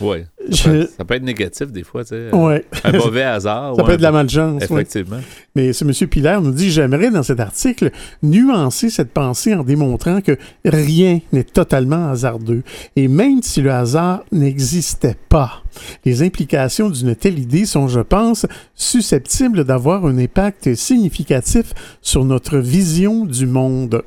Ouais. 0.00 0.26
Ça, 0.50 0.56
Je- 0.56 0.62
peut, 0.70 0.88
ça 0.96 1.04
peut 1.04 1.14
être 1.14 1.22
négatif 1.22 1.70
des 1.70 1.84
fois, 1.84 2.04
tu 2.04 2.10
sais. 2.14 2.34
Ouais. 2.34 2.64
Un 2.84 2.92
mauvais 2.98 3.22
hasard. 3.22 3.76
Ça 3.76 3.84
peut 3.84 3.92
être 3.92 3.98
de 3.98 4.02
la 4.02 4.12
malchance. 4.12 4.62
ouais. 4.62 4.82
Effectivement. 4.82 5.20
Mais 5.54 5.72
ce 5.74 5.84
monsieur 5.84 6.06
Pilaire 6.06 6.40
nous 6.40 6.52
dit 6.52 6.70
J'aimerais 6.70 7.10
dans 7.10 7.22
cet 7.22 7.38
article 7.38 7.90
nuancer 8.22 8.88
cette 8.90 9.12
pensée 9.12 9.54
en 9.54 9.62
démontrant 9.62 10.20
que 10.22 10.36
rien 10.64 11.20
n'est 11.32 11.44
totalement 11.44 12.10
hasardeux. 12.10 12.62
Et 12.96 13.08
même 13.08 13.42
si 13.42 13.60
le 13.60 13.70
hasard 13.72 14.24
n'existait 14.32 15.16
pas, 15.28 15.62
les 16.04 16.22
implications 16.22 16.88
d'une 16.88 17.14
telle 17.14 17.38
idée 17.38 17.66
sont, 17.66 17.86
je 17.86 18.00
pense, 18.00 18.46
susceptibles 18.74 19.64
d'avoir 19.64 20.06
un 20.06 20.16
impact 20.18 20.74
significatif 20.74 21.72
sur 22.00 22.24
notre 22.24 22.56
vision 22.58 23.26
du 23.26 23.46
monde. 23.46 24.02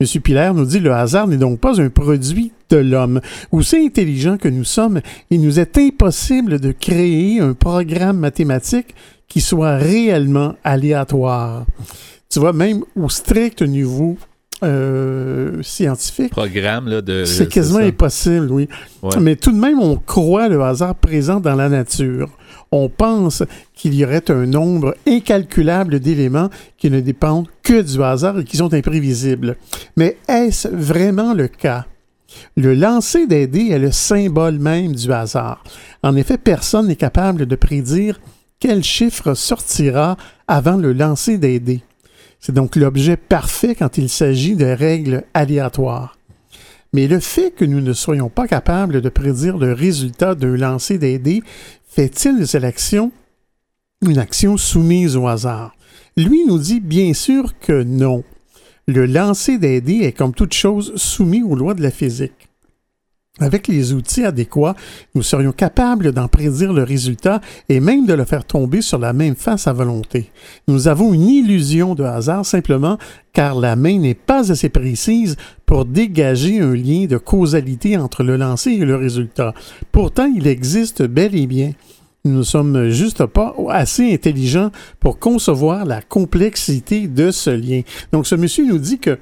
M. 0.00 0.06
Pilaire 0.20 0.54
nous 0.54 0.64
dit 0.64 0.78
le 0.78 0.92
hasard 0.92 1.26
n'est 1.26 1.38
donc 1.38 1.58
pas 1.58 1.80
un 1.80 1.88
produit 1.90 2.52
de 2.70 2.76
l'homme. 2.76 3.20
Aussi 3.50 3.78
intelligent 3.78 4.36
que 4.36 4.46
nous 4.46 4.62
sommes, 4.62 5.00
il 5.28 5.40
nous 5.40 5.58
est 5.58 5.76
impossible 5.76 6.60
de 6.60 6.70
créer 6.70 7.40
un 7.40 7.52
programme 7.52 8.18
mathématique 8.18 8.94
qui 9.26 9.40
soit 9.40 9.74
réellement 9.74 10.54
aléatoire. 10.62 11.66
Tu 12.30 12.38
vois, 12.38 12.52
même 12.52 12.84
au 12.94 13.08
strict 13.08 13.62
niveau 13.62 14.16
euh, 14.62 15.60
scientifique, 15.64 16.30
Programme 16.30 16.86
là, 16.86 17.02
de. 17.02 17.24
c'est 17.24 17.48
quasiment 17.48 17.78
impossible, 17.80 18.52
oui. 18.52 18.68
Ouais. 19.02 19.18
Mais 19.20 19.34
tout 19.34 19.50
de 19.50 19.58
même, 19.58 19.80
on 19.80 19.96
croit 19.96 20.48
le 20.48 20.62
hasard 20.62 20.94
présent 20.94 21.40
dans 21.40 21.56
la 21.56 21.68
nature. 21.68 22.30
On 22.70 22.88
pense 22.88 23.42
qu'il 23.74 23.94
y 23.94 24.04
aurait 24.04 24.30
un 24.30 24.46
nombre 24.46 24.94
incalculable 25.06 26.00
d'éléments 26.00 26.50
qui 26.76 26.90
ne 26.90 27.00
dépendent 27.00 27.48
que 27.62 27.80
du 27.80 28.02
hasard 28.02 28.38
et 28.38 28.44
qui 28.44 28.58
sont 28.58 28.74
imprévisibles. 28.74 29.56
Mais 29.96 30.18
est-ce 30.28 30.68
vraiment 30.68 31.32
le 31.32 31.48
cas? 31.48 31.86
Le 32.56 32.74
lancer 32.74 33.26
des 33.26 33.46
dés 33.46 33.68
est 33.70 33.78
le 33.78 33.90
symbole 33.90 34.58
même 34.58 34.94
du 34.94 35.10
hasard. 35.12 35.64
En 36.02 36.14
effet, 36.14 36.36
personne 36.36 36.88
n'est 36.88 36.96
capable 36.96 37.46
de 37.46 37.56
prédire 37.56 38.20
quel 38.60 38.82
chiffre 38.82 39.34
sortira 39.34 40.16
avant 40.46 40.76
le 40.76 40.92
lancer 40.92 41.38
des 41.38 41.60
dés. 41.60 41.82
C'est 42.40 42.54
donc 42.54 42.76
l'objet 42.76 43.16
parfait 43.16 43.74
quand 43.74 43.98
il 43.98 44.08
s'agit 44.08 44.56
de 44.56 44.66
règles 44.66 45.24
aléatoires. 45.34 46.16
Mais 46.92 47.06
le 47.06 47.20
fait 47.20 47.50
que 47.50 47.64
nous 47.64 47.80
ne 47.80 47.92
soyons 47.92 48.30
pas 48.30 48.46
capables 48.46 49.02
de 49.02 49.08
prédire 49.08 49.58
le 49.58 49.72
résultat 49.72 50.34
d'un 50.34 50.56
lancer 50.56 50.96
des 50.96 51.18
dés 51.18 51.42
fait-il 51.88 52.38
de 52.38 52.44
cette 52.44 52.64
action 52.64 53.10
une 54.06 54.18
action 54.18 54.56
soumise 54.56 55.16
au 55.16 55.26
hasard? 55.26 55.74
Lui 56.16 56.44
nous 56.46 56.58
dit 56.58 56.80
bien 56.80 57.14
sûr 57.14 57.58
que 57.58 57.82
non. 57.82 58.22
Le 58.86 59.06
lancer 59.06 59.58
des 59.58 59.82
est 60.02 60.12
comme 60.12 60.32
toute 60.32 60.54
chose 60.54 60.92
soumis 60.96 61.42
aux 61.42 61.54
lois 61.54 61.74
de 61.74 61.82
la 61.82 61.90
physique. 61.90 62.47
Avec 63.40 63.68
les 63.68 63.92
outils 63.92 64.24
adéquats, 64.24 64.74
nous 65.14 65.22
serions 65.22 65.52
capables 65.52 66.12
d'en 66.12 66.28
prédire 66.28 66.72
le 66.72 66.82
résultat 66.82 67.40
et 67.68 67.80
même 67.80 68.06
de 68.06 68.14
le 68.14 68.24
faire 68.24 68.44
tomber 68.44 68.82
sur 68.82 68.98
la 68.98 69.12
même 69.12 69.36
face 69.36 69.66
à 69.66 69.72
volonté. 69.72 70.30
Nous 70.66 70.88
avons 70.88 71.14
une 71.14 71.28
illusion 71.28 71.94
de 71.94 72.04
hasard 72.04 72.44
simplement 72.44 72.98
car 73.32 73.54
la 73.54 73.76
main 73.76 73.98
n'est 73.98 74.14
pas 74.14 74.50
assez 74.50 74.68
précise 74.68 75.36
pour 75.66 75.84
dégager 75.84 76.60
un 76.60 76.74
lien 76.74 77.06
de 77.06 77.18
causalité 77.18 77.96
entre 77.96 78.24
le 78.24 78.36
lancer 78.36 78.72
et 78.72 78.84
le 78.84 78.96
résultat. 78.96 79.54
Pourtant, 79.92 80.30
il 80.34 80.46
existe 80.46 81.02
bel 81.02 81.36
et 81.36 81.46
bien. 81.46 81.72
Nous 82.24 82.38
ne 82.38 82.42
sommes 82.42 82.88
juste 82.88 83.24
pas 83.26 83.54
assez 83.70 84.12
intelligents 84.12 84.70
pour 84.98 85.18
concevoir 85.18 85.84
la 85.84 86.02
complexité 86.02 87.06
de 87.06 87.30
ce 87.30 87.50
lien. 87.50 87.82
Donc, 88.12 88.26
ce 88.26 88.34
monsieur 88.34 88.66
nous 88.66 88.78
dit 88.78 88.98
que 88.98 89.18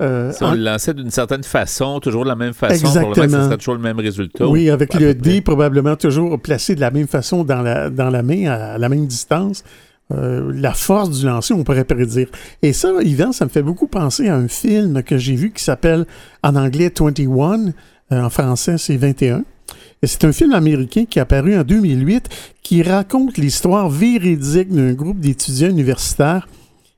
euh, 0.00 0.32
Si 0.32 0.42
on 0.42 0.46
en- 0.48 0.52
le 0.54 0.62
lançait 0.62 0.94
d'une 0.94 1.10
certaine 1.10 1.42
façon, 1.44 2.00
toujours 2.00 2.24
de 2.24 2.28
la 2.28 2.36
même 2.36 2.52
façon, 2.54 2.74
Exactement. 2.86 3.10
probablement 3.12 3.38
ce 3.38 3.44
serait 3.46 3.58
toujours 3.58 3.74
le 3.74 3.80
même 3.80 3.98
résultat. 3.98 4.46
Oui, 4.48 4.70
avec 4.70 4.94
le 4.94 5.14
dé 5.14 5.40
probablement 5.40 5.96
toujours 5.96 6.40
placé 6.40 6.74
de 6.74 6.80
la 6.80 6.90
même 6.90 7.06
façon 7.08 7.44
dans 7.44 7.62
la, 7.62 7.90
dans 7.90 8.10
la 8.10 8.22
main, 8.22 8.46
à 8.46 8.78
la 8.78 8.88
même 8.88 9.06
distance. 9.06 9.62
Euh, 10.12 10.50
la 10.54 10.72
force 10.72 11.10
du 11.20 11.24
lancer, 11.26 11.54
on 11.54 11.62
pourrait 11.62 11.84
prédire. 11.84 12.26
Et 12.62 12.72
ça, 12.72 12.90
Yvan, 13.00 13.30
ça 13.30 13.44
me 13.44 13.50
fait 13.50 13.62
beaucoup 13.62 13.86
penser 13.86 14.28
à 14.28 14.34
un 14.36 14.48
film 14.48 15.02
que 15.04 15.16
j'ai 15.18 15.36
vu 15.36 15.52
qui 15.52 15.62
s'appelle 15.62 16.04
en 16.42 16.56
anglais 16.56 16.92
21, 16.98 17.72
euh, 18.12 18.20
en 18.22 18.28
français 18.30 18.76
c'est 18.76 18.96
21. 18.96 19.44
Et 20.02 20.06
c'est 20.08 20.24
un 20.24 20.32
film 20.32 20.52
américain 20.52 21.04
qui 21.08 21.18
est 21.20 21.22
apparu 21.22 21.56
en 21.56 21.62
2008 21.62 22.28
qui 22.62 22.82
raconte 22.82 23.36
l'histoire 23.38 23.88
véridique 23.88 24.70
d'un 24.74 24.94
groupe 24.94 25.20
d'étudiants 25.20 25.68
universitaires 25.68 26.48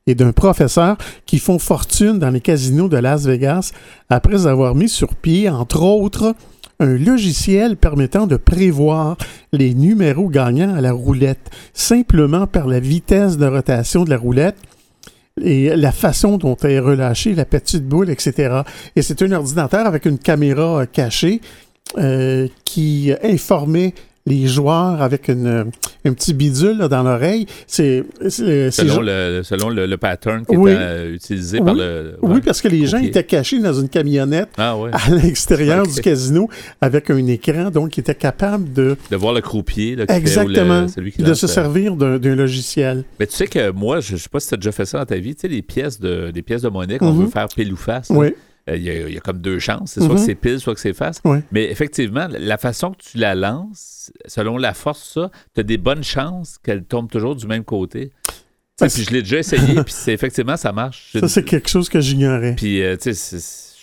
et 0.07 0.15
d'un 0.15 0.33
professeur 0.33 0.97
qui 1.27 1.39
font 1.39 1.59
fortune 1.59 2.19
dans 2.19 2.31
les 2.31 2.41
casinos 2.41 2.89
de 2.89 2.97
Las 2.97 3.27
Vegas 3.27 3.73
après 4.11 4.47
avoir 4.47 4.75
mis 4.75 4.89
sur 4.89 5.15
pied, 5.15 5.49
entre 5.49 5.83
autres, 5.83 6.35
un 6.81 6.99
logiciel 6.99 7.77
permettant 7.77 8.27
de 8.27 8.37
prévoir 8.37 9.17
les 9.53 9.75
numéros 9.75 10.29
gagnants 10.29 10.75
à 10.75 10.81
la 10.81 10.93
roulette, 10.93 11.51
simplement 11.73 12.47
par 12.47 12.67
la 12.67 12.81
vitesse 12.81 13.37
de 13.39 13.47
rotation 13.47 14.05
de 14.05 14.11
la 14.11 14.19
roulette 14.19 14.57
et 15.41 15.75
la 15.77 15.93
façon 15.93 16.37
dont 16.37 16.57
est 16.63 16.79
relâchée 16.79 17.35
la 17.35 17.45
petite 17.45 17.87
boule, 17.87 18.11
etc. 18.11 18.63
Et 18.97 19.03
c'est 19.03 19.23
un 19.23 19.33
ordinateur 19.33 19.87
avec 19.87 20.05
une 20.05 20.19
caméra 20.19 20.81
euh, 20.81 20.87
cachée 20.87 21.41
euh, 21.99 22.49
qui 22.65 23.13
informait 23.23 23.95
les 24.27 24.47
joueurs 24.47 25.03
avec 25.03 25.29
une, 25.29 25.71
un 26.05 26.13
petit 26.13 26.33
bidule 26.33 26.79
là, 26.79 26.89
dans 26.89 27.03
l'oreille. 27.03 27.47
C'est 27.67 28.05
Selon, 28.29 29.01
le, 29.01 29.43
selon 29.43 29.69
le, 29.69 29.87
le 29.87 29.97
pattern 29.97 30.45
qui 30.47 30.57
Oui. 30.57 30.73
était 30.73 31.11
utilisé 31.11 31.59
par 31.61 31.75
le. 31.75 32.17
Oui, 32.23 32.41
parce 32.45 32.61
que 32.61 32.69
les 32.69 32.87
gens 32.87 32.99
étaient 32.99 33.25
cachés 33.25 33.59
dans 33.61 33.73
une 33.75 33.89
camionnette 33.89 34.51
Ah 34.59 34.77
ouais. 34.77 34.91
à 34.93 35.11
l'extérieur 35.11 35.87
du 35.87 36.01
casino 36.01 36.49
avec 36.81 37.11
un 37.11 37.27
écran, 37.27 37.71
donc 37.71 37.97
ils 37.97 38.01
étaient 38.01 38.15
capables 38.15 38.73
de 38.73 38.97
De 39.11 39.17
voir 39.17 39.33
le 39.35 39.41
croupier. 39.41 39.97
Ou 39.99 40.13
exactement 40.13 40.83
le- 40.83 40.89
celui 40.89 41.13
qui 41.13 41.23
de 41.23 41.35
se 41.35 41.47
servir 41.47 41.97
d'un 41.97 42.35
logiciel. 42.35 43.05
Mais 43.19 43.27
tu 43.27 43.35
sais 43.35 43.47
que 43.47 43.71
moi, 43.73 44.01
je, 44.01 44.17
je 44.17 44.23
sais 44.23 44.29
pas 44.31 44.41
si 44.41 44.49
tu 44.49 44.55
as 44.55 44.59
déjà 44.59 44.73
fait 44.73 44.85
ça 44.87 44.99
dans 44.99 45.07
ta 45.07 45.17
vie, 45.17 45.35
tu 45.35 45.43
sais, 45.43 45.49
les 45.49 45.63
pièces 45.63 45.99
de, 46.01 46.31
les 46.35 46.43
pièces 46.43 46.63
de 46.63 46.69
monnaie 46.69 46.99
qu'on 46.99 47.13
Mhm. 47.13 47.25
veut 47.25 47.31
faire 47.31 47.49
pile 47.49 47.73
ou 47.73 47.77
face. 47.77 48.09
Oui, 48.11 48.35
il 48.69 48.83
y, 48.83 48.91
a- 48.91 49.09
il 49.09 49.15
y 49.15 49.17
a 49.17 49.21
comme 49.21 49.39
deux 49.41 49.59
chances. 49.59 49.93
C'est 49.93 50.01
soit 50.01 50.11
Mhm. 50.11 50.15
que 50.17 50.21
c'est 50.27 50.35
pile, 50.35 50.61
soit 50.61 50.75
que 50.75 50.81
c'est 50.81 50.93
face. 50.93 51.21
Mais 51.51 51.71
effectivement, 51.71 52.29
la 52.31 52.59
façon 52.59 52.93
que 52.93 53.03
tu 53.03 53.19
la 53.19 53.35
lances, 53.35 54.13
selon 54.27 54.57
la 54.59 54.75
force, 54.75 55.13
ça, 55.15 55.31
tu 55.55 55.61
as 55.61 55.65
des 55.65 55.79
bonnes 55.79 56.05
chances 56.05 56.59
qu'elle 56.63 56.85
tombe 56.85 57.11
toujours 57.11 57.35
du 57.37 57.47
même 57.47 57.65
côté. 57.65 58.13
Ouais, 58.81 58.89
puis 58.89 59.03
je 59.05 59.11
l'ai 59.11 59.23
déjà 59.23 59.39
essayé, 59.39 59.75
puis 59.85 59.95
effectivement, 60.09 60.57
ça 60.57 60.73
marche. 60.73 61.11
Ça, 61.19 61.29
c'est 61.29 61.45
quelque 61.45 61.69
chose 61.69 61.89
que 61.89 62.01
j'ignorais. 62.01 62.55
Puis, 62.57 62.83
euh, 62.83 62.97
tu 62.97 63.15
sais, 63.15 63.39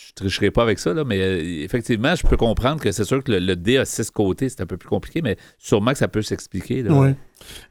je 0.09 0.13
tricherai 0.15 0.51
pas 0.51 0.63
avec 0.63 0.79
ça, 0.79 0.93
là, 0.93 1.05
mais 1.05 1.19
euh, 1.21 1.63
effectivement, 1.63 2.13
je 2.15 2.27
peux 2.27 2.35
comprendre 2.35 2.81
que 2.81 2.91
c'est 2.91 3.05
sûr 3.05 3.23
que 3.23 3.31
le, 3.31 3.39
le 3.39 3.55
dé 3.55 3.77
a 3.77 3.85
six 3.85 4.09
côtés, 4.11 4.49
c'est 4.49 4.59
un 4.61 4.65
peu 4.65 4.75
plus 4.75 4.89
compliqué, 4.89 5.21
mais 5.21 5.37
sûrement 5.57 5.91
que 5.93 5.97
ça 5.99 6.09
peut 6.09 6.21
s'expliquer. 6.23 6.83
Ouais. 6.83 7.15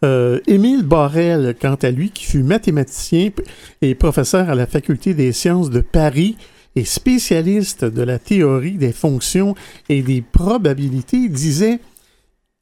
Euh, 0.04 0.40
Émile 0.46 0.82
Borel, 0.84 1.54
quant 1.60 1.74
à 1.74 1.90
lui, 1.90 2.10
qui 2.10 2.24
fut 2.24 2.42
mathématicien 2.42 3.30
et 3.82 3.94
professeur 3.94 4.48
à 4.48 4.54
la 4.54 4.66
Faculté 4.66 5.12
des 5.12 5.32
sciences 5.32 5.68
de 5.68 5.80
Paris 5.80 6.36
et 6.78 6.84
spécialiste 6.84 7.84
de 7.84 8.02
la 8.02 8.18
théorie 8.18 8.78
des 8.78 8.92
fonctions 8.92 9.54
et 9.88 10.02
des 10.02 10.22
probabilités, 10.22 11.28
disait 11.28 11.80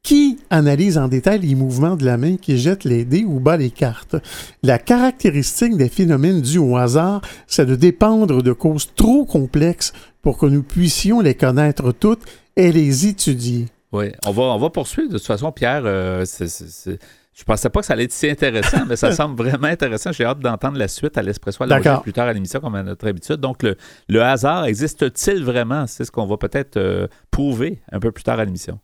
qui 0.03 0.39
analyse 0.49 0.97
en 0.97 1.09
détail 1.09 1.39
les 1.39 1.55
mouvements 1.55 1.97
de 1.97 2.05
la 2.05 2.17
main 2.17 2.37
qui 2.37 2.57
jette 2.57 2.85
les 2.85 3.03
dés 3.03 3.25
ou 3.25 3.39
bat 3.39 3.57
les 3.57 3.71
cartes? 3.71 4.15
La 4.63 4.79
caractéristique 4.79 5.75
des 5.75 5.89
phénomènes 5.89 6.41
dus 6.41 6.59
au 6.59 6.77
hasard, 6.77 7.21
c'est 7.45 7.65
de 7.65 7.75
dépendre 7.75 8.41
de 8.41 8.53
causes 8.53 8.89
trop 8.95 9.25
complexes 9.25 9.91
pour 10.21 10.37
que 10.37 10.45
nous 10.45 10.63
puissions 10.63 11.19
les 11.19 11.35
connaître 11.35 11.91
toutes 11.91 12.23
et 12.55 12.71
les 12.71 13.05
étudier. 13.07 13.65
Oui, 13.91 14.05
on 14.25 14.31
va, 14.31 14.43
on 14.43 14.57
va 14.59 14.69
poursuivre. 14.69 15.09
De 15.09 15.17
toute 15.17 15.27
façon, 15.27 15.51
Pierre, 15.51 15.83
euh, 15.85 16.23
c'est- 16.25 16.99
je 17.37 17.43
pensais 17.43 17.69
pas 17.69 17.81
que 17.81 17.85
ça 17.85 17.93
allait 17.93 18.05
être 18.05 18.11
si 18.11 18.27
intéressant, 18.27 18.85
mais 18.87 18.95
ça 18.95 19.11
semble 19.15 19.35
vraiment 19.43 19.67
intéressant. 19.67 20.11
J'ai 20.11 20.25
hâte 20.25 20.39
d'entendre 20.39 20.79
la 20.79 20.87
suite 20.87 21.19
à 21.19 21.21
l'Espresso 21.21 21.63
à 21.63 21.67
D'accord. 21.67 22.01
plus 22.01 22.11
tard 22.11 22.27
à 22.27 22.33
l'émission, 22.33 22.59
comme 22.59 22.73
à 22.73 22.81
notre 22.81 23.07
habitude. 23.07 23.35
Donc, 23.35 23.61
le, 23.61 23.77
le 24.09 24.23
hasard 24.23 24.65
existe-t-il 24.65 25.43
vraiment? 25.43 25.85
C'est 25.85 26.03
ce 26.03 26.11
qu'on 26.11 26.25
va 26.25 26.37
peut-être 26.37 26.77
euh, 26.77 27.07
prouver 27.29 27.79
un 27.91 27.99
peu 27.99 28.11
plus 28.11 28.23
tard 28.23 28.39
à 28.39 28.45
l'émission. 28.45 28.79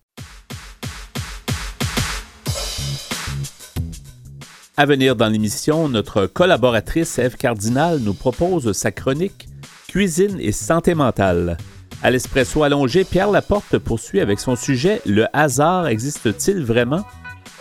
À 4.78 4.86
venir 4.86 5.16
dans 5.16 5.30
l'émission, 5.30 5.90
notre 5.90 6.28
collaboratrice 6.28 7.18
Eve 7.18 7.38
Cardinal 7.38 8.00
nous 8.00 8.14
propose 8.14 8.72
sa 8.74 8.92
chronique 8.92 9.48
Cuisine 9.88 10.38
et 10.40 10.52
santé 10.52 10.94
mentale. 10.94 11.58
À 12.04 12.12
l'espresso 12.12 12.62
allongé, 12.62 13.04
Pierre 13.04 13.32
Laporte 13.32 13.80
poursuit 13.80 14.20
avec 14.20 14.40
son 14.40 14.56
sujet 14.56 15.02
Le 15.08 15.26
hasard 15.34 15.88
existe-t-il 15.88 16.64
vraiment? 16.64 17.04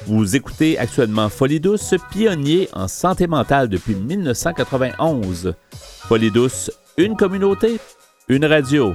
Vous 0.07 0.35
écoutez 0.35 0.79
actuellement 0.79 1.29
Folie 1.29 1.61
douce, 1.61 1.95
pionnier 2.11 2.69
en 2.73 2.89
santé 2.89 3.27
mentale 3.27 3.69
depuis 3.69 3.95
1991. 3.95 5.55
Folie 6.09 6.31
douce, 6.31 6.71
une 6.97 7.17
communauté, 7.17 7.79
une 8.29 8.45
radio. 8.45 8.95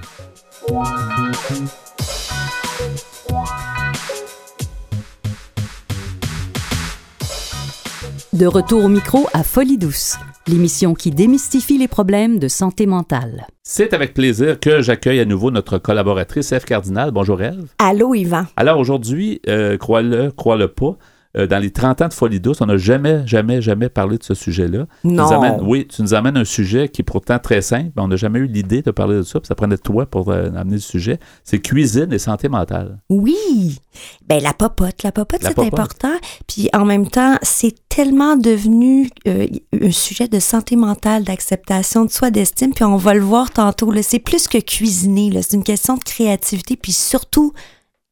De 8.34 8.46
retour 8.46 8.84
au 8.84 8.90
micro 8.90 9.28
à 9.34 9.44
Folie 9.44 9.78
douce, 9.78 10.18
l'émission 10.48 10.94
qui 10.94 11.12
démystifie 11.12 11.78
les 11.78 11.88
problèmes 11.88 12.38
de 12.38 12.48
santé 12.48 12.86
mentale. 12.86 13.48
C'est 13.70 13.94
avec 13.94 14.14
plaisir 14.14 14.62
que 14.62 14.82
j'accueille 14.82 15.20
à 15.20 15.26
nouveau 15.26 15.52
notre 15.52 15.78
collaboratrice 15.78 16.54
Eve 16.54 16.64
Cardinal. 16.64 17.12
Bonjour 17.12 17.42
Eve. 17.42 17.66
Allô, 17.80 18.16
Yvan. 18.16 18.46
Alors 18.56 18.80
aujourd'hui, 18.80 19.42
euh, 19.50 19.78
crois-le, 19.78 20.32
crois-le 20.32 20.70
pas, 20.70 20.96
euh, 21.38 21.48
dans 21.48 21.60
les 21.60 21.72
30 21.72 22.02
ans 22.02 22.08
de 22.08 22.14
Folie 22.14 22.40
douce, 22.40 22.62
on 22.62 22.66
n'a 22.66 22.78
jamais, 22.78 23.26
jamais, 23.28 23.62
jamais 23.62 23.90
parlé 23.90 24.18
de 24.18 24.24
ce 24.24 24.34
sujet-là. 24.34 24.86
Non. 25.04 25.28
amènes- 25.30 25.62
oui, 25.64 25.88
tu 25.88 26.02
nous 26.02 26.14
amènes 26.14 26.38
un 26.38 26.46
sujet 26.46 26.90
qui 26.90 27.02
est 27.02 27.06
pourtant 27.06 27.40
très 27.40 27.62
simple, 27.62 27.92
on 27.98 28.08
n'a 28.08 28.16
jamais 28.16 28.40
eu 28.40 28.48
l'idée 28.48 28.82
de 28.82 28.92
parler 28.92 29.16
de 29.18 29.24
ça, 29.24 29.40
puis 29.40 29.48
ça 29.48 29.56
prenait 29.56 29.78
toi 29.78 30.06
pour 30.06 30.32
euh, 30.32 30.50
amener 30.56 30.76
le 30.76 30.82
sujet. 30.82 31.20
C'est 31.44 31.60
cuisine 31.60 32.12
et 32.12 32.20
santé 32.20 32.50
mentale. 32.50 33.00
Oui. 33.10 33.80
Ben 34.28 34.42
la 34.42 34.54
popote, 34.54 35.04
la 35.04 35.12
popote, 35.12 35.40
c'est 35.42 35.60
important. 35.60 36.14
Puis 36.48 36.70
en 36.74 36.86
même 36.86 37.08
temps, 37.08 37.38
c'est 37.42 37.76
tellement 37.90 38.36
devenu 38.36 39.10
euh, 39.28 39.48
un 39.82 39.92
sujet 39.92 40.28
de 40.28 40.40
santé 40.40 40.76
mentale, 40.76 41.24
d'acceptation 41.24 42.06
de 42.06 42.12
soi, 42.12 42.30
d'estime. 42.32 42.74
Puis 42.74 42.84
on 42.84 42.98
va 42.98 43.14
le 43.14 43.22
voir 43.22 43.52
tantôt. 43.52 43.92
C'est 44.02 44.20
plus 44.20 44.48
que 44.48 44.58
cuisiner. 44.60 45.32
C'est 45.42 45.56
une 45.56 45.64
question 45.64 45.96
de 45.96 46.04
créativité. 46.04 46.76
Puis 46.76 46.92
surtout 46.92 47.54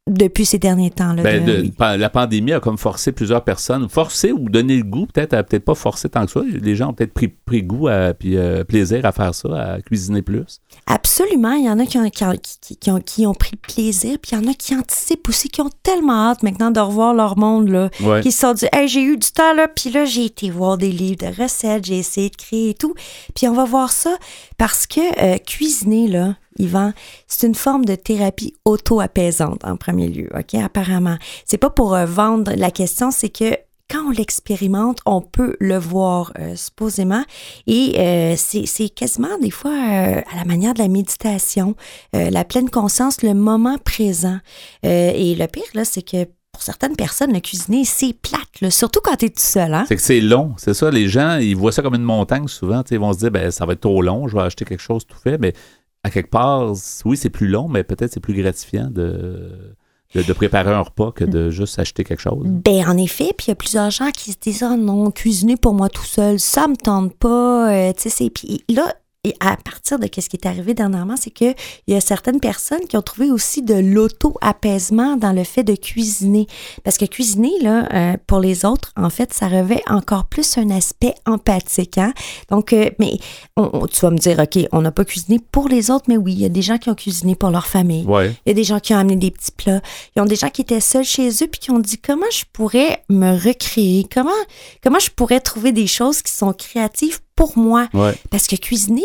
depuis 0.08 0.46
ces 0.46 0.60
derniers 0.60 0.92
temps. 0.92 1.14
Là, 1.14 1.24
Ben, 1.24 1.44
de- 1.44 1.52
de- 1.52 1.62
oui. 1.64 1.72
pa- 1.72 1.98
la 1.98 2.10
pandémie 2.12 2.54
a 2.54 2.60
comme 2.60 2.78
forcé 2.78 3.12
plusieurs 3.12 3.44
personnes, 3.44 3.90
forcé 3.90 4.32
ou 4.32 4.50
donné 4.50 4.78
le 4.78 4.84
goût, 4.84 5.08
peut-être, 5.08 5.34
à- 5.34 5.42
peut-être 5.44 5.66
pas 5.66 5.74
forcé 5.74 6.10
tant 6.10 6.26
que 6.26 6.32
ça. 6.32 6.42
Les 6.48 6.76
gens 6.76 6.90
ont 6.90 6.94
peut-être 6.94 7.14
pris, 7.14 7.28
pris 7.28 7.64
goût 7.64 7.88
à, 7.88 8.14
puis 8.14 8.38
euh, 8.38 8.64
plaisir 8.64 9.04
à 9.04 9.12
faire 9.12 9.34
ça, 9.34 9.50
à 9.74 9.82
cuisiner 9.82 10.22
plus. 10.22 10.60
Absolument. 10.86 11.54
Il 11.54 11.66
y 11.66 11.70
en 11.70 11.80
a 11.80 11.86
qui 11.88 11.98
ont, 11.98 12.08
qui, 12.10 12.24
ont- 12.24 12.34
qui- 12.62 12.78
qui 12.78 12.92
ont, 12.92 13.00
qui 13.00 13.26
ont 13.26 13.34
pris 13.34 13.56
plaisir. 13.56 14.18
Puis 14.22 14.32
il 14.34 14.44
y 14.44 14.46
en 14.48 14.52
a 14.52 14.54
qui 14.54 14.76
anticipent 14.76 15.28
aussi, 15.28 15.50
qui 15.50 15.62
ont 15.62 15.72
tellement 15.82 16.30
hâte 16.30 16.44
maintenant 16.44 16.70
de 16.70 16.80
revoir 16.80 17.14
leur 17.16 17.38
monde. 17.38 17.70
Là. 17.70 17.90
Ouais. 18.02 18.22
qui 18.22 18.32
se 18.32 18.42
sont 18.42 18.54
dit 18.54 18.66
hey, 18.74 18.88
j'ai 18.88 19.02
eu 19.02 19.18
du 19.18 19.32
temps 19.32 19.54
là 19.56 19.68
puis 19.68 19.90
là 19.90 20.06
j'ai 20.06 20.26
été 20.26 20.50
voir 20.50 20.78
des 20.78 20.92
livres 20.92 21.18
de 21.22 21.42
recettes 21.42 21.86
j'ai 21.86 21.98
essayé 21.98 22.30
de 22.30 22.36
créer 22.36 22.70
et 22.70 22.74
tout 22.74 22.94
puis 23.36 23.48
on 23.48 23.54
va 23.54 23.64
voir 23.66 23.92
ça 23.92 24.16
parce 24.58 24.86
que 24.86 25.00
euh, 25.24 25.38
cuisiner 25.38 26.08
là 26.08 26.36
Yvan, 26.58 26.94
c'est 27.28 27.48
une 27.48 27.56
forme 27.56 27.86
de 27.86 27.96
thérapie 27.96 28.54
auto-apaisante 28.64 29.64
en 29.66 29.76
premier 29.76 30.08
lieu, 30.08 30.30
OK, 30.34 30.56
apparemment. 30.56 31.18
C'est 31.46 31.58
pas 31.58 31.70
pour 31.70 31.96
euh, 31.96 32.06
vendre 32.06 32.54
la 32.56 32.72
question, 32.72 33.12
c'est 33.12 33.30
que 33.30 33.58
quand 33.90 34.08
on 34.08 34.10
l'expérimente, 34.10 35.00
on 35.06 35.22
peut 35.22 35.56
le 35.60 35.78
voir 35.78 36.34
euh, 36.40 36.56
supposément 36.56 37.24
et 37.68 37.94
euh, 38.00 38.34
c'est 38.36 38.90
quasiment 38.90 39.38
des 39.40 39.52
fois 39.52 39.74
à 39.74 40.36
la 40.36 40.46
manière 40.46 40.74
de 40.74 40.80
la 40.80 40.88
méditation, 40.88 41.76
la 42.14 42.44
pleine 42.46 42.72
conscience, 42.72 43.22
le 43.22 43.36
moment 43.36 43.78
présent. 43.78 44.40
Et 44.82 45.36
le 45.36 45.46
pire, 45.46 45.64
là, 45.76 45.86
c'est 45.86 46.02
que 46.02 46.26
pour 46.56 46.64
certaines 46.64 46.96
personnes, 46.96 47.34
le 47.34 47.42
cuisiner, 47.42 47.84
c'est 47.86 48.14
plate, 48.14 48.72
surtout 48.72 49.02
quand 49.04 49.18
tu 49.18 49.26
es 49.26 49.30
tout 49.30 49.36
seul. 49.38 49.74
Hein? 49.74 49.86
C'est 49.88 49.98
que 49.98 50.02
c'est 50.02 50.22
long, 50.22 50.54
c'est 50.58 50.74
ça. 50.74 50.90
Les 50.90 51.08
gens, 51.10 51.38
ils 51.38 51.56
voient 51.56 51.74
ça 51.74 51.82
comme 51.82 51.96
une 51.96 52.02
montagne 52.02 52.48
souvent. 52.48 52.82
Ils 52.90 52.98
vont 52.98 53.12
se 53.12 53.20
dire, 53.20 53.30
ben, 53.30 53.52
ça 53.52 53.66
va 53.66 53.74
être 53.74 53.82
trop 53.82 54.02
long, 54.02 54.28
je 54.30 54.36
vais 54.36 54.42
acheter 54.42 54.64
quelque 54.64 54.82
chose 54.82 55.06
tout 55.06 55.18
fait. 55.18 55.38
Mais 55.38 55.54
à 56.06 56.12
quelque 56.12 56.30
part, 56.30 56.72
oui, 57.06 57.18
c'est 57.18 57.32
plus 57.32 57.48
long, 57.48 57.68
mais 57.68 57.84
peut-être 57.84 58.14
c'est 58.14 58.20
plus 58.20 58.36
gratifiant 58.40 58.92
de, 58.92 59.76
de, 60.14 60.22
de 60.22 60.34
préparer 60.34 60.72
un 60.72 60.82
repas 60.82 61.12
que 61.12 61.26
de 61.26 61.50
juste 61.50 61.80
acheter 61.80 62.04
quelque 62.04 62.22
chose. 62.22 62.46
Ben, 62.46 62.88
en 62.88 62.96
effet, 62.96 63.32
puis 63.36 63.48
il 63.48 63.50
y 63.50 63.52
a 63.54 63.56
plusieurs 63.56 63.90
gens 63.90 64.12
qui 64.12 64.32
se 64.32 64.38
disent 64.40 64.62
Ah 64.62 64.78
non, 64.78 65.10
cuisiner 65.10 65.58
pour 65.58 65.74
moi 65.74 65.90
tout 65.90 66.04
seul, 66.06 66.40
ça 66.40 66.68
me 66.68 66.76
tente 66.76 67.16
pas. 67.16 67.72
euh, 67.74 67.92
tu 67.94 68.04
sais, 68.04 68.10
c'est. 68.10 68.30
Puis 68.30 68.64
là, 68.70 68.94
et 69.26 69.36
à 69.40 69.58
partir 69.58 69.98
de 70.00 70.06
ce 70.06 70.30
qui 70.30 70.38
est 70.38 70.46
arrivé 70.46 70.74
dernièrement, 70.76 71.16
c'est 71.18 71.32
qu'il 71.32 71.56
y 71.88 71.96
a 71.96 72.00
certaines 72.00 72.40
personnes 72.40 72.86
qui 72.88 72.96
ont 72.96 73.02
trouvé 73.02 73.32
aussi 73.32 73.64
de 73.64 73.74
l'auto-apaisement 73.74 75.16
dans 75.18 75.32
le 75.34 75.44
fait 75.44 75.64
de 75.64 75.76
cuisiner. 75.76 76.48
Parce 76.84 76.98
que 76.98 77.06
cuisiner, 77.06 77.52
là, 77.62 77.88
euh, 77.94 78.18
pour 78.28 78.40
les 78.40 78.66
autres, 78.66 78.92
en 78.96 79.10
fait, 79.10 79.34
ça 79.34 79.48
revêt 79.48 79.82
encore 79.88 80.26
plus 80.26 80.58
un 80.58 80.70
aspect 80.70 81.16
empathique. 81.26 81.98
Hein? 81.98 82.14
Donc, 82.52 82.74
euh, 82.74 82.90
mais 83.00 83.18
on- 83.58 83.70
on- 83.74 83.88
tu 83.88 84.00
vas 84.02 84.12
me 84.12 84.18
dire, 84.18 84.38
OK, 84.40 84.60
on 84.72 84.82
n'a 84.82 84.92
pas 84.92 85.06
cuisiné 85.06 85.40
pour 85.52 85.68
les 85.70 85.90
autres, 85.92 86.06
mais 86.08 86.18
oui, 86.18 86.34
il 86.34 86.42
y 86.42 86.46
a 86.46 86.50
des 86.50 86.62
gens 86.62 86.78
qui 86.78 86.90
ont 86.90 86.96
cuisiné 86.96 87.36
pour 87.36 87.50
leur 87.50 87.66
famille. 87.68 88.06
Ouais. 88.06 88.36
Il 88.46 88.50
y 88.50 88.52
a 88.52 88.56
des 88.56 88.64
gens 88.64 88.80
qui 88.80 88.94
ont 88.94 88.98
amené 89.00 89.16
des 89.16 89.32
petits 89.32 89.52
plats. 89.52 89.82
Il 90.16 90.20
y 90.20 90.22
a 90.22 90.26
des 90.26 90.36
gens 90.36 90.50
qui 90.50 90.62
étaient 90.62 90.80
seuls 90.80 91.04
chez 91.04 91.30
eux 91.30 91.48
puis 91.48 91.60
qui 91.60 91.72
ont 91.72 91.80
dit 91.80 91.98
comment 91.98 92.26
je 92.32 92.44
pourrais 92.54 93.04
me 93.10 93.34
recréer, 93.44 94.06
comment, 94.14 94.30
comment 94.84 95.00
je 95.00 95.10
pourrais 95.10 95.40
trouver 95.40 95.72
des 95.72 95.88
choses 95.88 96.22
qui 96.22 96.32
sont 96.32 96.54
créatives 96.54 97.20
pour 97.36 97.58
moi. 97.58 97.88
Ouais. 97.94 98.16
Parce 98.30 98.48
que 98.48 98.56
cuisiner, 98.56 99.04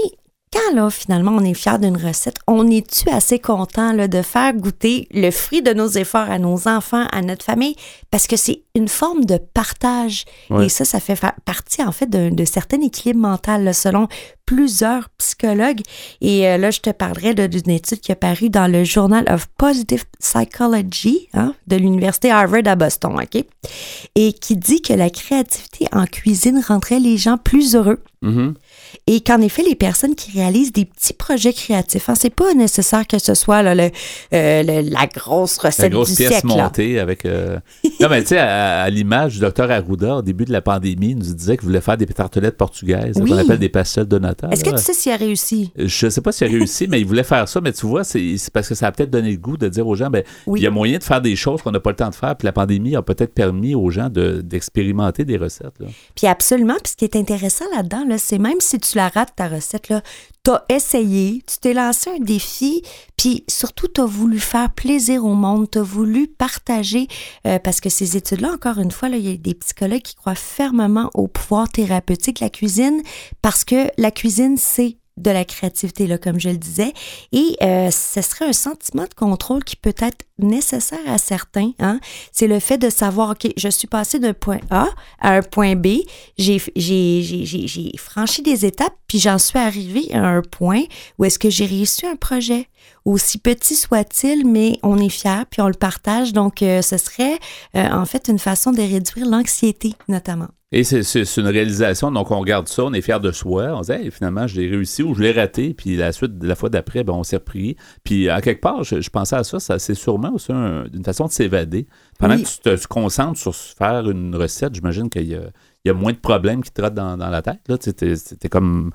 quand 0.52 0.74
là, 0.74 0.90
finalement, 0.90 1.30
on 1.32 1.44
est 1.44 1.54
fier 1.54 1.78
d'une 1.78 1.96
recette, 1.96 2.36
on 2.48 2.68
est-tu 2.68 3.08
assez 3.10 3.38
content 3.38 3.92
là, 3.92 4.08
de 4.08 4.20
faire 4.20 4.52
goûter 4.52 5.06
le 5.12 5.30
fruit 5.30 5.62
de 5.62 5.72
nos 5.72 5.88
efforts 5.88 6.28
à 6.30 6.38
nos 6.40 6.66
enfants, 6.66 7.06
à 7.12 7.22
notre 7.22 7.44
famille? 7.44 7.76
Parce 8.10 8.26
que 8.26 8.36
c'est 8.36 8.62
une 8.74 8.88
forme 8.88 9.24
de 9.24 9.38
partage. 9.38 10.24
Ouais. 10.50 10.66
Et 10.66 10.68
ça, 10.68 10.84
ça 10.84 10.98
fait 10.98 11.14
fa- 11.14 11.36
partie, 11.44 11.82
en 11.84 11.92
fait, 11.92 12.06
d'un 12.06 12.30
de 12.30 12.44
certain 12.44 12.80
équilibre 12.80 13.20
mental, 13.20 13.62
là, 13.62 13.72
selon 13.72 14.08
plusieurs 14.44 15.08
psychologues. 15.18 15.82
Et 16.20 16.48
euh, 16.48 16.56
là, 16.58 16.72
je 16.72 16.80
te 16.80 16.90
parlerai 16.90 17.34
de- 17.34 17.46
d'une 17.46 17.70
étude 17.70 18.00
qui 18.00 18.10
est 18.10 18.16
parue 18.16 18.50
dans 18.50 18.66
le 18.66 18.82
Journal 18.82 19.24
of 19.32 19.46
Positive 19.56 20.04
Psychology 20.18 21.28
hein, 21.32 21.54
de 21.68 21.76
l'Université 21.76 22.32
Harvard 22.32 22.66
à 22.66 22.74
Boston, 22.74 23.16
OK? 23.22 23.44
Et 24.16 24.32
qui 24.32 24.56
dit 24.56 24.82
que 24.82 24.92
la 24.94 25.10
créativité 25.10 25.86
en 25.92 26.06
cuisine 26.06 26.60
rendrait 26.66 26.98
les 26.98 27.16
gens 27.18 27.38
plus 27.38 27.76
heureux. 27.76 28.02
Mhm. 28.22 28.54
Et 29.06 29.20
qu'en 29.20 29.40
effet, 29.40 29.62
les 29.62 29.74
personnes 29.74 30.14
qui 30.14 30.30
réalisent 30.38 30.72
des 30.72 30.84
petits 30.84 31.12
projets 31.12 31.52
créatifs, 31.52 32.08
hein, 32.08 32.14
c'est 32.16 32.34
pas 32.34 32.54
nécessaire 32.54 33.06
que 33.06 33.18
ce 33.18 33.34
soit 33.34 33.62
là, 33.62 33.74
le, 33.74 33.90
euh, 34.32 34.62
le- 34.62 34.90
la 34.90 35.06
grosse 35.06 35.62
La 35.62 35.70
recette 35.70 35.92
grosse 35.92 36.10
du 36.10 36.16
pièce 36.16 36.30
siècle. 36.30 36.48
là. 36.48 36.64
montée 36.64 36.98
avec. 37.00 37.24
euh, 37.24 37.58
Non, 38.00 38.08
mais 38.08 38.22
tu 38.22 38.28
sais, 38.28 38.38
à, 38.38 38.82
à 38.82 38.90
l'image 38.90 39.34
du 39.34 39.40
docteur 39.40 39.70
Arruda, 39.70 40.16
au 40.16 40.22
début 40.22 40.44
de 40.44 40.52
la 40.52 40.60
pandémie, 40.62 41.10
il 41.10 41.16
nous 41.18 41.34
disait 41.34 41.56
qu'il 41.56 41.66
voulait 41.66 41.80
faire 41.80 41.96
des 41.96 42.06
tartelettes 42.06 42.56
portugaises, 42.56 43.16
Oui. 43.16 43.30
qu'on 43.30 43.38
appelle 43.38 43.58
des 43.58 43.68
pastels 43.68 44.06
de 44.06 44.18
Natal. 44.18 44.52
Est-ce 44.52 44.64
que 44.64 44.70
tu 44.70 44.78
sais 44.82 44.92
s'il 44.94 45.12
a 45.12 45.16
réussi? 45.16 45.72
Je 45.76 46.08
sais 46.08 46.20
pas 46.20 46.32
s'il 46.32 46.46
a 46.46 46.50
réussi, 46.50 46.86
mais 46.88 47.00
il 47.00 47.06
voulait 47.06 47.22
faire 47.24 47.48
ça. 47.48 47.60
Mais 47.60 47.72
tu 47.72 47.86
vois, 47.86 48.04
c'est 48.04 48.36
parce 48.52 48.68
que 48.68 48.74
ça 48.74 48.86
a 48.88 48.92
peut-être 48.92 49.10
donné 49.10 49.30
le 49.32 49.36
goût 49.38 49.56
de 49.56 49.68
dire 49.68 49.86
aux 49.86 49.94
gens, 49.94 50.10
ben, 50.10 50.22
Oui. 50.46 50.60
il 50.60 50.62
y 50.64 50.66
a 50.66 50.70
moyen 50.70 50.98
de 50.98 51.04
faire 51.04 51.20
des 51.20 51.36
choses 51.36 51.62
qu'on 51.62 51.70
n'a 51.70 51.80
pas 51.80 51.90
le 51.90 51.96
temps 51.96 52.10
de 52.10 52.14
faire. 52.14 52.36
Puis 52.36 52.46
la 52.46 52.52
pandémie 52.52 52.96
a 52.96 53.02
peut-être 53.02 53.34
permis 53.34 53.74
aux 53.74 53.90
gens 53.90 54.08
de- 54.08 54.40
d'expérimenter 54.40 55.24
des 55.24 55.36
recettes. 55.36 55.74
là. 55.80 55.86
Puis 56.14 56.26
absolument, 56.26 56.74
puis 56.82 56.92
ce 56.92 56.96
qui 56.96 57.04
est 57.04 57.16
intéressant 57.16 57.64
là-dedans, 57.74 58.04
là, 58.08 58.16
c'est 58.18 58.38
même 58.38 58.60
si 58.60 58.78
tu 58.80 58.96
la 58.96 59.08
rates, 59.08 59.34
ta 59.36 59.48
recette, 59.48 59.88
là, 59.88 60.02
t'as 60.42 60.64
essayé, 60.68 61.42
tu 61.46 61.58
t'es 61.58 61.74
lancé 61.74 62.10
un 62.10 62.18
défi, 62.18 62.82
puis 63.16 63.44
surtout, 63.48 63.88
t'as 63.88 64.06
voulu 64.06 64.38
faire 64.38 64.72
plaisir 64.72 65.24
au 65.24 65.34
monde, 65.34 65.70
t'as 65.70 65.82
voulu 65.82 66.26
partager, 66.28 67.08
euh, 67.46 67.58
parce 67.58 67.80
que 67.80 67.90
ces 67.90 68.16
études-là, 68.16 68.52
encore 68.52 68.78
une 68.78 68.90
fois, 68.90 69.08
il 69.08 69.18
y 69.18 69.32
a 69.32 69.36
des 69.36 69.54
psychologues 69.54 70.02
qui 70.02 70.14
croient 70.14 70.34
fermement 70.34 71.10
au 71.14 71.28
pouvoir 71.28 71.68
thérapeutique 71.68 72.40
de 72.40 72.44
la 72.46 72.50
cuisine, 72.50 73.02
parce 73.42 73.64
que 73.64 73.90
la 73.98 74.10
cuisine, 74.10 74.56
c'est 74.56 74.96
de 75.16 75.30
la 75.30 75.44
créativité, 75.44 76.06
là, 76.06 76.18
comme 76.18 76.40
je 76.40 76.48
le 76.48 76.56
disais. 76.56 76.92
Et 77.32 77.56
euh, 77.62 77.90
ce 77.90 78.22
serait 78.22 78.46
un 78.46 78.52
sentiment 78.52 79.04
de 79.04 79.14
contrôle 79.14 79.64
qui 79.64 79.76
peut 79.76 79.94
être 79.98 80.24
nécessaire 80.38 80.98
à 81.06 81.18
certains. 81.18 81.72
Hein? 81.78 82.00
C'est 82.32 82.46
le 82.46 82.58
fait 82.58 82.78
de 82.78 82.88
savoir, 82.88 83.30
OK, 83.30 83.52
je 83.56 83.68
suis 83.68 83.86
passé 83.88 84.18
d'un 84.18 84.32
point 84.32 84.60
A 84.70 84.88
à 85.20 85.34
un 85.34 85.42
point 85.42 85.76
B, 85.76 85.98
j'ai 86.38 86.58
franchi 87.98 88.42
des 88.42 88.64
étapes, 88.64 88.94
puis 89.06 89.18
j'en 89.18 89.38
suis 89.38 89.58
arrivé 89.58 90.08
à 90.12 90.26
un 90.26 90.42
point 90.42 90.82
où 91.18 91.24
est-ce 91.24 91.38
que 91.38 91.50
j'ai 91.50 91.66
réussi 91.66 92.06
un 92.06 92.16
projet 92.16 92.68
aussi 93.04 93.38
petit 93.38 93.74
soit-il, 93.74 94.46
mais 94.46 94.78
on 94.82 94.98
est 94.98 95.08
fier 95.08 95.46
puis 95.50 95.60
on 95.62 95.68
le 95.68 95.74
partage. 95.74 96.32
Donc, 96.32 96.62
euh, 96.62 96.82
ce 96.82 96.96
serait 96.96 97.38
euh, 97.76 97.88
en 97.90 98.04
fait 98.04 98.28
une 98.28 98.38
façon 98.38 98.72
de 98.72 98.80
réduire 98.80 99.26
l'anxiété, 99.26 99.94
notamment. 100.08 100.48
Et 100.72 100.84
c'est 100.84 101.36
une 101.36 101.48
réalisation, 101.48 102.12
donc 102.12 102.30
on 102.30 102.38
regarde 102.38 102.68
ça, 102.68 102.84
on 102.84 102.92
est 102.92 103.00
fier 103.00 103.18
de 103.18 103.32
soi, 103.32 103.72
on 103.74 103.82
se 103.82 103.92
dit 103.92 104.08
finalement 104.12 104.46
je 104.46 104.60
l'ai 104.60 104.68
réussi 104.68 105.02
ou 105.02 105.16
je 105.16 105.22
l'ai 105.22 105.32
raté, 105.32 105.74
puis 105.74 105.96
la 105.96 106.12
suite, 106.12 106.30
la 106.40 106.54
fois 106.54 106.68
d'après, 106.68 107.02
ben, 107.02 107.12
on 107.12 107.24
s'est 107.24 107.38
repris. 107.38 107.74
Puis 108.04 108.28
à 108.28 108.40
quelque 108.40 108.60
part, 108.60 108.84
je, 108.84 109.10
pensais 109.10 109.34
à 109.34 109.42
ça, 109.42 109.58
ça 109.58 109.80
c'est 109.80 109.96
sûrement 109.96 110.32
aussi 110.32 110.52
une 110.52 111.02
façon 111.04 111.26
de 111.26 111.32
s'évader. 111.32 111.88
Pendant 112.20 112.36
que 112.36 112.42
tu 112.42 112.58
te 112.58 112.86
concentres 112.86 113.40
sur 113.40 113.52
faire 113.52 114.08
une 114.08 114.36
recette, 114.36 114.72
j'imagine 114.76 115.10
qu'il 115.10 115.26
y 115.26 115.34
a 115.34 115.50
il 115.84 115.88
y 115.88 115.90
a 115.90 115.94
moins 115.94 116.12
de 116.12 116.18
problèmes 116.18 116.62
qui 116.62 116.70
te 116.70 116.80
trottent 116.80 116.94
dans, 116.94 117.16
la 117.16 117.40
tête. 117.40 117.60
Là. 117.68 117.78
Tu 117.78 117.90
es, 117.90 118.48
comme, 118.48 118.90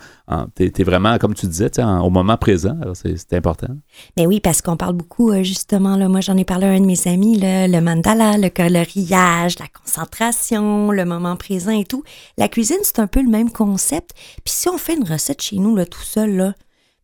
vraiment, 0.79 1.17
comme 1.17 1.33
tu 1.33 1.47
disais, 1.47 1.71
au 1.79 2.09
moment 2.11 2.37
présent. 2.37 2.77
C'est 2.93 3.33
important. 3.33 3.69
Mais 4.17 4.27
oui, 4.27 4.39
parce 4.39 4.61
qu'on 4.61 4.77
parle 4.77 4.93
beaucoup, 4.93 5.31
euh, 5.31 5.41
justement, 5.41 5.97
là, 5.97 6.07
moi 6.07 6.21
j'en 6.21 6.37
ai 6.37 6.45
parlé 6.45 6.67
à 6.67 6.69
un 6.69 6.79
de 6.79 6.85
mes 6.85 7.07
amis, 7.07 7.39
le 7.41 7.79
mandala, 7.79 8.37
le 8.37 8.49
coloriage, 8.49 9.57
la 9.59 9.67
concentration, 9.67 10.91
le 10.91 11.05
moment 11.05 11.35
présent 11.35 11.71
et 11.71 11.85
tout. 11.85 12.03
La 12.37 12.49
cuisine, 12.49 12.77
c'est 12.83 12.99
un 12.99 13.07
peu 13.07 13.21
le 13.21 13.29
même 13.29 13.51
concept. 13.51 14.11
Puis 14.43 14.53
si 14.53 14.69
on 14.69 14.77
fait 14.77 14.95
une 14.95 15.09
recette 15.09 15.41
chez 15.41 15.57
nous, 15.57 15.75
là, 15.75 15.87
tout 15.87 16.03
seul, 16.03 16.35
là, 16.35 16.53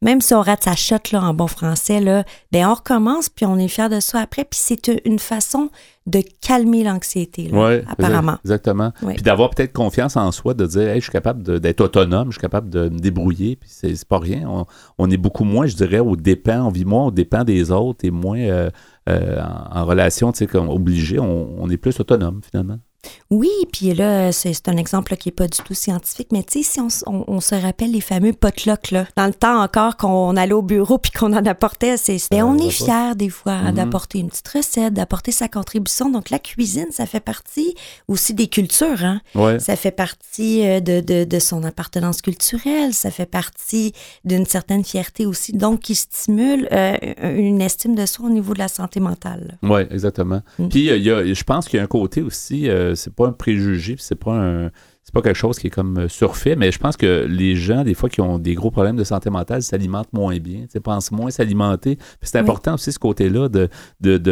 même 0.02 0.20
si 0.22 0.34
on 0.34 0.42
rate 0.42 0.64
sa 0.64 0.76
shot 0.76 0.96
là, 1.12 1.22
en 1.24 1.34
bon 1.34 1.48
français, 1.48 2.00
là, 2.00 2.24
ben 2.52 2.68
on 2.68 2.74
recommence 2.74 3.30
puis 3.30 3.46
on 3.46 3.58
est 3.58 3.68
fier 3.68 3.90
de 3.90 4.00
ça 4.00 4.20
après. 4.20 4.44
Puis 4.44 4.60
c'est 4.62 4.92
une 5.06 5.20
façon 5.20 5.70
de 6.08 6.22
calmer 6.42 6.84
l'anxiété, 6.84 7.52
apparemment. 7.88 8.38
Exactement. 8.44 8.92
Puis 9.08 9.22
d'avoir 9.22 9.52
peut-être 9.52 9.74
confiance 9.74 10.18
en 10.18 10.32
soi, 10.32 10.56
de 10.56 10.66
dire, 10.66 10.90
hey, 10.90 10.96
je 10.96 11.04
suis 11.04 11.12
capable 11.12 11.60
d'être 11.60 11.82
autonome, 11.82 12.30
je 12.30 12.34
suis 12.34 12.42
capable 12.42 12.70
de 12.70 12.90
me 12.90 12.98
débrouiller. 12.98 13.56
Puis 13.56 13.70
c'est 13.72 14.06
pas 14.06 14.18
rien. 14.18 14.66
On, 14.98 15.12
est 15.12 15.18
beaucoup 15.18 15.44
moins, 15.44 15.68
je 15.68 15.76
dirais, 15.76 16.00
au 16.00 16.16
dépend, 16.16 16.66
on 16.66 16.72
vit 16.72 16.86
moins 16.86 17.06
au 17.06 17.12
dépend 17.12 17.44
des 17.44 17.70
autres 17.72 18.04
et 18.04 18.12
moins 18.12 18.40
euh, 18.40 18.72
euh, 19.08 19.40
en, 19.72 19.86
relation, 19.86 20.32
tu 20.32 20.40
sais, 20.40 20.48
comme 20.48 20.70
obligé. 20.70 21.20
on 21.20 21.70
est 21.70 21.78
plus 21.78 22.00
autonome 22.00 22.42
finalement. 22.44 22.80
Oui, 23.30 23.50
puis 23.72 23.94
là, 23.94 24.32
c'est 24.34 24.68
un 24.68 24.76
exemple 24.76 25.16
qui 25.16 25.30
n'est 25.30 25.34
pas 25.34 25.48
du 25.48 25.60
tout 25.60 25.74
scientifique, 25.74 26.28
mais 26.32 26.44
tu 26.44 26.64
sais, 26.64 26.70
si 26.70 27.04
on, 27.08 27.40
se 27.40 27.56
rappelle 27.56 27.92
les 27.92 28.02
fameux 28.02 28.34
potlucks, 28.34 28.92
là, 28.92 29.06
dans 29.16 29.26
le 29.26 29.34
temps 29.34 29.62
encore 29.62 29.96
qu'on 29.96 30.36
allait 30.36 30.54
au 30.54 30.62
bureau 30.62 30.98
puis 30.98 31.12
qu'on 31.12 31.34
en 31.34 31.46
apportait, 31.46 31.96
c'est, 31.96 32.18
ben, 32.30 32.44
on 32.44 32.58
est 32.58 32.70
fiers 32.70 33.16
des 33.16 33.30
fois 33.30 33.54
mm-hmm. 33.54 33.74
d'apporter 33.74 34.20
une 34.20 34.30
petite 34.30 34.48
recette, 34.50 34.94
d'apporter 34.94 35.32
sa 35.32 35.48
contribution. 35.48 36.10
Donc 36.10 36.30
la 36.30 36.40
cuisine, 36.40 36.88
ça 36.92 37.06
fait 37.06 37.22
partie 37.22 37.74
aussi 38.10 38.34
des 38.34 38.48
cultures. 38.48 39.04
Hein? 39.04 39.22
Ça 39.60 39.78
fait 39.78 39.92
partie 39.92 40.68
euh, 40.68 40.82
de, 40.82 41.24
de, 41.24 41.40
son 41.40 41.64
appartenance 41.64 42.22
culturelle, 42.22 42.94
ça 42.94 43.12
fait 43.12 43.26
partie 43.26 43.94
d'une 44.26 44.46
certaine 44.46 44.84
fierté 44.84 45.26
aussi, 45.26 45.54
donc 45.54 45.80
qui 45.80 45.96
stimule 45.96 46.68
euh, 46.72 46.96
une 47.22 47.62
estime 47.62 47.96
de 47.96 48.06
soi 48.06 48.26
au 48.26 48.30
niveau 48.30 48.54
de 48.54 48.60
la 48.60 48.68
santé 48.68 49.00
mentale. 49.00 49.58
Oui, 49.64 49.82
exactement. 49.90 50.42
Mm. 50.60 50.68
Puis 50.68 50.88
il 50.88 51.04
y 51.04 51.10
a, 51.10 51.24
je 51.34 51.44
pense 51.44 51.70
qu'il 51.70 51.78
y 51.78 51.80
a 51.80 51.84
un 51.84 51.88
côté 51.88 52.22
aussi... 52.22 52.70
Euh, 52.70 52.90
c'est 52.95 53.13
pas 53.13 53.27
un 53.27 53.32
préjugé, 53.32 53.95
c'est 53.99 54.15
pas 54.15 54.34
un 54.34 54.71
c'est 55.12 55.19
pas 55.21 55.24
quelque 55.24 55.38
chose 55.38 55.60
qui 55.60 55.67
est 55.67 55.71
comme 55.71 55.97
euh, 55.97 56.08
surfait, 56.08 56.56
mais 56.56 56.71
je 56.71 56.80
pense 56.80 56.95
que 56.95 57.26
les 57.28 57.58
gens, 57.58 57.84
des 57.84 57.95
fois, 57.95 58.08
qui 58.08 58.21
ont 58.21 58.39
des 58.39 58.54
gros 58.54 58.71
problèmes 58.71 58.95
de 58.95 59.04
santé 59.04 59.30
mentale, 59.30 59.62
s'alimentent 59.62 60.13
moins 60.13 60.38
bien, 60.38 60.67
pensent 60.82 61.12
moins 61.12 61.30
s'alimenter. 61.30 61.97
C'est 62.21 62.39
important 62.39 62.76
aussi 62.76 62.93
ce 62.93 63.00
côté-là 63.00 63.50
de, 63.50 63.67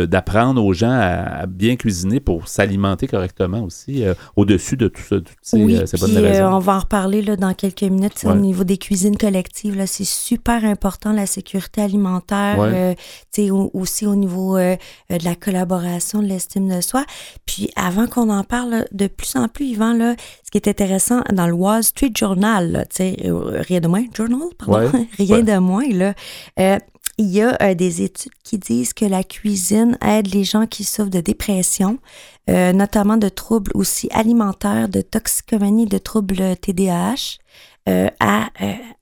d'apprendre 0.05 0.63
aux 0.63 0.71
gens 0.71 0.91
à, 0.91 1.47
bien 1.47 1.75
cuisiner 1.75 2.21
pour 2.21 2.47
s'alimenter 2.47 3.07
correctement 3.07 3.61
aussi, 3.61 4.05
euh, 4.05 4.13
au-dessus 4.37 4.77
de 4.77 4.87
tout 4.87 5.01
ça, 5.01 5.17
toutes 5.17 5.27
ces, 5.41 5.61
oui, 5.61 5.75
euh, 5.75 6.49
on 6.49 6.59
va 6.59 6.77
en 6.77 6.79
reparler 6.79 7.21
là, 7.23 7.35
dans 7.35 7.53
quelques 7.53 7.83
minutes 7.83 8.23
au 8.23 8.35
niveau 8.35 8.63
des 8.63 8.77
cuisines 8.77 9.17
collectives. 9.17 9.83
C'est 9.85 10.05
super 10.05 10.63
important, 10.63 11.11
la 11.11 11.25
sécurité 11.25 11.81
alimentaire, 11.81 12.95
aussi 13.73 14.05
au 14.05 14.15
niveau 14.15 14.57
de 14.57 14.77
la 15.09 15.35
collaboration, 15.35 16.21
de 16.21 16.27
l'estime 16.27 16.69
de 16.69 16.79
soi. 16.79 17.03
Puis 17.45 17.69
avant 17.75 18.07
qu'on 18.07 18.29
en 18.29 18.45
parle, 18.45 18.85
de 18.93 19.07
plus 19.07 19.35
en 19.35 19.49
plus, 19.49 19.65
Yvan, 19.65 19.93
là, 19.93 20.15
ce 20.45 20.51
qui 20.51 20.57
est 20.57 20.68
intéressant 20.69 21.21
dans 21.31 21.47
le 21.47 21.53
Wall 21.53 21.83
Street 21.83 22.11
Journal, 22.15 22.87
euh, 22.99 23.61
rien 23.67 23.79
de 23.79 23.87
moins, 23.87 24.05
Journal, 24.15 24.49
pardon, 24.57 24.91
rien 25.17 25.41
de 25.41 25.57
moins, 25.57 25.87
là, 25.89 26.13
euh, 26.59 26.77
il 27.17 27.25
y 27.27 27.41
a 27.41 27.57
euh, 27.61 27.73
des 27.73 28.01
études 28.01 28.31
qui 28.43 28.57
disent 28.57 28.93
que 28.93 29.05
la 29.05 29.23
cuisine 29.23 29.97
aide 30.01 30.33
les 30.33 30.43
gens 30.43 30.67
qui 30.67 30.83
souffrent 30.83 31.09
de 31.09 31.21
dépression, 31.21 31.99
notamment 32.47 33.17
de 33.17 33.29
troubles 33.29 33.71
aussi 33.75 34.09
alimentaires, 34.11 34.89
de 34.89 35.01
toxicomanie, 35.01 35.85
de 35.85 35.99
troubles 35.99 36.55
TDAH, 36.55 37.37
à, 38.19 38.49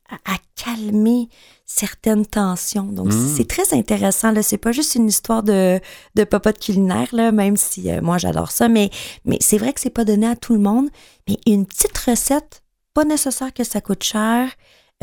à 0.09 0.37
calmer 0.55 1.29
certaines 1.65 2.25
tensions. 2.25 2.85
Donc, 2.85 3.07
mmh. 3.07 3.35
c'est 3.35 3.47
très 3.47 3.73
intéressant. 3.73 4.31
Là, 4.31 4.41
c'est 4.41 4.57
pas 4.57 4.71
juste 4.71 4.95
une 4.95 5.07
histoire 5.07 5.43
de, 5.43 5.79
de 6.15 6.23
popote 6.23 6.59
culinaire, 6.59 7.09
là, 7.11 7.31
même 7.31 7.57
si 7.57 7.91
euh, 7.91 8.01
moi 8.01 8.17
j'adore 8.17 8.51
ça, 8.51 8.69
mais, 8.69 8.89
mais 9.25 9.37
c'est 9.41 9.57
vrai 9.57 9.73
que 9.73 9.81
c'est 9.81 9.89
pas 9.89 10.05
donné 10.05 10.27
à 10.27 10.35
tout 10.35 10.53
le 10.53 10.59
monde. 10.59 10.89
Mais 11.27 11.37
une 11.45 11.65
petite 11.65 11.97
recette, 11.97 12.63
pas 12.93 13.05
nécessaire 13.05 13.53
que 13.53 13.63
ça 13.63 13.81
coûte 13.81 14.03
cher. 14.03 14.49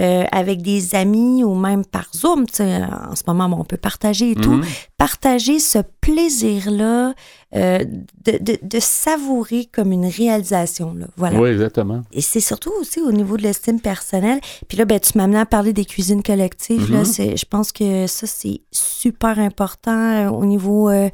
Euh, 0.00 0.24
avec 0.32 0.60
des 0.60 0.96
amis 0.96 1.44
ou 1.44 1.54
même 1.54 1.84
par 1.84 2.06
Zoom. 2.12 2.46
En 2.58 3.14
ce 3.14 3.22
moment, 3.28 3.56
on 3.56 3.62
peut 3.62 3.76
partager 3.76 4.32
et 4.32 4.34
tout. 4.34 4.60
Partager 4.96 5.58
ce 5.58 5.78
plaisir-là 6.00 7.14
euh, 7.56 7.78
de, 8.24 8.32
de, 8.40 8.58
de, 8.60 8.78
savourer 8.80 9.68
comme 9.72 9.92
une 9.92 10.06
réalisation. 10.06 10.92
Là. 10.92 11.06
Voilà. 11.16 11.38
Oui, 11.38 11.50
exactement. 11.50 12.02
Et 12.12 12.20
c'est 12.20 12.40
surtout 12.40 12.72
aussi 12.80 13.00
au 13.00 13.12
niveau 13.12 13.36
de 13.36 13.42
l'estime 13.42 13.80
personnelle. 13.80 14.40
Puis 14.66 14.76
là, 14.76 14.86
ben, 14.86 14.98
tu 14.98 15.16
m'as 15.16 15.24
amené 15.24 15.38
à 15.38 15.46
parler 15.46 15.72
des 15.72 15.84
cuisines 15.84 16.24
collectives. 16.24 16.90
là, 16.90 17.02
mm-hmm. 17.02 17.38
je 17.38 17.44
pense 17.44 17.70
que 17.70 18.08
ça, 18.08 18.26
c'est 18.26 18.62
super 18.72 19.38
important 19.38 19.92
euh, 19.92 20.30
au 20.30 20.44
niveau 20.46 20.90
euh, 20.90 21.10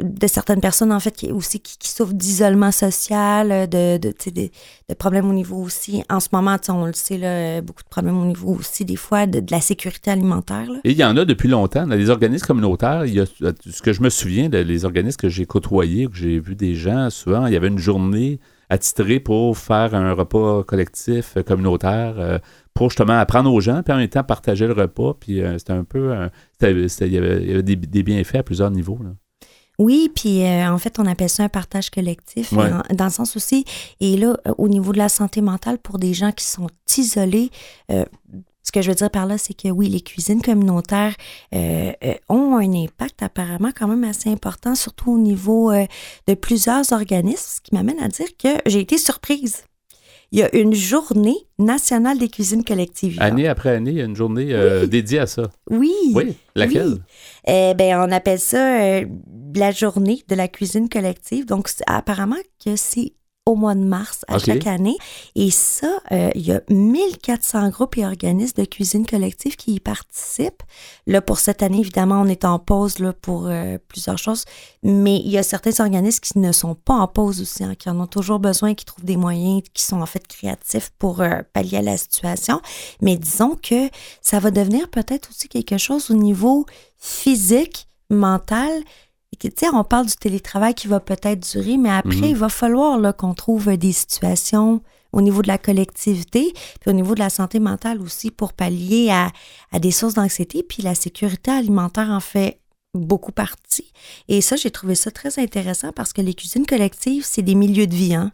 de 0.00 0.26
certaines 0.26 0.62
personnes, 0.62 0.92
en 0.92 1.00
fait, 1.00 1.10
qui, 1.10 1.30
aussi 1.30 1.60
qui, 1.60 1.88
souffrent 1.88 2.14
d'isolement 2.14 2.72
social, 2.72 3.68
de, 3.68 3.98
de, 3.98 4.14
de, 4.30 4.50
de, 4.88 4.94
problèmes 4.94 5.28
au 5.28 5.34
niveau 5.34 5.56
aussi. 5.56 6.02
En 6.08 6.20
ce 6.20 6.28
moment, 6.32 6.56
on 6.70 6.86
le 6.86 6.94
sait, 6.94 7.18
là, 7.18 7.60
beaucoup 7.60 7.82
de 7.82 7.88
problèmes 7.90 8.18
au 8.18 8.24
niveau 8.24 8.56
aussi, 8.58 8.86
des 8.86 8.96
fois, 8.96 9.26
de, 9.26 9.42
la 9.50 9.60
sécurité 9.60 10.10
alimentaire. 10.10 10.70
Là. 10.70 10.78
Et 10.84 10.92
il 10.92 10.96
y 10.96 11.04
en 11.04 11.18
a 11.18 11.26
depuis 11.26 11.48
longtemps. 11.48 11.86
Dans 11.86 11.96
les 11.96 12.08
organismes 12.08 12.46
communautaires, 12.46 13.04
il 13.04 13.12
y 13.12 13.20
a, 13.20 13.21
ce 13.24 13.82
que 13.82 13.92
je 13.92 14.02
me 14.02 14.10
souviens, 14.10 14.48
des 14.48 14.84
organismes 14.84 15.18
que 15.18 15.28
j'ai 15.28 15.46
côtoyés, 15.46 16.06
que 16.06 16.16
j'ai 16.16 16.38
vu 16.38 16.54
des 16.54 16.74
gens, 16.74 17.10
souvent, 17.10 17.46
il 17.46 17.52
y 17.52 17.56
avait 17.56 17.68
une 17.68 17.78
journée 17.78 18.40
attitrée 18.72 19.20
pour 19.20 19.56
faire 19.58 19.94
un 19.94 20.12
repas 20.14 20.62
collectif 20.64 21.36
euh, 21.36 21.42
communautaire 21.42 22.14
euh, 22.18 22.38
pour 22.72 22.88
justement 22.88 23.18
apprendre 23.18 23.52
aux 23.52 23.60
gens, 23.60 23.82
puis 23.82 23.92
en 23.92 23.98
même 23.98 24.08
temps 24.08 24.24
partager 24.24 24.66
le 24.66 24.72
repas. 24.72 25.14
Puis 25.20 25.42
euh, 25.42 25.58
c'était 25.58 25.74
un 25.74 25.84
peu. 25.84 26.14
il 26.62 27.12
y 27.12 27.18
avait, 27.18 27.62
des, 27.62 28.02
bienfaits 28.02 28.36
à 28.36 28.42
plusieurs 28.42 28.70
niveaux. 28.70 28.98
Oui, 29.78 30.10
puis 30.14 30.44
en 30.46 30.78
fait, 30.78 30.98
on 30.98 31.06
appelle 31.06 31.28
ça 31.28 31.44
un 31.44 31.48
partage 31.48 31.90
collectif, 31.90 32.52
dans 32.54 33.04
le 33.04 33.10
sens 33.10 33.36
aussi, 33.36 33.64
et 34.00 34.16
là, 34.16 34.36
au 34.58 34.68
niveau 34.68 34.92
de 34.92 34.98
la 34.98 35.08
santé 35.08 35.40
mentale, 35.40 35.78
pour 35.78 35.98
des 35.98 36.14
gens 36.14 36.30
qui 36.30 36.44
sont 36.44 36.68
isolés, 36.96 37.50
ce 38.62 38.70
que 38.70 38.80
je 38.80 38.88
veux 38.90 38.94
dire 38.94 39.10
par 39.10 39.26
là, 39.26 39.38
c'est 39.38 39.54
que 39.54 39.68
oui, 39.68 39.88
les 39.88 40.00
cuisines 40.00 40.40
communautaires 40.40 41.14
euh, 41.54 41.92
euh, 42.04 42.14
ont 42.28 42.56
un 42.56 42.72
impact 42.72 43.22
apparemment 43.22 43.70
quand 43.76 43.88
même 43.88 44.04
assez 44.04 44.30
important, 44.30 44.74
surtout 44.74 45.12
au 45.12 45.18
niveau 45.18 45.72
euh, 45.72 45.86
de 46.28 46.34
plusieurs 46.34 46.92
organismes, 46.92 47.56
ce 47.56 47.60
qui 47.60 47.74
m'amène 47.74 48.00
à 48.00 48.08
dire 48.08 48.28
que 48.38 48.48
j'ai 48.66 48.80
été 48.80 48.98
surprise. 48.98 49.64
Il 50.30 50.38
y 50.38 50.42
a 50.42 50.56
une 50.56 50.72
journée 50.72 51.36
nationale 51.58 52.18
des 52.18 52.28
cuisines 52.28 52.64
collectives. 52.64 53.20
Année 53.20 53.48
après 53.48 53.70
année, 53.70 53.90
il 53.90 53.96
y 53.98 54.00
a 54.00 54.04
une 54.04 54.16
journée 54.16 54.54
dédiée 54.86 55.18
à 55.18 55.26
ça. 55.26 55.50
Oui. 55.68 55.92
Oui, 56.14 56.34
laquelle? 56.54 57.00
Eh 57.46 57.74
ben, 57.76 58.00
on 58.00 58.10
appelle 58.10 58.38
ça 58.38 59.02
la 59.54 59.70
journée 59.72 60.22
de 60.28 60.34
la 60.34 60.48
cuisine 60.48 60.88
collective. 60.88 61.44
Donc, 61.44 61.68
apparemment 61.86 62.36
que 62.64 62.76
c'est 62.76 63.12
au 63.44 63.56
mois 63.56 63.74
de 63.74 63.80
mars 63.80 64.24
à 64.28 64.38
chaque 64.38 64.66
année. 64.68 64.96
Et 65.34 65.50
ça, 65.50 65.98
euh, 66.12 66.30
il 66.34 66.46
y 66.46 66.52
a 66.52 66.60
1400 66.68 67.70
groupes 67.70 67.98
et 67.98 68.06
organismes 68.06 68.62
de 68.62 68.64
cuisine 68.66 69.04
collective 69.04 69.56
qui 69.56 69.74
y 69.74 69.80
participent. 69.80 70.62
Là, 71.08 71.20
pour 71.20 71.40
cette 71.40 71.62
année, 71.62 71.80
évidemment, 71.80 72.20
on 72.20 72.26
est 72.26 72.44
en 72.44 72.60
pause 72.60 73.00
là, 73.00 73.12
pour 73.12 73.46
euh, 73.46 73.78
plusieurs 73.88 74.18
choses, 74.18 74.44
mais 74.84 75.16
il 75.16 75.30
y 75.30 75.38
a 75.38 75.42
certains 75.42 75.80
organismes 75.80 76.20
qui 76.20 76.38
ne 76.38 76.52
sont 76.52 76.76
pas 76.76 76.94
en 76.94 77.08
pause 77.08 77.40
aussi, 77.40 77.64
hein, 77.64 77.74
qui 77.74 77.90
en 77.90 77.98
ont 77.98 78.06
toujours 78.06 78.38
besoin, 78.38 78.74
qui 78.74 78.84
trouvent 78.84 79.04
des 79.04 79.16
moyens, 79.16 79.62
qui 79.74 79.82
sont 79.82 80.00
en 80.00 80.06
fait 80.06 80.26
créatifs 80.28 80.92
pour 80.98 81.20
euh, 81.20 81.40
pallier 81.52 81.78
à 81.78 81.82
la 81.82 81.96
situation. 81.96 82.60
Mais 83.00 83.16
disons 83.16 83.56
que 83.56 83.88
ça 84.20 84.38
va 84.38 84.52
devenir 84.52 84.88
peut-être 84.88 85.30
aussi 85.30 85.48
quelque 85.48 85.78
chose 85.78 86.10
au 86.12 86.14
niveau 86.14 86.64
physique, 86.98 87.88
mental. 88.08 88.70
On 89.72 89.84
parle 89.84 90.06
du 90.06 90.14
télétravail 90.16 90.74
qui 90.74 90.88
va 90.88 91.00
peut-être 91.00 91.40
durer, 91.52 91.76
mais 91.76 91.90
après, 91.90 92.16
Mhm. 92.16 92.24
il 92.24 92.36
va 92.36 92.48
falloir 92.48 93.16
qu'on 93.16 93.34
trouve 93.34 93.76
des 93.76 93.92
situations 93.92 94.82
au 95.12 95.20
niveau 95.20 95.42
de 95.42 95.48
la 95.48 95.58
collectivité, 95.58 96.52
puis 96.80 96.90
au 96.90 96.92
niveau 96.94 97.14
de 97.14 97.20
la 97.20 97.28
santé 97.30 97.60
mentale 97.60 98.00
aussi 98.00 98.30
pour 98.30 98.52
pallier 98.54 99.10
à, 99.10 99.30
à 99.70 99.78
des 99.78 99.90
sources 99.90 100.14
d'anxiété. 100.14 100.62
Puis 100.62 100.82
la 100.82 100.94
sécurité 100.94 101.50
alimentaire 101.50 102.08
en 102.10 102.20
fait 102.20 102.58
beaucoup 102.94 103.32
partie. 103.32 103.92
Et 104.28 104.40
ça, 104.40 104.56
j'ai 104.56 104.70
trouvé 104.70 104.94
ça 104.94 105.10
très 105.10 105.38
intéressant 105.38 105.92
parce 105.92 106.12
que 106.12 106.20
les 106.22 106.34
cuisines 106.34 106.66
collectives, 106.66 107.24
c'est 107.26 107.42
des 107.42 107.54
milieux 107.54 107.86
de 107.86 107.94
vie. 107.94 108.14
Hein? 108.14 108.32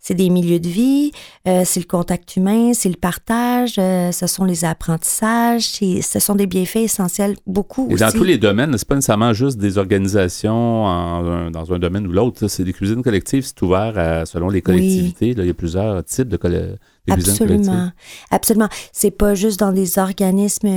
C'est 0.00 0.14
des 0.14 0.30
milieux 0.30 0.60
de 0.60 0.68
vie, 0.68 1.12
euh, 1.46 1.62
c'est 1.66 1.80
le 1.80 1.86
contact 1.86 2.36
humain, 2.36 2.72
c'est 2.72 2.88
le 2.88 2.96
partage, 2.96 3.74
euh, 3.78 4.12
ce 4.12 4.26
sont 4.26 4.44
les 4.44 4.64
apprentissages, 4.64 5.62
ce 5.64 6.18
sont 6.18 6.34
des 6.34 6.46
bienfaits 6.46 6.76
essentiels 6.76 7.36
beaucoup 7.46 7.86
Et 7.90 7.94
aussi. 7.94 8.02
dans 8.04 8.10
tous 8.12 8.24
les 8.24 8.38
domaines, 8.38 8.76
c'est 8.78 8.88
pas 8.88 8.94
nécessairement 8.94 9.32
juste 9.32 9.58
des 9.58 9.76
organisations 9.78 10.84
en 10.84 11.24
un- 11.26 11.50
dans 11.50 11.72
un 11.72 11.78
domaine 11.78 12.06
ou 12.06 12.12
l'autre. 12.12 12.48
C'est 12.48 12.64
des 12.64 12.72
cuisines 12.72 13.02
collectives, 13.02 13.44
c'est 13.44 13.60
ouvert 13.62 13.98
à- 13.98 14.26
selon 14.26 14.48
les 14.48 14.62
collectivités. 14.62 15.34
là. 15.34 15.44
il 15.44 15.48
y 15.48 15.50
a 15.50 15.54
plusieurs 15.54 16.02
types 16.04 16.28
de, 16.28 16.38
Absolument. 17.08 17.90
Absolument. 18.30 18.68
C'est 18.92 19.10
pas 19.10 19.34
juste 19.34 19.58
dans 19.60 19.72
des 19.72 19.98
organismes 19.98 20.68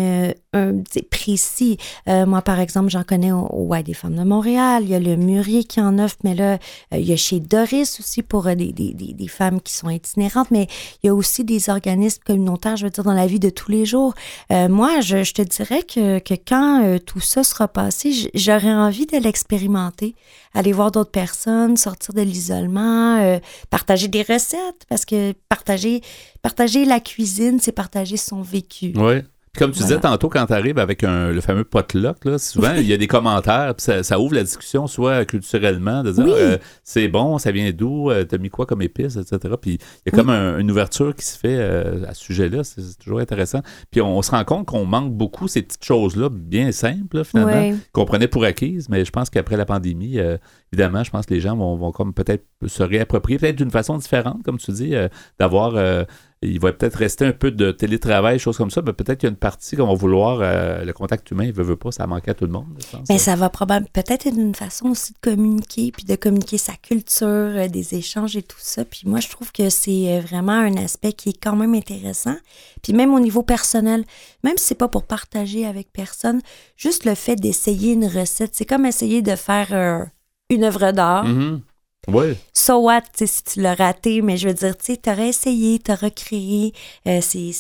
euh, 0.56 0.84
précis. 1.10 1.78
Euh, 2.08 2.26
moi, 2.26 2.42
par 2.42 2.60
exemple, 2.60 2.90
j'en 2.90 3.04
connais 3.04 3.32
au, 3.32 3.46
au 3.46 3.76
des 3.82 3.94
femmes 3.94 4.16
de 4.16 4.24
Montréal. 4.24 4.84
Il 4.84 4.90
y 4.90 4.96
a 4.96 5.00
le 5.00 5.16
Murier 5.16 5.64
qui 5.64 5.82
en 5.82 5.98
offre, 6.00 6.18
mais 6.24 6.36
là, 6.36 6.54
euh, 6.94 6.98
il 6.98 7.06
y 7.06 7.14
a 7.14 7.18
chez 7.18 7.40
Doris 7.40 8.00
aussi 8.00 8.22
pour 8.22 8.44
des, 8.44 8.72
des, 8.72 8.94
des, 8.94 9.28
femmes 9.28 9.62
qui 9.62 9.74
sont 9.74 9.90
itinérantes, 9.90 10.52
mais 10.52 10.68
il 11.02 11.08
y 11.08 11.10
a 11.10 11.16
aussi 11.16 11.44
des 11.44 11.70
organismes 11.70 12.22
communautaires, 12.24 12.78
je 12.78 12.86
veux 12.86 12.92
dire, 12.92 13.04
dans 13.04 13.14
la 13.14 13.26
vie 13.26 13.40
de 13.40 13.50
tous 13.50 13.72
les 13.72 13.86
jours. 13.86 14.14
Moi, 14.50 15.02
je, 15.02 15.24
je 15.24 15.34
te 15.34 15.42
dirais 15.42 15.82
que, 15.84 16.20
que 16.20 16.34
quand 16.36 17.00
tout 17.06 17.20
ça 17.20 17.44
sera 17.44 17.68
passé, 17.68 18.30
j'aurais 18.34 18.74
envie 18.74 19.06
de 19.06 19.18
l'expérimenter, 19.18 20.16
aller 20.54 20.72
voir 20.72 20.92
d'autres 20.92 21.12
personnes, 21.12 21.78
sortir 21.78 22.14
de 22.14 22.22
l'isolement, 22.22 23.40
partager 23.70 24.08
des 24.08 24.22
recettes, 24.22 24.86
parce 24.88 25.06
que 25.06 25.34
partager, 25.50 26.02
partager 26.42 26.86
la 26.86 27.00
cuisine, 27.00 27.60
c'est 27.60 27.72
partager 27.72 28.18
son 28.18 28.42
vécu. 28.42 28.94
Comme 29.58 29.70
tu 29.72 29.84
disais 29.84 30.00
tantôt, 30.00 30.30
quand 30.30 30.48
tu 30.48 30.54
arrives 30.54 30.80
avec 30.80 31.04
un- 31.04 31.32
le 31.32 31.40
fameux 31.40 31.64
potluck, 31.64 32.26
là, 32.26 32.40
souvent, 32.40 32.74
il 32.76 32.88
y 32.88 32.94
a 32.94 32.98
des 32.98 33.06
commentaires, 33.06 33.76
puis 33.76 33.84
ça, 33.84 34.02
ça 34.02 34.20
ouvre 34.20 34.34
la 34.34 34.42
discussion, 34.42 34.88
soit 34.88 35.26
culturellement, 35.26 36.02
de 36.02 36.12
dire 36.12 36.24
Oui. 36.26 36.32
euh, 36.36 36.58
c'est 36.84 37.08
bon, 37.08 37.38
ça 37.38 37.52
vient 37.52 37.70
d'où, 37.72 38.10
euh, 38.10 38.24
t'as 38.24 38.40
mis 38.40 38.50
quoi 38.50 38.66
comme 38.66 38.82
épices, 38.82 39.16
etc. 39.16 39.54
Puis 39.62 39.78
il 40.06 40.12
y 40.12 40.16
a 40.16 40.18
comme 40.18 40.32
un- 40.32 40.58
une 40.58 40.72
ouverture 40.72 41.16
qui 41.16 41.24
se 41.24 41.38
fait 41.38 41.56
euh, 41.60 42.04
à 42.08 42.16
ce 42.16 42.24
sujet-là, 42.24 42.64
c'est 42.64 42.82
toujours 42.98 43.20
intéressant. 43.20 43.60
Puis 43.92 44.02
on, 44.02 44.24
se 44.24 44.32
rend 44.32 44.44
compte 44.44 44.66
qu'on 44.66 44.86
manque 44.86 45.14
beaucoup 45.14 45.48
ces 45.48 45.62
petites 45.62 45.86
choses-là, 45.86 46.30
bien 46.32 46.72
simples, 46.72 47.18
là, 47.18 47.24
finalement, 47.24 47.52
qu'on 47.92 48.06
prenait 48.06 48.28
pour 48.28 48.46
acquises, 48.46 48.90
mais 48.90 49.06
je 49.06 49.12
pense 49.12 49.30
qu'après 49.30 49.56
la 49.58 49.66
pandémie, 49.66 50.18
évidemment, 50.72 51.04
je 51.04 51.12
pense 51.12 51.28
que 51.28 51.34
les 51.36 51.40
gens 51.42 51.56
vont, 51.56 51.76
vont 51.76 51.92
comme 51.92 52.16
peut-être 52.16 52.44
se 52.66 52.82
réapproprier, 52.82 53.38
peut-être 53.38 53.58
d'une 53.58 53.70
façon 53.70 53.98
différente, 54.00 54.42
comme 54.44 54.58
tu 54.58 54.72
dis, 54.72 54.96
d'avoir. 55.40 56.06
Il 56.44 56.60
va 56.60 56.72
peut-être 56.74 56.96
rester 56.96 57.26
un 57.26 57.32
peu 57.32 57.52
de 57.52 57.72
télétravail, 57.72 58.40
choses 58.40 58.58
comme 58.58 58.72
ça, 58.72 58.82
mais 58.86 58.94
peut-être 58.94 59.20
qu'il 59.20 59.28
y 59.28 59.30
a 59.30 59.32
une 59.32 59.38
partie 59.38 59.76
qu'on 59.76 59.88
va 59.88 59.94
vouloir, 59.94 60.40
euh, 60.42 60.84
le 60.84 60.94
contact 60.94 61.30
humain, 61.32 61.46
il 61.46 61.54
veut, 61.54 61.64
veut 61.64 61.76
pas, 61.76 61.92
ça 61.92 62.06
manquait 62.08 62.32
à 62.32 62.34
tout 62.34 62.46
le 62.46 62.52
monde. 62.52 62.68
je 62.80 62.98
pense. 62.98 63.08
Mais 63.10 63.18
ça 63.18 63.36
va 63.36 63.50
probablement 63.50 63.90
peut-être 63.94 64.28
être 64.28 64.38
une 64.38 64.56
façon 64.56 64.90
aussi 64.90 65.14
de 65.14 65.18
communiquer, 65.22 65.92
puis 65.92 66.06
de 66.06 66.16
communiquer 66.16 66.58
sa 66.58 66.74
culture, 66.74 67.28
euh, 67.28 67.68
des 67.68 67.96
échanges 67.96 68.36
et 68.36 68.44
tout 68.44 68.58
ça. 68.60 68.86
Puis 68.86 69.02
moi, 69.06 69.20
je 69.20 69.30
trouve 69.30 69.52
que 69.52 69.70
c'est 69.70 70.18
euh, 70.18 70.22
vraiment 70.22 70.54
un 70.54 70.76
aspect 70.78 71.14
qui 71.14 71.30
est 71.30 71.42
quand 71.42 71.56
même 71.56 71.74
intéressant. 71.74 72.36
Puis 72.82 72.94
même 72.94 73.14
au 73.14 73.20
niveau 73.20 73.44
personnel, 73.44 74.04
même 74.44 74.58
si 74.58 74.66
c'est 74.66 74.76
pas 74.76 74.88
pour 74.88 75.04
partager 75.04 75.66
avec 75.66 75.92
personne, 75.92 76.42
juste 76.78 77.06
le 77.06 77.16
fait 77.16 77.36
d'essayer 77.36 77.94
une 77.94 78.06
recette, 78.06 78.52
c'est 78.54 78.66
comme 78.66 78.86
essayer 78.86 79.22
de 79.22 79.36
faire 79.36 79.68
euh, 79.72 80.06
une 80.50 80.64
œuvre 80.64 80.92
d'art. 80.92 81.26
Mhm. 81.26 81.62
Oui. 82.08 82.36
So 82.54 82.80
what, 82.80 83.04
tu 83.16 83.26
si 83.28 83.44
tu 83.44 83.62
l'as 83.62 83.76
raté, 83.76 84.22
mais 84.22 84.38
je 84.38 84.48
veux 84.48 84.54
dire, 84.54 84.78
tu 84.78 84.86
sais, 84.94 84.98
t'aurais 84.98 85.30
essayé, 85.30 85.80
t'aurais 85.80 86.08
recréé, 86.08 86.74
euh, 87.08 87.20
c'est, 87.22 87.54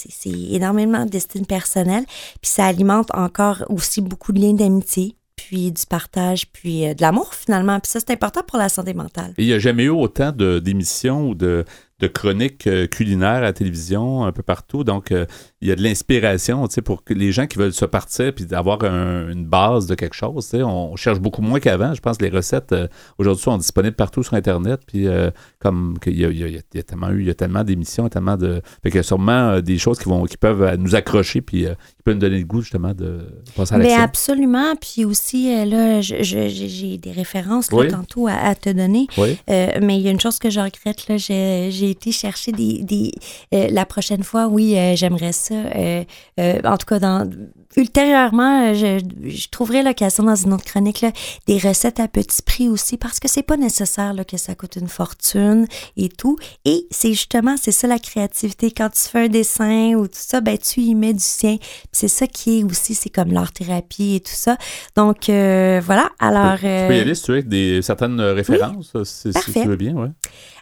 énormément 0.52 1.06
d'estime 1.06 1.46
personnelle, 1.46 2.04
puis 2.42 2.52
ça 2.52 2.66
alimente 2.66 3.10
encore 3.14 3.64
aussi 3.70 4.02
beaucoup 4.02 4.34
de 4.34 4.42
liens 4.42 4.54
d'amitié, 4.54 5.16
puis 5.36 5.72
du 5.72 5.86
partage, 5.86 6.52
puis 6.52 6.86
euh, 6.86 6.94
de 6.94 7.02
l'amour 7.02 7.34
finalement, 7.34 7.80
puis 7.80 7.90
ça 7.90 8.00
c'est 8.00 8.12
important 8.12 8.42
pour 8.46 8.58
la 8.58 8.70
santé 8.70 8.94
mentale. 8.94 9.34
Et 9.38 9.44
il 9.44 9.48
n'y 9.48 9.54
a 9.54 9.60
jamais 9.60 9.84
eu 9.84 9.90
autant 9.90 10.32
de- 10.32 10.60
d'émissions 10.60 11.30
ou 11.30 11.36
de, 11.36 11.64
de 12.00 12.08
chroniques 12.08 12.68
euh, 12.68 12.86
culinaires 12.86 13.36
à 13.36 13.42
la 13.42 13.54
télévision 13.54 14.26
un 14.26 14.32
peu 14.34 14.44
partout. 14.44 14.84
Donc, 14.84 15.12
euh, 15.12 15.26
il 15.64 15.70
y 15.70 15.72
a 15.72 15.76
de 15.76 15.82
l'inspiration 15.82 16.68
tu 16.68 16.76
sais, 16.76 16.82
pour 16.82 17.04
que 17.04 17.14
les 17.14 17.32
gens 17.32 17.48
qui 17.48 17.58
veulent 17.58 17.74
se 17.74 17.86
partir 17.86 18.34
puis 18.36 18.46
d'avoir 18.46 18.84
un- 18.84 19.30
une 19.30 19.46
base 19.46 19.88
de 19.88 19.96
quelque 19.96 20.14
chose. 20.16 20.44
tu 20.50 20.58
sais. 20.58 20.64
On 20.64 20.96
cherche 20.98 21.20
beaucoup 21.20 21.42
moins 21.42 21.60
qu'avant. 21.60 21.94
Je 21.94 22.02
pense 22.02 22.18
que 22.18 22.26
les 22.26 22.30
recettes 22.30 22.74
euh, 22.74 22.88
aujourd'hui 23.18 23.44
sont 23.44 23.58
disponibles 23.58 23.96
partout 23.96 24.24
sur 24.24 24.34
Internet. 24.34 24.82
Puis, 24.86 25.08
euh, 25.08 25.32
comme 25.60 25.98
qu'il 26.02 26.20
y 26.20 26.26
a, 26.26 26.30
il 26.30 26.38
y 26.38 26.44
a- 26.44 26.48
il 26.50 26.62
y 26.74 26.80
a 26.80 26.84
tellement 26.84 27.10
eu, 27.12 27.22
il 27.22 27.28
y 27.28 27.30
a 27.30 27.34
tellement 27.34 27.64
d'émissions, 27.64 28.10
tellement 28.10 28.36
de. 28.38 28.62
Fait 28.84 28.90
qu'il 28.90 28.98
y 28.98 29.00
a 29.00 29.04
sûrement 29.04 29.32
euh, 29.52 29.62
des 29.62 29.78
choses 29.78 29.98
qui, 30.00 30.10
vont, 30.10 30.26
qui 30.26 30.38
peuvent 30.38 30.76
nous 30.78 30.96
accrocher 30.96 31.42
puis 31.42 31.66
euh, 31.66 31.74
qui 31.96 32.04
peuvent 32.04 32.16
nous 32.16 32.20
donner 32.22 32.40
le 32.40 32.46
goût 32.46 32.62
justement 32.62 32.94
de 32.94 33.20
passer 33.56 33.76
à 33.76 33.78
Mais 33.78 33.86
l'action. 33.86 34.04
absolument, 34.04 34.76
puis 34.76 35.06
aussi, 35.06 35.66
là, 35.66 36.02
j'ai, 36.02 36.98
des 36.98 37.12
références 37.12 37.72
là, 37.72 37.78
Oui. 37.78 37.88
tantôt 37.88 38.28
à, 38.28 38.34
à 38.34 38.56
te 38.56 38.70
donner. 38.70 39.08
Oui. 39.18 39.38
Mais 39.48 39.98
il 39.98 40.02
y 40.02 40.08
a 40.10 40.12
une 40.12 40.20
chose 40.20 40.40
que 40.40 40.50
je 40.50 40.60
regrette, 40.60 41.08
là, 41.08 41.18
j'ai, 41.18 41.70
j'ai 41.72 41.90
été 41.92 42.12
chercher 42.12 42.52
des... 42.52 42.84
des 42.84 43.12
la 43.52 43.86
prochaine 43.86 44.24
fois, 44.24 44.48
oui, 44.48 44.76
j'aimerais 44.96 45.32
ça. 45.32 45.53
Euh, 45.54 46.04
euh, 46.40 46.60
en 46.64 46.78
tout 46.78 46.86
cas, 46.86 47.00
dans, 47.00 47.30
ultérieurement, 47.76 48.68
euh, 48.68 48.74
je, 48.74 49.30
je 49.30 49.48
trouverai 49.50 49.84
l'occasion 49.84 50.24
dans 50.24 50.36
une 50.36 50.54
autre 50.54 50.66
chronique, 50.66 51.02
là, 51.02 51.12
des 51.48 51.58
recettes 51.58 52.00
à 52.00 52.08
petit 52.08 52.42
prix 52.42 52.70
aussi, 52.70 52.98
parce 52.98 53.20
que 53.20 53.28
c'est 53.28 53.44
pas 53.44 53.58
nécessaire 53.58 54.14
là, 54.14 54.24
que 54.24 54.38
ça 54.38 54.56
coûte 54.56 54.76
une 54.76 54.88
fortune 54.88 55.68
et 55.98 56.10
tout. 56.10 56.38
Et 56.66 56.88
c'est 56.92 57.10
justement, 57.10 57.56
c'est 57.58 57.72
ça 57.72 57.88
la 57.88 58.00
créativité. 58.00 58.72
Quand 58.72 58.90
tu 58.90 59.02
fais 59.02 59.26
un 59.26 59.30
dessin 59.30 59.94
ou 59.96 60.08
tout 60.08 60.14
ça, 60.14 60.42
ben 60.42 60.58
tu 60.58 60.82
y 60.82 60.96
mets 60.96 61.14
du 61.14 61.24
sien. 61.24 61.58
C'est 61.92 62.08
ça 62.08 62.28
qui 62.28 62.60
est 62.60 62.64
aussi, 62.64 62.96
c'est 62.96 63.10
comme 63.10 63.32
l'art-thérapie 63.32 64.16
et 64.16 64.20
tout 64.20 64.32
ça. 64.34 64.58
Donc, 64.96 65.30
euh, 65.30 65.82
voilà. 65.84 66.10
Alors... 66.20 66.58
Tu 66.58 66.62
peux 66.62 66.96
y 66.96 67.00
aller 67.00 67.16
si 67.16 67.24
tu 67.24 67.32
veux 67.32 67.38
avec 67.38 67.48
des, 67.48 67.82
certaines 67.82 68.22
références, 68.22 68.94
si, 69.04 69.34
si 69.34 69.54
tu 69.54 69.68
veux 69.68 69.76
bien. 69.76 69.94
Ouais. 69.94 70.10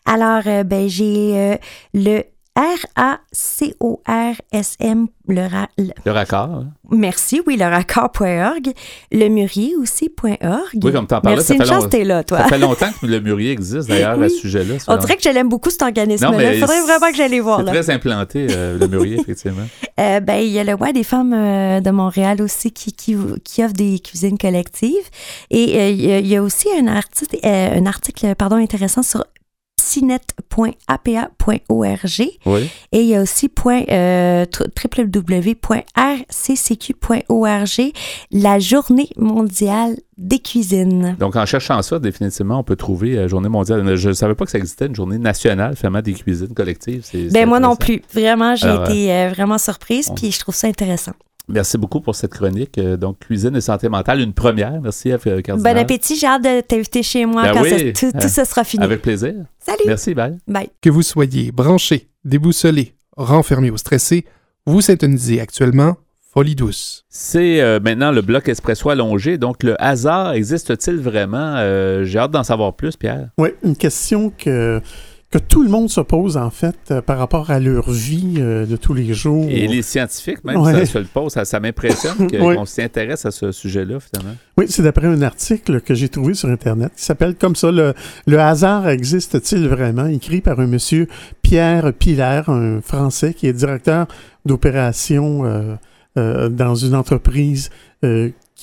Alors, 0.06 0.44
ben, 0.66 0.88
j'ai 0.88 1.60
le 1.94 2.24
R-A-C-O-R-S-M, 2.56 5.08
le, 5.28 5.42
ra- 5.48 5.70
le- 5.78 5.92
Le 6.06 6.12
raccord. 6.12 6.50
hein? 6.50 6.68
merci, 6.90 7.42
oui, 7.48 7.56
le 7.58 7.64
raccord.org, 7.66 8.74
le 9.12 9.28
murier 9.30 9.76
aussi.org. 9.78 10.84
Oui, 10.84 10.92
comme 10.92 11.08
t'en 11.08 11.22
parlais, 11.22 11.38
Merci, 11.38 11.48
ça 11.48 11.54
une 11.56 11.62
fait 11.62 11.68
chance 11.68 11.84
long- 11.84 11.90
t'es 11.90 12.04
là, 12.04 12.24
toi. 12.26 12.40
Ça 12.40 12.48
fait 12.50 12.58
longtemps 12.60 12.90
que 13.00 13.06
le 13.06 13.20
Murier 13.22 13.52
existe 13.52 13.88
d'ailleurs 13.88 14.22
à 14.22 14.28
ce 14.30 14.36
sujet-là. 14.36 14.76
On 14.88 14.98
dirait 14.98 15.16
que 15.16 15.24
je 15.24 15.30
l'aime 15.30 15.48
beaucoup, 15.50 15.70
cet 15.70 15.82
organisme-là. 15.84 16.54
Il 16.54 16.60
faudrait 16.60 16.82
vraiment 16.82 17.10
que 17.12 17.16
j'aille 17.16 17.40
voir, 17.40 17.60
C'est 17.60 17.66
très 17.72 17.90
implanté, 17.90 18.48
euh, 18.52 18.78
le 18.78 18.88
Murier, 18.88 19.20
effectivement. 19.20 19.66
Euh, 20.00 20.20
ben, 20.20 20.38
il 20.38 20.50
y 20.50 20.58
a 20.58 20.64
le 20.64 20.74
Ouais 20.74 20.94
des 20.94 21.04
femmes 21.04 21.32
euh, 21.34 21.80
de 21.80 21.92
Montréal 21.92 22.42
aussi 22.42 22.72
qui, 22.72 22.92
qui, 22.92 23.16
qui 23.44 23.64
offre 23.64 23.74
des 23.74 24.00
cuisines 24.00 24.38
collectives. 24.38 24.96
Et 25.52 25.92
il 25.92 26.26
y 26.28 26.36
a- 26.36 26.42
aussi 26.42 26.68
un 26.76 26.88
article, 26.88 27.38
un 27.46 27.86
article 27.86 28.34
pardon, 28.36 28.56
intéressant 28.56 29.04
sur 29.04 29.24
psynet.apa.org. 29.82 32.30
Oui. 32.46 32.70
Et 32.92 33.02
il 33.02 33.08
y 33.08 33.16
a 33.16 33.22
aussi 33.22 33.50
point, 33.50 33.84
euh, 33.90 34.46
www.rccq.org, 36.52 37.92
la 38.32 38.60
journée 38.60 39.10
mondiale 39.18 39.98
des 40.18 40.40
cuisines. 40.40 41.16
Donc, 41.20 41.36
en 41.36 41.46
cherchant 41.46 41.82
ça, 41.82 42.00
définitivement, 42.00 42.60
on 42.60 42.64
peut 42.64 42.76
trouver 42.76 43.18
euh, 43.18 43.28
Journée 43.28 43.50
mondiale. 43.50 43.96
Je 43.96 44.10
ne 44.10 44.14
savais 44.14 44.36
pas 44.36 44.46
que 44.46 44.52
ça 44.52 44.58
existait, 44.60 44.86
une 44.86 44.96
journée 44.96 45.18
nationale, 45.18 45.76
finalement, 45.76 46.02
des 46.02 46.14
cuisines 46.14 46.54
collectives. 46.54 47.06
Ben 47.32 47.48
moi 47.48 47.60
non 47.60 47.76
plus. 47.76 48.02
Vraiment, 48.14 48.56
j'ai 48.56 48.68
Alors, 48.68 48.90
été 48.90 49.12
euh, 49.12 49.30
vraiment 49.30 49.58
surprise, 49.58 50.10
on- 50.12 50.16
puis 50.16 50.32
je 50.32 50.40
trouve 50.40 50.56
ça 50.56 50.68
intéressant. 50.68 51.14
Merci 51.48 51.78
beaucoup 51.78 52.00
pour 52.02 52.16
cette 52.16 52.32
chronique. 52.32 52.78
Euh, 52.78 52.98
Donc, 52.98 53.20
cuisine 53.20 53.56
et 53.56 53.62
santé 53.62 53.90
mentale, 53.90 54.22
une 54.22 54.34
première. 54.34 54.80
Merci, 54.82 55.12
F. 55.12 55.24
Cardinal. 55.44 55.74
Bon 55.76 55.78
appétit, 55.82 56.16
j'ai 56.16 56.28
hâte 56.28 56.44
de 56.44 56.62
t'inviter 56.62 57.04
chez 57.04 57.26
moi 57.26 57.44
Ben 57.44 57.54
quand 57.54 57.62
oui. 57.64 57.94
ça- 57.96 58.08
tout, 58.12 58.18
tout 58.20 58.28
ça 58.30 58.46
sera 58.46 58.64
fini. 58.64 58.84
Avec 58.84 59.02
plaisir. 59.02 59.34
Salut! 59.60 59.80
Merci, 59.88 60.14
bye. 60.14 60.38
Bye. 60.48 60.70
Que 60.82 60.90
vous 60.90 61.02
soyez 61.02 61.52
branché, 61.52 62.08
déboussolé, 62.24 62.94
renfermé 63.18 63.70
ou 63.72 63.78
stressé, 63.78 64.26
vous 64.66 64.82
syntonisez 64.82 65.40
actuellement 65.42 65.98
Folie 66.34 66.56
douce. 66.56 67.04
C'est 67.10 67.60
euh, 67.60 67.82
maintenant 67.82 68.12
le 68.12 68.22
bloc 68.22 68.48
espresso 68.48 68.90
allongé. 68.90 69.38
Donc, 69.38 69.64
le 69.64 69.76
hasard 69.84 70.32
existe-t-il 70.32 70.96
vraiment? 70.98 71.56
Euh, 71.58 72.06
J'ai 72.06 72.20
hâte 72.20 72.32
d'en 72.32 72.44
savoir 72.44 72.74
plus, 72.74 72.96
Pierre. 72.96 73.32
Oui, 73.38 73.50
une 73.64 73.76
question 73.76 74.30
que, 74.38 74.80
que 75.32 75.38
tout 75.38 75.64
le 75.64 75.70
monde 75.70 75.90
se 75.90 76.02
pose, 76.02 76.36
en 76.36 76.50
fait, 76.50 76.76
euh, 76.92 77.02
par 77.02 77.18
rapport 77.18 77.52
à 77.52 77.60
leur 77.62 77.90
vie 77.90 78.36
euh, 78.40 78.66
de 78.66 78.76
tous 78.76 78.94
les 78.94 79.14
jours. 79.14 79.46
Et 79.50 79.66
les 79.66 79.82
scientifiques, 79.82 80.44
même, 80.44 80.58
Ouais. 80.58 80.74
ça 80.74 80.86
se 80.86 80.98
le 80.98 81.06
pose, 81.06 81.32
ça, 81.32 81.46
ça 81.46 81.60
m'impressionne 81.62 82.30
qu'on 82.32 82.66
s'intéresse 82.66 83.26
à 83.26 83.32
ce 83.32 83.54
sujet-là, 83.54 84.00
finalement. 84.02 84.36
Oui, 84.58 84.66
c'est 84.68 84.84
d'après 84.84 85.08
un 85.08 85.22
article 85.22 85.80
que 85.80 85.94
j'ai 85.96 86.10
trouvé 86.10 86.34
sur 86.34 86.50
Internet 86.50 86.92
qui 86.98 87.04
s'appelle 87.06 87.36
comme 87.36 87.56
ça, 87.56 87.72
le, 87.72 87.94
le 88.28 88.40
hasard 88.40 88.90
existe-t-il 88.90 89.70
vraiment, 89.70 90.08
écrit 90.08 90.42
par 90.42 90.60
un 90.60 90.68
monsieur 90.68 91.08
Pierre 91.42 91.94
Pilaire, 91.94 92.50
un 92.50 92.82
Français 92.82 93.34
qui 93.34 93.48
est 93.48 93.54
directeur 93.54 94.08
d'opération 94.46 95.46
euh, 96.18 96.50
dans 96.50 96.76
une 96.76 96.94
entreprise 96.94 97.70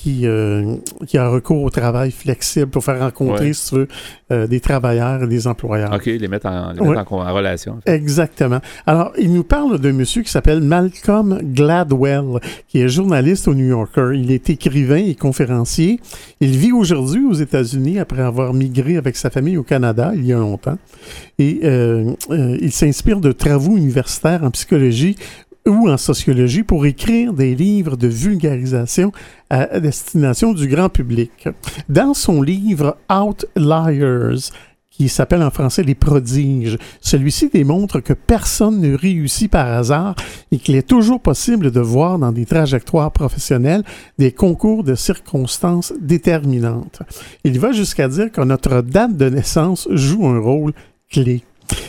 qui, 0.00 0.26
euh, 0.26 0.76
qui 1.08 1.18
a 1.18 1.28
recours 1.28 1.62
au 1.62 1.70
travail 1.70 2.12
flexible 2.12 2.68
pour 2.68 2.84
faire 2.84 3.00
rencontrer, 3.00 3.46
Ouais. 3.46 3.52
si 3.52 3.68
tu 3.70 3.74
veux, 3.74 3.88
euh, 4.30 4.46
des 4.46 4.60
travailleurs 4.60 5.24
et 5.24 5.26
des 5.26 5.46
employeurs. 5.48 5.92
OK, 5.92 6.06
les 6.06 6.28
mettre 6.28 6.46
en, 6.46 6.72
les 6.72 6.80
Ouais. 6.80 6.96
mettre 6.96 7.12
en, 7.12 7.28
en 7.28 7.34
relation. 7.34 7.80
Exactement. 7.84 8.60
Alors, 8.86 9.12
il 9.18 9.32
nous 9.32 9.42
parle 9.42 9.78
d'un 9.80 9.92
monsieur 9.92 10.22
qui 10.22 10.30
s'appelle 10.30 10.60
Malcolm 10.60 11.40
Gladwell, 11.42 12.38
qui 12.68 12.80
est 12.80 12.88
journaliste 12.88 13.48
au 13.48 13.54
New 13.54 13.66
Yorker. 13.66 14.12
Il 14.14 14.30
est 14.30 14.48
écrivain 14.50 14.96
et 15.04 15.16
conférencier. 15.16 15.98
Il 16.40 16.50
vit 16.56 16.72
aujourd'hui 16.72 17.24
aux 17.26 17.34
États-Unis 17.34 17.98
après 17.98 18.22
avoir 18.22 18.54
migré 18.54 18.96
avec 18.98 19.16
sa 19.16 19.30
famille 19.30 19.56
au 19.56 19.64
Canada 19.64 20.12
il 20.14 20.24
y 20.26 20.32
a 20.32 20.36
longtemps. 20.38 20.78
Et 21.40 21.60
euh, 21.64 22.12
il 22.60 22.70
s'inspire 22.72 23.20
de 23.20 23.32
travaux 23.32 23.76
universitaires 23.76 24.44
en 24.44 24.50
psychologie 24.52 25.16
ou 25.68 25.88
en 25.88 25.96
sociologie 25.96 26.62
pour 26.62 26.86
écrire 26.86 27.32
des 27.32 27.54
livres 27.54 27.96
de 27.96 28.08
vulgarisation 28.08 29.12
à 29.50 29.78
destination 29.80 30.52
du 30.52 30.66
grand 30.66 30.88
public. 30.88 31.48
Dans 31.88 32.14
son 32.14 32.42
livre 32.42 32.96
Outliers, 33.10 34.50
qui 34.98 35.08
s'appelle 35.08 35.42
en 35.42 35.50
français 35.50 35.84
Les 35.84 35.94
prodiges. 35.94 36.76
Celui-ci 37.00 37.48
démontre 37.48 38.00
que 38.00 38.12
personne 38.12 38.80
ne 38.80 38.96
réussit 38.96 39.50
par 39.50 39.68
hasard 39.68 40.16
et 40.50 40.58
qu'il 40.58 40.74
est 40.74 40.86
toujours 40.86 41.20
possible 41.20 41.70
de 41.70 41.80
voir 41.80 42.18
dans 42.18 42.32
des 42.32 42.46
trajectoires 42.46 43.12
professionnelles 43.12 43.84
des 44.18 44.32
concours 44.32 44.82
de 44.82 44.96
circonstances 44.96 45.92
déterminantes. 46.00 47.02
Il 47.44 47.60
va 47.60 47.70
jusqu'à 47.70 48.08
dire 48.08 48.32
que 48.32 48.40
notre 48.40 48.82
date 48.82 49.16
de 49.16 49.28
naissance 49.28 49.86
joue 49.92 50.26
un 50.26 50.40
rôle 50.40 50.72
clé. 51.08 51.44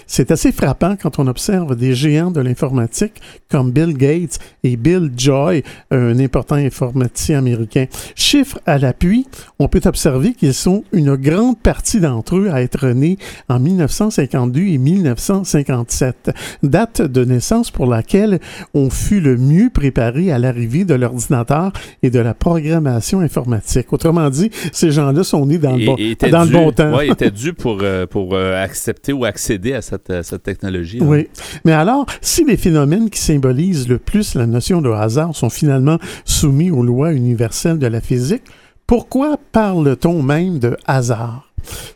C'est 0.07 0.31
assez 0.31 0.51
frappant 0.51 0.95
quand 1.01 1.19
on 1.19 1.27
observe 1.27 1.75
des 1.75 1.93
géants 1.93 2.31
de 2.31 2.41
l'informatique 2.41 3.21
comme 3.49 3.71
Bill 3.71 3.93
Gates 3.95 4.39
et 4.63 4.75
Bill 4.75 5.11
Joy, 5.15 5.63
un 5.91 6.19
important 6.19 6.55
informaticien 6.55 7.37
américain. 7.39 7.85
Chiffre 8.15 8.59
à 8.65 8.77
l'appui, 8.77 9.27
on 9.59 9.67
peut 9.67 9.81
observer 9.85 10.33
qu'ils 10.33 10.53
sont 10.53 10.83
une 10.91 11.15
grande 11.15 11.59
partie 11.59 11.99
d'entre 11.99 12.37
eux 12.37 12.49
à 12.51 12.61
être 12.61 12.87
nés 12.87 13.17
en 13.49 13.59
1952 13.59 14.61
et 14.61 14.77
1957, 14.77 16.31
date 16.63 17.01
de 17.01 17.25
naissance 17.25 17.71
pour 17.71 17.87
laquelle 17.87 18.39
on 18.73 18.89
fut 18.89 19.21
le 19.21 19.37
mieux 19.37 19.69
préparé 19.69 20.31
à 20.31 20.39
l'arrivée 20.39 20.85
de 20.85 20.93
l'ordinateur 20.95 21.71
et 22.03 22.09
de 22.09 22.19
la 22.19 22.33
programmation 22.33 23.19
informatique. 23.21 23.91
Autrement 23.93 24.29
dit, 24.29 24.49
ces 24.71 24.91
gens-là 24.91 25.23
sont 25.23 25.45
nés 25.45 25.57
dans 25.57 25.75
le, 25.75 25.85
bon, 25.85 25.95
dans 26.31 26.45
dû- 26.45 26.51
le 26.51 26.57
bon 26.57 26.71
temps. 26.71 26.95
Ouais, 26.95 27.07
il 27.07 27.11
était 27.13 27.31
dû 27.31 27.53
pour, 27.53 27.79
euh, 27.81 28.05
pour 28.05 28.33
euh, 28.35 28.61
accepter 28.61 29.13
ou 29.13 29.25
accéder 29.25 29.68
Oui. 31.01 31.27
Mais 31.65 31.73
alors, 31.73 32.05
si 32.21 32.45
les 32.45 32.57
phénomènes 32.57 33.09
qui 33.09 33.19
symbolisent 33.19 33.87
le 33.87 33.97
plus 33.97 34.35
la 34.35 34.45
notion 34.45 34.81
de 34.81 34.89
hasard 34.89 35.35
sont 35.35 35.49
finalement 35.49 35.97
soumis 36.25 36.71
aux 36.71 36.83
lois 36.83 37.13
universelles 37.13 37.79
de 37.79 37.87
la 37.87 38.01
physique, 38.01 38.43
pourquoi 38.87 39.37
parle-t-on 39.51 40.23
même 40.23 40.59
de 40.59 40.75
hasard? 40.87 41.48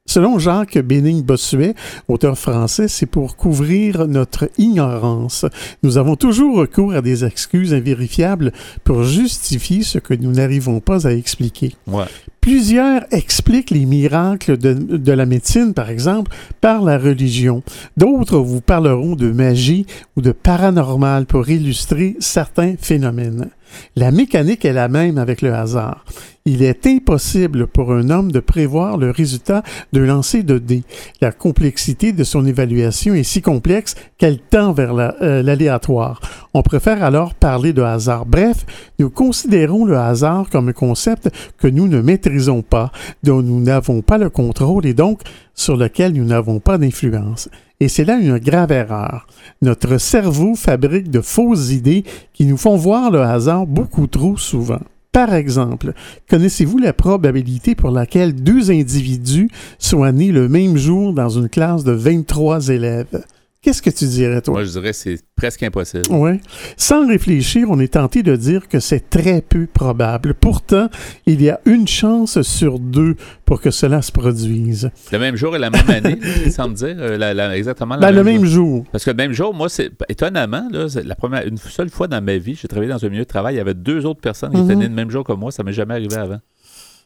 Selon 0.06 0.40
Jacques 0.40 0.78
Béning-Bossuet, 0.78 1.76
auteur 2.08 2.38
français, 2.38 2.88
c'est 2.88 3.06
pour 3.06 3.36
couvrir 3.36 4.08
notre 4.08 4.50
ignorance. 4.58 5.46
Nous 5.82 5.98
avons 5.98 6.16
toujours 6.16 6.58
recours 6.58 6.94
à 6.94 7.02
des 7.02 7.26
excuses 7.26 7.74
invérifiables 7.74 8.52
pour 8.84 9.04
justifier 9.04 9.84
ce 9.84 10.00
que 10.00 10.14
nous 10.14 10.32
n'arrivons 10.32 10.80
pas 10.80 11.08
à 11.08 11.12
expliquer. 11.12 11.76
Ouais. 11.88 12.06
Plusieurs 12.42 13.04
expliquent 13.12 13.72
les 13.72 13.86
miracles 13.86 14.58
de, 14.58 14.74
de 14.74 15.12
la 15.14 15.26
médecine, 15.26 15.74
par 15.74 15.90
exemple, 15.90 16.36
par 16.60 16.82
la 16.82 16.98
religion. 16.98 17.64
D'autres 17.96 18.38
vous 18.38 18.60
parleront 18.60 19.16
de 19.16 19.32
magie 19.32 19.86
ou 20.18 20.22
de 20.22 20.34
paranormal 20.34 21.26
pour 21.26 21.50
illustrer 21.50 22.18
certains 22.20 22.76
phénomènes. 22.78 23.50
La 23.96 24.12
mécanique 24.12 24.66
est 24.66 24.74
la 24.74 24.88
même 24.88 25.18
avec 25.18 25.42
le 25.42 25.54
hasard. 25.54 26.06
Il 26.46 26.62
est 26.62 26.86
impossible 26.88 27.68
pour 27.68 27.94
un 27.94 28.10
homme 28.10 28.30
de 28.30 28.42
prévoir 28.42 28.98
le 28.98 29.12
résultat 29.12 29.64
d'un 29.94 30.06
lancer 30.06 30.44
de 30.44 30.58
dés. 30.58 30.84
La 31.22 31.32
complexité 31.32 32.12
de 32.12 32.26
son 32.26 32.46
évaluation 32.46 33.14
est 33.14 33.24
si 33.24 33.42
complexe 33.42 33.96
qu'elle 34.18 34.40
tend 34.40 34.74
vers 34.74 34.94
euh, 34.94 35.42
l'aléatoire. 35.42 36.20
On 36.54 36.62
préfère 36.62 37.02
alors 37.02 37.34
parler 37.34 37.72
de 37.72 37.82
hasard. 37.82 38.26
Bref, 38.26 38.66
nous 39.00 39.10
considérons 39.10 39.86
le 39.86 39.98
hasard 39.98 40.50
comme 40.50 40.68
un 40.68 40.74
concept 40.74 41.30
que 41.58 41.68
nous 41.68 41.88
ne 41.88 42.02
maîtrisons 42.02 42.62
pas, 42.62 42.92
dont 43.24 43.42
nous 43.42 43.62
n'avons 43.62 44.02
pas 44.02 44.18
le 44.18 44.30
contrôle 44.30 44.86
et 44.86 44.94
donc 44.94 45.22
sur 45.54 45.78
lequel 45.78 46.14
nous 46.14 46.26
n'avons 46.26 46.60
pas 46.60 46.78
d'influence. 46.78 47.50
Et 47.80 47.88
c'est 47.88 48.06
là 48.06 48.18
une 48.18 48.38
grave 48.38 48.72
erreur. 48.72 49.28
Notre 49.62 49.98
cerveau 49.98 50.56
fabrique 50.56 51.12
de 51.12 51.22
fausses 51.22 51.72
idées 51.72 52.04
qui 52.34 52.46
nous 52.46 52.58
font 52.58 52.78
voir 52.78 53.12
le 53.12 53.22
hasard 53.22 53.68
beaucoup 53.68 54.08
trop 54.08 54.38
souvent. 54.38 54.82
Par 55.12 55.34
exemple, 55.34 55.94
connaissez-vous 56.28 56.80
la 56.80 56.92
probabilité 56.92 57.76
pour 57.76 57.92
laquelle 57.92 58.34
deux 58.34 58.72
individus 58.72 59.50
soient 59.78 60.12
nés 60.12 60.32
le 60.32 60.50
même 60.50 60.76
jour 60.76 61.14
dans 61.14 61.30
une 61.30 61.50
classe 61.50 61.84
de 61.84 61.92
23 61.92 62.70
élèves? 62.70 63.24
Qu'est-ce 63.64 63.82
que 63.82 63.90
tu 63.90 64.06
dirais, 64.06 64.42
toi? 64.42 64.56
Moi, 64.56 64.64
je 64.66 64.72
dirais 64.72 64.90
que 64.92 64.96
c'est 64.98 65.20
presque 65.38 65.64
impossible. 65.64 66.04
Oui. 66.10 66.42
Sans 66.76 67.08
réfléchir, 67.08 67.68
on 67.72 67.80
est 67.80 67.94
tenté 67.94 68.22
de 68.22 68.36
dire 68.36 68.68
que 68.68 68.82
c'est 68.82 69.10
très 69.10 69.42
peu 69.42 69.68
probable. 69.68 70.34
Pourtant, 70.34 70.90
il 71.26 71.42
y 71.42 71.50
a 71.50 71.62
une 71.66 71.88
chance 71.88 72.42
sur 72.42 72.78
deux 72.78 73.16
pour 73.46 73.62
que 73.62 73.72
cela 73.72 74.02
se 74.02 74.12
produise. 74.12 74.92
Le 75.14 75.18
même 75.18 75.38
jour 75.38 75.56
et 75.56 75.60
la 75.60 75.70
même 75.70 75.90
année, 75.90 76.20
il 76.46 76.52
semble 76.52 76.74
dire, 76.74 76.96
euh, 77.00 77.18
la- 77.18 77.34
la- 77.34 77.56
exactement 77.58 77.96
la 77.96 78.02
Ben, 78.02 78.12
le 78.12 78.24
même 78.26 78.42
même 78.42 78.46
jour. 78.46 78.76
jour. 78.80 78.86
Parce 78.92 79.06
que 79.06 79.12
le 79.12 79.16
même 79.18 79.32
jour, 79.32 79.54
moi, 79.54 79.70
c'est 79.70 79.92
étonnamment, 80.10 80.68
là, 80.70 80.88
la 81.06 81.16
première, 81.16 81.48
une 81.48 81.58
seule 81.58 81.90
fois 81.90 82.10
dans 82.10 82.22
ma 82.22 82.36
vie, 82.38 82.58
j'ai 82.62 82.68
travaillé 82.68 82.92
dans 82.92 83.04
un 83.06 83.10
milieu 83.10 83.24
de 83.24 83.28
travail, 83.28 83.56
il 83.56 83.60
y 83.60 83.62
avait 83.62 83.74
deux 83.74 84.06
autres 84.06 84.20
personnes 84.20 84.52
qui 84.52 84.60
étaient 84.60 84.74
Mhm. 84.76 84.80
nées 84.82 84.88
le 84.90 84.94
même 84.94 85.10
jour 85.10 85.24
que 85.24 85.32
moi, 85.34 85.52
ça 85.54 85.64
m'est 85.64 85.72
jamais 85.72 85.94
arrivé 85.94 86.18
avant. 86.18 86.40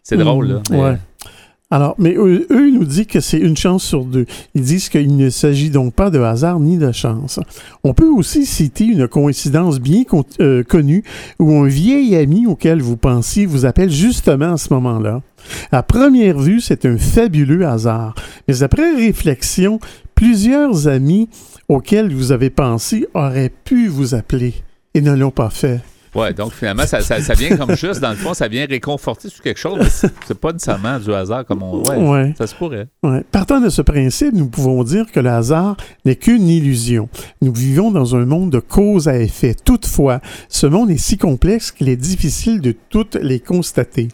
C'est 0.02 0.18
drôle, 0.18 0.48
là. 0.48 0.56
Mhm, 0.56 0.64
mais- 0.72 0.82
ouais. 0.82 0.98
Alors, 1.70 1.96
mais 1.98 2.16
eux, 2.16 2.48
nous 2.50 2.86
disent 2.86 3.08
que 3.08 3.20
c'est 3.20 3.40
une 3.40 3.58
chance 3.58 3.84
sur 3.84 4.06
deux. 4.06 4.26
Ils 4.56 4.62
disent 4.62 4.88
qu'il 4.88 5.18
ne 5.18 5.30
s'agit 5.30 5.70
donc 5.70 5.94
pas 5.94 6.10
de 6.10 6.20
hasard 6.20 6.62
ni 6.62 6.78
de 6.78 6.94
chance. 6.94 7.42
On 7.84 7.94
peut 7.94 8.08
aussi 8.08 8.46
citer 8.46 8.86
une 8.86 9.06
coïncidence 9.06 9.82
bien 9.82 10.04
euh, 10.40 10.64
connue 10.64 11.04
où 11.40 11.52
un 11.58 11.68
vieil 11.68 12.16
ami 12.16 12.48
auquel 12.48 12.82
vous 12.82 12.96
pensiez 12.96 13.46
vous 13.46 13.66
appelle 13.66 13.90
justement 13.90 14.54
à 14.54 14.58
ce 14.58 14.74
moment-là. 14.76 15.22
À 15.74 15.84
première 15.84 16.40
vue, 16.40 16.62
c'est 16.62 16.86
un 16.86 16.98
fabuleux 16.98 17.68
hasard. 17.68 18.16
Mais 18.48 18.64
après 18.64 18.96
réflexion, 18.96 19.82
plusieurs 20.16 20.88
amis 20.88 21.28
auxquels 21.68 22.14
vous 22.14 22.32
avez 22.32 22.50
pensé 22.50 23.08
auraient 23.14 23.52
pu 23.66 23.90
vous 23.90 24.16
appeler 24.16 24.54
et 24.94 25.02
ne 25.02 25.14
l'ont 25.14 25.32
pas 25.32 25.50
fait. 25.50 25.82
Ouais, 26.16 26.34
donc 26.34 26.54
finalement, 26.54 26.86
ça, 26.86 27.02
ça, 27.02 27.22
ça 27.22 27.34
vient 27.34 27.56
comme 27.58 27.76
juste, 27.76 28.00
dans 28.00 28.10
le 28.12 28.16
fond, 28.16 28.34
ça 28.34 28.48
vient 28.48 28.66
réconforter 28.66 29.30
sur 29.30 29.42
quelque 29.44 29.60
chose, 29.60 29.78
mais 29.80 29.90
c'est 30.28 30.40
pas 30.40 30.52
nécessairement 30.54 31.00
du 31.00 31.14
hasard 31.14 31.46
comme 31.46 31.64
on. 31.64 31.84
Ouais, 31.84 31.96
Ouais. 31.98 32.34
ça 32.38 32.48
se 32.48 32.56
pourrait. 32.56 32.88
Ouais. 33.04 33.24
Partant 33.32 33.60
de 33.62 33.70
ce 33.70 33.82
principe, 33.82 34.34
nous 34.34 34.48
pouvons 34.48 34.84
dire 34.84 35.06
que 35.12 35.20
le 35.20 35.30
hasard 35.30 35.78
n'est 36.06 36.16
qu'une 36.16 36.48
illusion. 36.48 37.10
Nous 37.42 37.54
vivons 37.54 37.92
dans 37.92 38.16
un 38.16 38.26
monde 38.26 38.52
de 38.52 38.60
cause 38.60 39.08
à 39.08 39.18
effet. 39.20 39.54
Toutefois, 39.54 40.22
ce 40.50 40.66
monde 40.68 40.90
est 40.92 40.98
si 40.98 41.18
complexe 41.18 41.72
qu'il 41.72 41.90
est 41.90 41.96
difficile 41.98 42.62
de 42.62 42.74
toutes 42.90 43.16
les 43.16 43.40
constater. 43.40 44.08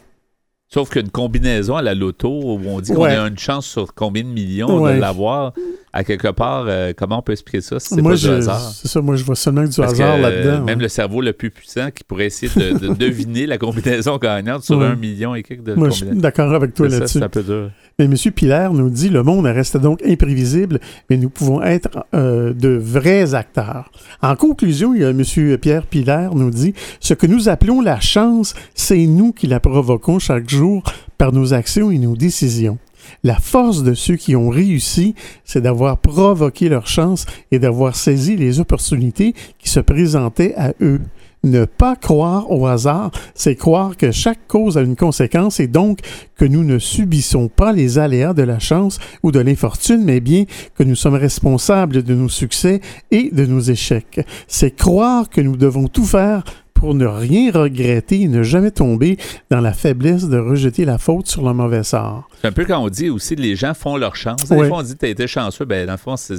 Sauf 0.74 0.90
qu'une 0.90 1.10
combinaison 1.10 1.76
à 1.76 1.82
la 1.84 1.94
loto 1.94 2.30
où 2.30 2.60
on 2.68 2.82
dit 2.82 2.94
qu'on 2.94 3.04
a 3.04 3.28
une 3.28 3.38
chance 3.38 3.68
sur 3.68 3.94
combien 3.94 4.24
de 4.24 4.28
millions 4.30 4.82
Ouais. 4.82 4.96
de 4.96 5.00
l'avoir, 5.02 5.54
à 5.94 6.04
quelque 6.04 6.30
part, 6.30 6.66
euh, 6.68 6.94
comment 6.98 7.20
on 7.20 7.22
peut 7.22 7.34
expliquer 7.34 7.62
ça 7.62 7.80
si 7.80 7.94
c'est 7.94 8.02
pas 8.02 8.10
du 8.12 8.18
je, 8.18 8.32
hasard? 8.32 8.60
c'est 8.60 8.88
ça, 8.88 9.00
moi, 9.02 9.16
je 9.16 9.24
vois 9.24 9.36
seulement 9.36 9.64
du 9.66 9.76
Parce 9.76 9.94
hasard 9.94 10.16
euh, 10.16 10.22
là-dedans. 10.22 10.64
même 10.66 10.78
ouais. 10.80 10.84
le 10.84 10.90
cerveau 10.90 11.22
le 11.22 11.32
plus 11.34 11.52
puissant 11.52 11.92
qui 11.92 12.04
pourrait 12.04 12.26
essayer 12.26 12.52
de, 12.56 12.88
de 12.88 12.94
deviner 12.98 13.46
la 13.46 13.60
combinaison 13.60 14.18
gagnante 14.18 14.64
sur 14.64 14.82
un 14.82 14.96
million 14.96 15.36
et 15.36 15.44
quelques 15.44 15.64
de 15.64 15.76
Moi, 15.76 15.90
je 15.92 15.96
suis 16.06 16.06
d'accord 16.08 16.52
avec 16.54 16.74
toi 16.74 16.90
ça, 16.90 16.98
là-dessus. 16.98 17.20
C'est 17.20 17.24
un 17.24 17.30
peu 17.30 17.44
dur. 17.44 17.70
Mais 18.00 18.06
M. 18.06 18.16
Pilaire 18.34 18.74
nous 18.74 18.90
dit 18.90 19.10
le 19.10 19.22
monde 19.22 19.46
reste 19.46 19.78
donc 19.78 20.02
imprévisible, 20.04 20.80
mais 21.10 21.18
nous 21.18 21.30
pouvons 21.30 21.62
être 21.62 22.06
euh, 22.16 22.54
de 22.54 22.70
vrais 22.70 23.36
acteurs. 23.36 23.92
En 24.22 24.36
conclusion, 24.36 24.96
M. 24.96 25.24
Pierre 25.62 25.86
Pilaire 25.86 26.34
nous 26.34 26.50
dit 26.50 26.74
ce 27.00 27.14
que 27.14 27.28
nous 27.28 27.50
appelons 27.50 27.82
la 27.82 28.00
chance, 28.00 28.56
c'est 28.74 29.06
nous 29.06 29.32
qui 29.32 29.48
la 29.48 29.60
provoquons 29.60 30.20
chaque 30.20 30.50
jour 30.50 30.84
par 31.18 31.32
nos 31.32 31.54
actions 31.54 31.92
et 31.92 32.00
nos 32.00 32.16
décisions. 32.16 32.80
La 33.24 33.36
force 33.36 33.84
de 33.84 33.94
ceux 33.94 34.16
qui 34.16 34.36
ont 34.36 34.50
réussi, 34.50 35.14
c'est 35.46 35.62
d'avoir 35.62 35.98
provoqué 35.98 36.70
leur 36.70 36.88
chance 36.88 37.26
et 37.52 37.60
d'avoir 37.60 37.96
saisi 37.96 38.36
les 38.36 38.60
opportunités 38.60 39.34
qui 39.60 39.70
se 39.70 39.80
présentaient 39.80 40.56
à 40.56 40.74
eux. 40.82 41.02
Ne 41.46 41.66
pas 41.66 41.98
croire 41.98 42.50
au 42.52 42.68
hasard, 42.68 43.12
c'est 43.36 43.58
croire 43.58 43.98
que 43.98 44.12
chaque 44.12 44.48
cause 44.48 44.78
a 44.78 44.82
une 44.82 44.96
conséquence 44.96 45.60
et 45.60 45.68
donc 45.68 46.00
que 46.38 46.46
nous 46.46 46.64
ne 46.64 46.80
subissons 46.80 47.50
pas 47.50 47.74
les 47.74 48.00
aléas 48.00 48.34
de 48.34 48.44
la 48.44 48.60
chance 48.60 48.98
ou 49.24 49.32
de 49.34 49.42
l'infortune, 49.42 50.06
mais 50.06 50.22
bien 50.22 50.46
que 50.78 50.84
nous 50.84 50.96
sommes 50.96 51.16
responsables 51.16 52.02
de 52.02 52.16
nos 52.16 52.30
succès 52.30 52.80
et 53.12 53.30
de 53.30 53.46
nos 53.46 53.60
échecs. 53.60 54.26
C'est 54.48 54.72
croire 54.72 55.30
que 55.30 55.42
nous 55.42 55.58
devons 55.58 55.90
tout 55.90 56.06
faire 56.06 56.46
pour 56.84 56.94
ne 56.96 57.06
rien 57.06 57.50
regretter 57.50 58.24
et 58.24 58.28
ne 58.28 58.44
jamais 58.44 58.70
tomber 58.70 59.16
dans 59.50 59.62
la 59.62 59.72
faiblesse 59.72 60.28
de 60.28 60.38
rejeter 60.38 60.84
la 60.84 60.98
faute 60.98 61.28
sur 61.28 61.42
le 61.48 61.54
mauvais 61.54 61.82
sort. 61.84 62.28
C'est 62.42 62.50
un 62.50 62.52
peu 62.52 62.66
quand 62.66 62.78
on 62.84 62.90
dit 62.90 63.10
aussi 63.10 63.38
les 63.38 63.56
gens 63.56 63.74
font 63.74 63.96
leur 63.96 64.18
chance. 64.18 64.50
Des 64.50 64.56
Ouais. 64.58 64.68
fois, 64.68 64.80
on 64.80 64.84
dit 64.84 64.94
tu 64.98 65.06
as 65.06 65.08
été 65.08 65.26
chanceux. 65.26 65.64
Ben, 65.64 65.86
dans 65.86 65.94
le 65.94 65.98
fond, 65.98 66.18
c'est 66.18 66.36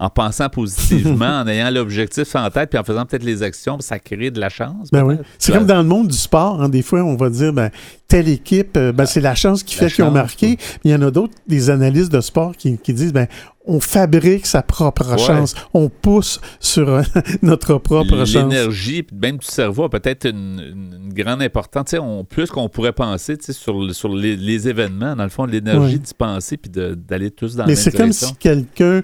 en 0.00 0.10
pensant 0.10 0.48
positivement, 0.48 1.38
en 1.42 1.46
ayant 1.46 1.70
l'objectif 1.70 2.34
en 2.34 2.50
tête, 2.50 2.68
puis 2.70 2.80
en 2.80 2.82
faisant 2.82 3.06
peut-être 3.06 3.22
les 3.22 3.44
actions, 3.44 3.78
ça 3.78 4.00
crée 4.00 4.32
de 4.32 4.40
la 4.40 4.48
chance. 4.48 4.88
Ben 4.90 5.04
oui. 5.04 5.14
C'est 5.38 5.52
comme 5.52 5.66
dans 5.66 5.78
le 5.78 5.84
monde 5.88 6.08
du 6.08 6.16
sport. 6.16 6.60
hein, 6.60 6.68
des 6.68 6.82
fois, 6.82 7.04
on 7.04 7.14
va 7.14 7.30
dire, 7.30 7.52
ben, 7.52 7.70
telle 8.08 8.28
équipe, 8.28 8.76
euh, 8.76 8.90
ben, 8.90 9.06
c'est 9.06 9.20
la 9.20 9.36
chance 9.36 9.62
qui 9.62 9.76
La 9.80 9.88
fait 9.88 9.94
qu'ils 9.94 10.04
ont 10.04 10.10
marqué. 10.10 10.46
oui. 10.48 10.58
Mais 10.84 10.90
il 10.90 10.92
y 10.92 10.94
en 10.96 11.02
a 11.02 11.12
d'autres, 11.12 11.34
des 11.46 11.70
analystes 11.70 12.10
de 12.10 12.20
sport 12.20 12.56
qui, 12.56 12.76
qui 12.78 12.92
disent, 12.92 13.12
ben, 13.12 13.28
on 13.66 13.80
fabrique 13.80 14.46
sa 14.46 14.62
propre 14.62 15.10
Ouais. 15.12 15.18
chance. 15.18 15.54
On 15.74 15.88
pousse 15.88 16.40
sur 16.60 16.88
euh, 16.88 17.02
notre 17.42 17.78
propre 17.78 18.16
chance. 18.24 18.34
L'énergie, 18.34 19.04
même 19.12 19.38
du 19.38 19.46
cerveau 19.46 19.84
a 19.84 19.90
peut-être 19.90 20.26
une, 20.28 21.10
grande 21.12 21.42
importance. 21.42 21.94
On- 22.00 22.24
plus 22.24 22.50
qu'on 22.50 22.68
pourrait 22.68 22.92
penser 22.92 23.36
sur, 23.50 23.80
le- 23.80 23.92
sur 23.92 24.14
les, 24.14 24.36
les 24.36 24.68
événements, 24.68 25.16
dans 25.16 25.22
le 25.24 25.30
fond, 25.30 25.46
l'énergie 25.46 25.94
Ouais. 25.94 25.98
d'y 25.98 26.14
penser 26.14 26.56
puis 26.56 26.70
d'aller 26.70 27.30
tous 27.30 27.56
dans 27.56 27.64
Mais 27.66 27.74
la 27.74 27.76
c'est 27.80 27.92
même 27.94 28.00
comme 28.02 28.10
direction. 28.10 28.28
si 28.28 28.34
quelqu'un, 28.36 29.02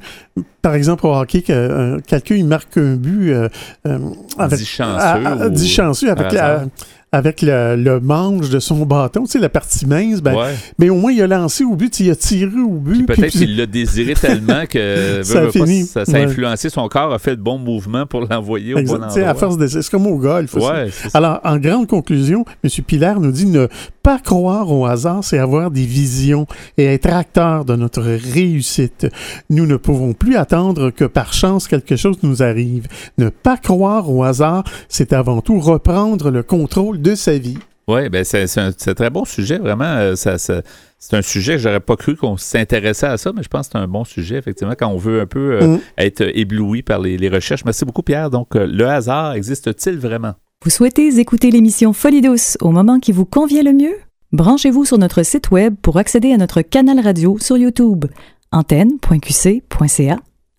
par 0.60 0.74
exemple 0.74 1.06
au 1.06 1.14
hockey, 1.14 1.42
que, 1.42 1.52
euh, 1.52 1.98
quelqu'un 2.06 2.34
il 2.36 2.46
marque 2.46 2.76
un 2.76 2.96
but 2.96 3.30
euh, 3.32 3.48
euh, 3.86 3.98
avec, 4.38 4.58
Dit 4.58 4.66
chanceux 4.66 5.00
à- 5.00 5.12
à- 5.14 5.46
ou- 5.46 5.50
dit 5.50 5.68
chanceux 5.68 6.10
avec, 6.10 6.26
hasard. 6.26 6.66
Avec 7.14 7.42
le, 7.42 7.76
le 7.76 8.00
manche 8.00 8.48
de 8.48 8.58
son 8.58 8.86
bâton, 8.86 9.24
tu 9.24 9.32
sais, 9.32 9.38
la 9.38 9.50
partie 9.50 9.84
mince, 9.86 10.22
ben, 10.22 10.34
Ouais. 10.34 10.54
mais 10.78 10.88
au 10.88 10.94
moins 10.96 11.12
il 11.12 11.20
a 11.20 11.26
lancé 11.26 11.62
au 11.62 11.76
but, 11.76 12.00
il 12.00 12.10
a 12.10 12.16
tiré 12.16 12.50
au 12.58 12.70
but. 12.78 13.04
Puis 13.04 13.16
peut-être 13.16 13.32
qu'il 13.32 13.54
l'a 13.56 13.66
désiré 13.66 14.14
tellement 14.20 14.64
que 14.66 15.20
Ça 15.22 15.38
a 15.38 15.40
veut 15.42 15.46
pas, 15.48 15.52
fini. 15.52 15.82
ça, 15.84 16.06
ça 16.06 16.12
a 16.16 16.20
Ouais. 16.20 16.24
influencé 16.24 16.70
son 16.70 16.88
corps, 16.88 17.12
a 17.12 17.18
fait 17.18 17.32
le 17.32 17.36
bon 17.36 17.58
mouvement 17.58 18.06
pour 18.06 18.22
l'envoyer 18.22 18.72
au 18.74 18.78
Exact. 18.78 18.96
bon 18.98 19.04
endroit. 19.04 19.28
à 19.28 19.34
force 19.34 19.58
de 19.58 19.66
c'est 19.66 19.86
comme 19.90 20.06
au 20.06 20.16
golf. 20.16 20.54
Ouais. 20.54 20.88
Alors, 21.12 21.40
en 21.44 21.58
grande 21.58 21.86
conclusion, 21.86 22.46
M. 22.64 22.70
Pilaire 22.86 23.20
nous 23.20 23.30
dit 23.32 23.44
ne 23.46 23.68
pas 24.02 24.18
croire 24.18 24.70
au 24.70 24.86
hasard, 24.86 25.22
c'est 25.22 25.38
avoir 25.38 25.70
des 25.70 25.84
visions 25.86 26.46
et 26.76 26.84
être 26.84 27.06
acteur 27.12 27.64
de 27.64 27.76
notre 27.76 28.02
réussite. 28.02 29.06
Nous 29.50 29.66
ne 29.66 29.76
pouvons 29.76 30.12
plus 30.12 30.36
attendre 30.36 30.90
que 30.90 31.04
par 31.04 31.32
chance 31.32 31.68
quelque 31.68 31.96
chose 31.96 32.16
nous 32.22 32.42
arrive. 32.42 32.86
Ne 33.18 33.28
pas 33.28 33.56
croire 33.56 34.10
au 34.10 34.22
hasard, 34.24 34.64
c'est 34.88 35.12
avant 35.12 35.40
tout 35.40 35.60
reprendre 35.60 36.30
le 36.30 36.42
contrôle 36.42 37.00
de 37.00 37.14
sa 37.14 37.38
vie. 37.38 37.58
Oui, 37.88 38.08
ben 38.08 38.24
c'est 38.24 38.46
un 38.58 38.70
très 38.72 39.10
bon 39.10 39.24
sujet, 39.24 39.58
vraiment. 39.58 39.84
Euh, 39.84 40.14
ça- 40.14 40.38
ça- 40.38 40.62
c'est 41.00 41.16
un 41.16 41.22
sujet 41.22 41.54
que 41.54 41.58
j'aurais 41.58 41.80
pas 41.80 41.96
cru 41.96 42.14
qu'on 42.16 42.36
s'intéressait 42.36 43.06
à 43.08 43.16
ça, 43.18 43.32
mais 43.34 43.42
je 43.42 43.48
pense 43.48 43.66
que 43.66 43.72
c'est 43.72 43.78
un 43.78 43.88
bon 43.88 44.04
sujet, 44.04 44.36
effectivement, 44.36 44.74
quand 44.78 44.86
on 44.86 44.98
veut 44.98 45.20
un 45.20 45.26
peu 45.26 45.58
euh, 45.60 45.66
Mm. 45.66 45.80
être 45.98 46.20
ébloui 46.38 46.82
par 46.82 47.00
les, 47.00 47.16
les 47.18 47.28
recherches. 47.28 47.64
Merci 47.64 47.84
beaucoup, 47.84 48.02
Pierre. 48.02 48.30
Donc, 48.30 48.54
euh, 48.54 48.66
le 48.66 48.86
hasard 48.88 49.32
existe-t-il 49.34 49.98
vraiment? 49.98 50.34
Vous 50.64 50.70
souhaitez 50.70 51.18
écouter 51.18 51.50
l'émission 51.50 51.92
Folie 51.92 52.20
douce 52.20 52.56
au 52.60 52.70
moment 52.70 53.00
qui 53.00 53.10
vous 53.10 53.24
convient 53.24 53.64
le 53.64 53.72
mieux? 53.72 53.96
Branchez-vous 54.30 54.84
sur 54.84 54.96
notre 54.96 55.24
site 55.24 55.50
web 55.50 55.74
pour 55.82 55.96
accéder 55.96 56.32
à 56.32 56.36
notre 56.36 56.62
canal 56.62 57.00
radio 57.00 57.36
sur 57.40 57.56
YouTube. 57.56 58.04
antenne.qc.ca 58.52 60.18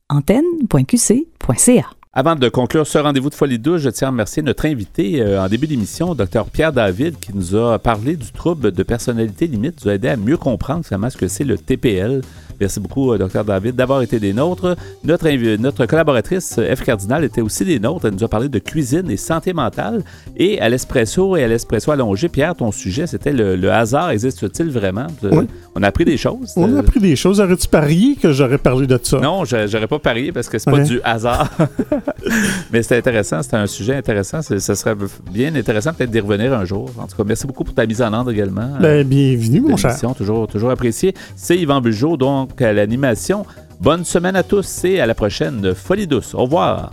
antenne.qc.ca 0.09 1.85
Avant 2.11 2.35
de 2.35 2.49
conclure 2.49 2.85
ce 2.85 2.97
rendez-vous 2.97 3.29
de 3.29 3.35
Folie 3.35 3.61
je 3.63 3.89
tiens 3.89 4.09
à 4.09 4.11
remercier 4.11 4.43
notre 4.43 4.65
invité 4.65 5.21
euh, 5.21 5.41
en 5.41 5.47
début 5.47 5.67
d'émission, 5.67 6.15
Dr 6.15 6.47
Pierre 6.51 6.73
David, 6.73 7.17
qui 7.21 7.33
nous 7.33 7.55
a 7.55 7.79
parlé 7.79 8.17
du 8.17 8.29
trouble 8.33 8.73
de 8.73 8.83
personnalité 8.83 9.47
limite, 9.47 9.85
nous 9.85 9.89
a 9.89 9.93
aidé 9.93 10.09
à 10.09 10.17
mieux 10.17 10.35
comprendre 10.35 10.83
ce 10.83 11.17
que 11.17 11.29
c'est 11.29 11.45
le 11.45 11.57
TPL. 11.57 12.23
Merci 12.59 12.79
beaucoup, 12.79 13.11
euh, 13.13 13.17
Dr 13.17 13.43
David, 13.43 13.75
d'avoir 13.75 14.01
été 14.01 14.19
des 14.19 14.33
nôtres. 14.33 14.75
Notre, 15.03 15.29
notre 15.57 15.85
collaboratrice, 15.85 16.55
euh, 16.59 16.75
F. 16.75 16.81
Cardinal, 16.83 17.23
était 17.23 17.41
aussi 17.41 17.65
des 17.65 17.79
nôtres. 17.79 18.05
Elle 18.07 18.13
nous 18.13 18.23
a 18.23 18.27
parlé 18.27 18.49
de 18.49 18.59
cuisine 18.59 19.09
et 19.09 19.17
santé 19.17 19.53
mentale. 19.53 20.03
Et 20.37 20.59
à 20.61 20.69
l'espresso 20.69 21.35
et 21.35 21.43
à 21.43 21.47
l'espresso 21.47 21.91
allongé, 21.91 22.29
Pierre, 22.29 22.55
ton 22.55 22.71
sujet, 22.71 23.07
c'était 23.07 23.33
le, 23.33 23.55
le 23.55 23.71
hasard 23.71 24.09
existe-t-il 24.11 24.69
vraiment? 24.69 25.07
Euh, 25.23 25.29
Oui. 25.31 25.47
On 25.75 25.81
a 25.83 25.87
appris 25.87 26.05
des 26.05 26.17
choses. 26.17 26.53
On 26.55 26.75
a 26.75 26.79
appris 26.79 26.99
des 26.99 27.15
choses. 27.15 27.39
Aurais-tu 27.41 27.67
parié 27.67 28.15
que 28.15 28.31
j'aurais 28.31 28.57
parlé 28.59 28.85
de 28.87 28.99
ça? 29.01 29.19
non, 29.19 29.43
j'a- 29.45 29.65
j'aurais 29.67 29.87
pas 29.87 29.97
parié 29.99 30.31
parce 30.31 30.47
que 30.49 30.59
c'est 30.59 30.69
pas 30.69 30.77
Ouais. 30.77 30.83
du 30.83 31.01
hasard. 31.03 31.49
Mais 32.71 32.81
c'était 32.83 32.97
intéressant, 32.97 33.41
c'était 33.41 33.57
un 33.57 33.67
sujet 33.67 33.95
intéressant. 33.95 34.41
Ce 34.41 34.59
serait 34.59 34.95
bien 35.31 35.53
intéressant 35.55 35.93
peut-être 35.93 36.11
d'y 36.11 36.19
revenir 36.19 36.53
un 36.53 36.65
jour. 36.65 36.89
En 36.97 37.07
tout 37.07 37.15
cas, 37.17 37.23
merci 37.25 37.45
beaucoup 37.47 37.63
pour 37.63 37.73
ta 37.73 37.85
mise 37.85 38.01
en 38.01 38.13
ordre 38.13 38.31
également. 38.31 38.69
Ben, 38.79 39.05
bienvenue, 39.07 39.61
mon 39.61 39.77
cher. 39.77 39.95
toujours, 40.15 40.47
toujours 40.47 40.69
apprécié. 40.71 41.13
C'est 41.35 41.57
Yvan 41.57 41.81
Bugeaud, 41.81 42.17
donc 42.17 42.52
à 42.61 42.73
l'animation. 42.73 43.45
Bonne 43.79 44.05
semaine 44.05 44.35
à 44.35 44.43
tous 44.43 44.85
et 44.85 44.99
à 44.99 45.05
la 45.05 45.15
prochaine 45.15 45.73
Folie 45.73 46.07
douce. 46.07 46.33
Au 46.33 46.43
revoir. 46.43 46.91